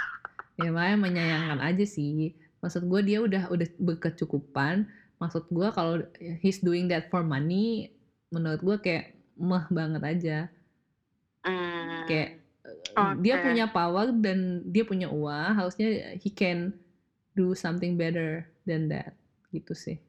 ya 0.62 0.70
makanya 0.70 0.98
menyayangkan 1.02 1.58
aja 1.58 1.82
sih. 1.82 2.38
Maksud 2.62 2.86
gue 2.86 3.00
dia 3.02 3.18
udah 3.18 3.50
udah 3.50 3.66
berkecukupan. 3.82 4.86
Maksud 5.18 5.50
gue 5.50 5.68
kalau 5.74 6.06
he's 6.38 6.62
doing 6.62 6.86
that 6.86 7.10
for 7.10 7.26
money 7.26 7.90
menurut 8.30 8.62
gue 8.62 8.76
kayak 8.78 9.18
meh 9.34 9.66
banget 9.74 10.02
aja. 10.06 10.38
Hmm. 11.44 12.08
kayak 12.08 12.40
eh, 12.96 13.14
dia 13.20 13.36
punya 13.44 13.68
power 13.68 14.08
dan 14.16 14.64
dia 14.64 14.80
punya 14.80 15.12
uang 15.12 15.60
harusnya 15.60 16.16
he 16.16 16.32
can 16.32 16.72
do 17.36 17.52
something 17.52 18.00
better 18.00 18.48
than 18.64 18.88
that 18.88 19.12
gitu 19.52 19.76
sih. 19.76 20.00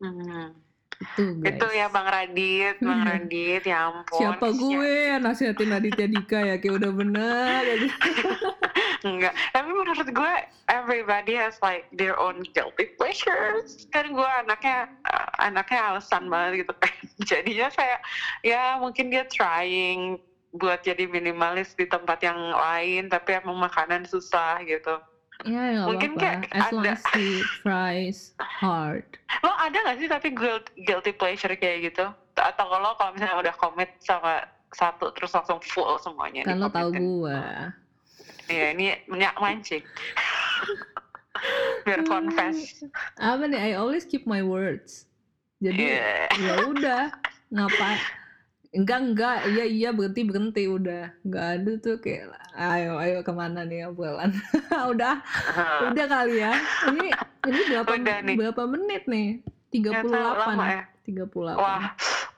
Hmm. 0.00 0.56
Itu 0.94 1.22
guys 1.42 1.54
Itu 1.54 1.66
ya 1.74 1.86
Bang 1.90 2.08
Radit, 2.08 2.76
Bang 2.80 3.02
Radit, 3.08 3.62
ya 3.66 3.90
ampun. 3.90 4.18
siapa 4.18 4.46
gue 4.54 4.92
yang 5.14 5.22
nasihatin 5.22 5.70
Raditya 5.70 6.06
Dika 6.08 6.38
ya 6.42 6.54
kayak 6.58 6.74
udah 6.80 6.90
bener 6.94 7.62
aja. 7.62 7.88
Enggak, 9.04 9.36
tapi 9.52 9.68
menurut 9.68 10.08
gue 10.08 10.32
everybody 10.72 11.36
has 11.36 11.60
like 11.60 11.84
their 11.92 12.16
own 12.16 12.40
guilty 12.56 12.88
pleasures. 12.96 13.84
Kan 13.92 14.16
gue 14.16 14.24
anaknya 14.24 14.88
uh, 15.04 15.28
anaknya 15.44 15.92
alasan 15.92 16.32
banget 16.32 16.64
gitu 16.64 16.72
kan. 16.80 16.94
Jadinya 17.28 17.68
kayak 17.68 18.00
ya 18.40 18.80
mungkin 18.80 19.12
dia 19.12 19.28
trying 19.28 20.16
buat 20.56 20.80
jadi 20.86 21.04
minimalis 21.10 21.76
di 21.76 21.84
tempat 21.84 22.24
yang 22.24 22.38
lain, 22.38 23.12
tapi 23.12 23.36
emang 23.36 23.60
makanan 23.60 24.08
susah 24.08 24.64
gitu. 24.64 24.96
Ya 25.42 25.62
nggak 25.74 25.86
Mungkin 25.90 26.10
apa-apa 26.14 26.22
kayak 26.22 26.38
as 26.54 26.66
long 26.70 26.84
ada- 26.84 26.94
as 26.94 27.02
he 27.12 27.26
tries 27.58 28.18
hard 28.38 29.02
Lo 29.42 29.50
ada 29.52 29.76
gak 29.82 29.98
sih 29.98 30.06
tapi 30.06 30.30
guilt, 30.30 30.62
guilty 30.78 31.10
pleasure 31.10 31.50
kayak 31.52 31.90
gitu? 31.90 32.06
Atau 32.34 32.64
kalau 32.64 32.94
kalau 32.94 33.10
misalnya 33.12 33.36
udah 33.40 33.54
commit 33.54 33.90
sama 33.98 34.40
satu 34.70 35.10
terus 35.10 35.30
langsung 35.30 35.58
full 35.60 35.98
semuanya 35.98 36.42
kan 36.44 36.56
lo 36.56 36.66
di-commitin? 36.66 37.02
gue 37.02 37.40
Iya, 38.44 38.66
ini 38.72 38.86
minyak 39.04 39.32
mancing. 39.36 39.80
Biar 41.82 42.04
confess. 42.04 42.84
apa 43.16 43.44
nih 43.44 43.60
I 43.60 43.70
always 43.74 44.04
keep 44.04 44.24
my 44.24 44.40
words 44.40 45.04
jadi 45.58 45.98
Iya. 45.98 46.16
ya 46.30 46.54
udah 46.64 47.02
ngapa 47.48 47.90
enggak 48.74 48.98
enggak. 49.00 49.38
Iya 49.48 49.64
iya 49.64 49.88
berhenti 49.94 50.22
berhenti. 50.26 50.62
Udah. 50.66 51.14
Nggak 51.22 51.46
ada 51.58 51.72
tuh 51.80 51.96
kayak 52.02 52.34
ayo 52.54 52.98
ayo 52.98 53.18
ke 53.22 53.32
mana 53.32 53.62
nih 53.62 53.86
obrolan? 53.88 54.34
Udah. 54.92 55.22
Udah 55.90 56.06
kali 56.10 56.42
ya. 56.42 56.52
Ini 56.90 57.06
ini 57.48 57.60
berapa 57.70 57.92
Udah 57.94 58.18
nih. 58.26 58.36
berapa 58.36 58.62
menit 58.66 59.02
nih? 59.06 59.28
Nggak 59.74 60.06
tahu, 60.06 60.14
38 60.14 60.42
lama 60.42 60.64
ya. 60.70 60.82
38 61.04 61.60
Wah, 61.60 61.84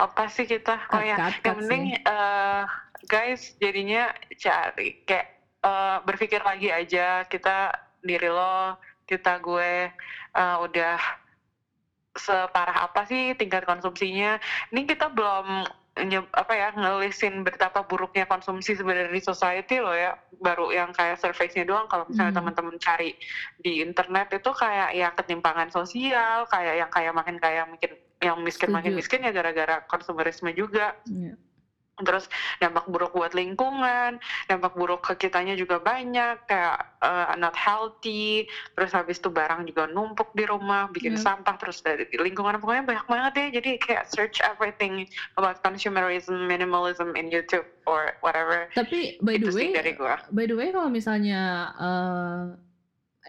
apa 0.03 0.23
sih 0.33 0.49
kita? 0.49 0.75
Oh 0.91 1.03
ya, 1.05 1.17
cut, 1.21 1.33
yang 1.47 1.57
penting 1.63 1.83
eh, 2.01 2.63
guys 3.07 3.55
jadinya 3.63 4.11
cari 4.35 5.05
kayak 5.05 5.29
eh, 5.63 5.97
berpikir 6.03 6.41
lagi 6.43 6.73
aja. 6.73 7.23
Kita 7.29 7.71
diri 8.03 8.29
lo, 8.33 8.81
kita 9.05 9.39
gue 9.39 9.93
eh, 10.35 10.57
udah 10.65 10.97
separah 12.17 12.89
apa 12.91 13.05
sih 13.07 13.37
tingkat 13.37 13.69
konsumsinya. 13.69 14.41
Ini 14.73 14.89
kita 14.89 15.13
belum 15.13 15.69
apa 16.29 16.53
ya 16.53 16.69
ngelisin 16.77 17.41
betapa 17.41 17.81
buruknya 17.81 18.29
konsumsi 18.29 18.77
sebenarnya 18.77 19.09
di 19.09 19.25
society 19.25 19.81
loh 19.81 19.97
ya 19.97 20.13
baru 20.37 20.69
yang 20.69 20.93
kayak 20.93 21.17
surface-nya 21.17 21.65
doang 21.65 21.89
kalau 21.89 22.05
misalnya 22.05 22.37
Hmm. 22.37 22.41
teman-teman 22.45 22.77
cari 22.77 23.17
di 23.57 23.81
internet 23.81 24.29
itu 24.29 24.51
kayak 24.53 24.93
ya 24.93 25.09
ketimpangan 25.17 25.73
sosial 25.73 26.45
kayak 26.47 26.85
yang 26.85 26.91
kaya 26.93 27.11
makin 27.17 27.41
kaya 27.41 27.65
makin 27.65 27.91
yang 28.21 28.37
miskin 28.41 28.69
makin 28.69 28.93
Setuju. 28.93 29.01
miskin 29.01 29.21
ya 29.25 29.33
gara-gara 29.33 29.81
konsumerisme 29.89 30.53
juga 30.53 30.93
Iya. 31.09 31.33
Terus 31.97 32.29
dampak 32.61 32.85
buruk 32.85 33.17
buat 33.17 33.33
lingkungan, 33.33 34.21
dampak 34.47 34.73
buruk 34.77 35.01
ke 35.01 35.29
kitanya 35.29 35.57
juga 35.57 35.81
banyak, 35.81 36.37
kayak 36.45 36.77
uh, 37.01 37.33
not 37.41 37.57
healthy, 37.57 38.45
terus 38.77 38.93
habis 38.93 39.17
itu 39.17 39.33
barang 39.33 39.65
juga 39.65 39.89
numpuk 39.89 40.29
di 40.37 40.45
rumah, 40.45 40.93
bikin 40.93 41.17
Yep. 41.17 41.25
sampah, 41.25 41.57
terus 41.57 41.81
dari 41.81 42.05
lingkungan 42.13 42.61
pokoknya 42.61 42.85
banyak 42.85 43.07
banget 43.09 43.33
deh, 43.33 43.49
jadi 43.61 43.71
kayak 43.81 44.05
search 44.13 44.45
everything 44.45 45.09
about 45.41 45.57
consumerism, 45.65 46.45
minimalism 46.45 47.17
in 47.17 47.33
YouTube 47.33 47.65
or 47.89 48.13
whatever, 48.21 48.69
Tapi 48.77 49.17
by 49.25 49.41
the 49.41 49.49
itu 49.49 49.57
way, 49.57 49.73
dari 49.73 49.93
gua. 49.97 50.21
by 50.29 50.45
the 50.45 50.53
way 50.53 50.69
kalau 50.69 50.93
misalnya 50.93 51.73
eh, 51.81 52.45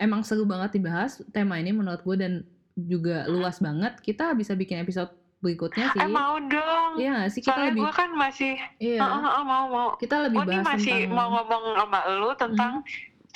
emang 0.03 0.27
seru 0.27 0.43
banget 0.43 0.75
dibahas 0.75 1.23
tema 1.31 1.55
ini 1.55 1.71
menurut 1.71 2.03
gue 2.03 2.15
dan 2.19 2.33
juga 2.75 3.25
luas 3.31 3.57
banget, 3.57 3.95
kita 4.03 4.35
bisa 4.35 4.53
bikin 4.53 4.83
episode 4.83 5.09
berikutnya 5.37 5.93
sih. 5.93 5.99
Eh 6.01 6.09
mau 6.09 6.41
dong, 6.41 6.91
Iya 6.97 7.29
sih 7.29 7.41
kita 7.45 7.53
soalnya 7.53 7.69
lebih 7.69 7.81
gue 7.85 7.93
kan 7.93 8.09
masih, 8.17 8.53
iya 8.81 8.97
Heeh, 9.05 9.21
heeh, 9.21 9.43
mau 9.45 9.65
mau, 9.69 9.87
kita 10.01 10.15
lebih 10.25 10.37
gue 10.41 10.49
nih 10.49 10.59
bahas 10.61 10.69
masih 10.73 10.97
tentang 11.05 11.13
mau 11.13 11.27
ngomong 11.37 11.63
sama 11.77 11.99
lu 12.17 12.31
tentang 12.33 12.73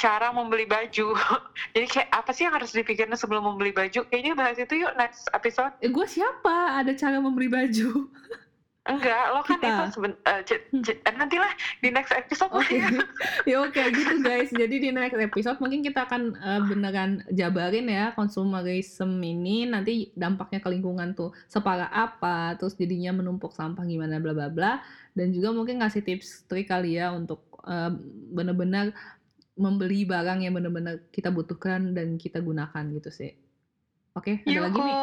cara 0.02 0.28
membeli 0.34 0.66
baju. 0.66 1.08
Jadi 1.78 1.86
kayak 1.86 2.10
apa 2.10 2.32
sih 2.34 2.44
yang 2.50 2.56
harus 2.58 2.74
dipikirin 2.74 3.14
sebelum 3.14 3.46
membeli 3.46 3.70
baju? 3.70 4.02
Kayaknya 4.10 4.34
bahas 4.34 4.58
itu 4.58 4.74
yuk 4.82 4.94
next 4.98 5.30
episode. 5.30 5.74
eh, 5.78 5.94
gue 5.94 6.06
siapa 6.10 6.82
ada 6.82 6.90
cara 6.98 7.22
membeli 7.22 7.46
baju 7.46 8.10
Enggak, 8.82 9.24
lo 9.30 9.46
kan 9.46 9.62
Kita. 9.62 9.70
itu 9.70 9.84
seben, 9.94 10.14
eh, 10.26 11.14
nantilah 11.14 11.54
di 11.86 11.94
next 11.94 12.18
episode 12.18 12.50
lah 12.50 12.66
Oke, 12.66 12.82
ya. 12.82 12.90
ya 13.50 13.56
oke 13.62 13.78
gitu 13.94 14.16
guys. 14.26 14.50
Jadi 14.50 14.76
di 14.82 14.90
next 14.90 15.22
episode 15.22 15.62
mungkin 15.62 15.86
kita 15.86 16.10
akan 16.10 16.34
eh, 16.34 16.62
beneran 16.66 17.22
jabarin 17.30 17.86
ya 17.86 18.10
konsumerisme 18.18 19.22
ini 19.22 19.70
nanti 19.70 20.10
dampaknya 20.18 20.66
ke 20.66 20.70
lingkungan 20.74 21.14
tuh 21.14 21.30
separah 21.46 21.94
apa, 21.94 22.58
terus 22.58 22.74
jadinya 22.74 23.14
menumpuk 23.14 23.54
sampah 23.54 23.86
gimana 23.86 24.18
bla 24.18 24.34
bla 24.34 24.50
bla 24.50 24.82
dan 25.14 25.30
juga 25.30 25.54
mungkin 25.54 25.86
ngasih 25.86 26.02
tips 26.02 26.50
trik 26.50 26.74
kali 26.74 26.98
ya 26.98 27.14
untuk 27.14 27.62
eh, 27.70 27.94
bener-bener 28.34 28.98
membeli 29.62 30.10
barang 30.10 30.42
yang 30.42 30.58
bener-bener 30.58 31.06
kita 31.14 31.30
butuhkan 31.30 31.94
dan 31.94 32.18
kita 32.18 32.42
gunakan 32.42 32.82
gitu 32.98 33.14
sih. 33.14 33.38
Oke, 34.18 34.42
ada 34.42 34.68
lagi 34.68 34.80
nih. 34.82 34.98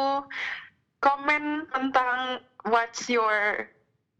Komen 0.98 1.44
tentang 1.70 2.42
what's 2.66 3.06
your 3.06 3.70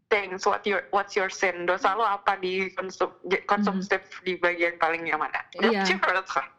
things, 0.07 0.41
what 0.41 0.63
your 0.65 0.87
what's 0.89 1.13
your 1.13 1.29
sin, 1.29 1.67
dosa 1.67 1.93
lo 1.93 2.01
apa 2.01 2.39
di 2.39 2.65
konsum 2.73 3.13
konsumtif 3.45 4.01
di 4.23 4.39
bagian 4.39 4.79
paling 4.79 5.05
yang 5.05 5.19
mana? 5.19 5.37
Hmm. 5.53 5.69
Iya. 5.69 5.83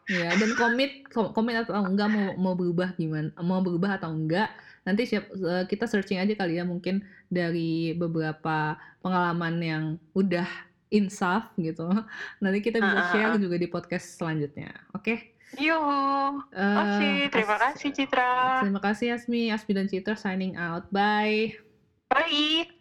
Iya, 0.07 0.29
dan 0.37 0.55
komit 0.55 1.03
kom- 1.09 1.33
komit 1.33 1.59
atau 1.59 1.75
enggak 1.83 2.07
mau 2.07 2.37
mau 2.37 2.53
berubah 2.53 2.93
gimana 2.95 3.33
mau 3.41 3.59
berubah 3.59 3.97
atau 3.97 4.13
enggak 4.13 4.47
nanti 4.81 5.03
siap 5.05 5.27
eh, 5.29 5.63
kita 5.67 5.85
searching 5.85 6.17
aja 6.17 6.33
kali 6.33 6.57
ya 6.57 6.65
mungkin 6.65 7.01
dari 7.27 7.91
beberapa 7.93 8.77
pengalaman 9.01 9.55
yang 9.59 9.83
udah 10.13 10.47
insaf 10.89 11.51
gitu 11.55 11.85
nanti 12.43 12.59
kita 12.59 12.79
bisa 12.79 12.93
Ah, 12.93 13.03
ah, 13.03 13.09
share 13.11 13.35
juga 13.35 13.55
di 13.55 13.67
podcast 13.67 14.15
selanjutnya 14.15 14.71
oke 14.91 15.40
Yuhu. 15.59 16.39
Eh, 16.51 16.77
Oke, 16.79 17.09
terima 17.29 17.55
As- 17.55 17.75
kasih 17.75 17.89
Citra. 17.91 18.61
terima 18.63 18.79
kasih 18.79 19.07
Asmi 19.15 19.51
Asmi 19.51 19.71
dan 19.73 19.87
Citra 19.87 20.15
signing 20.15 20.55
out 20.55 20.87
bye 20.89 21.51
Bye. 22.07 22.80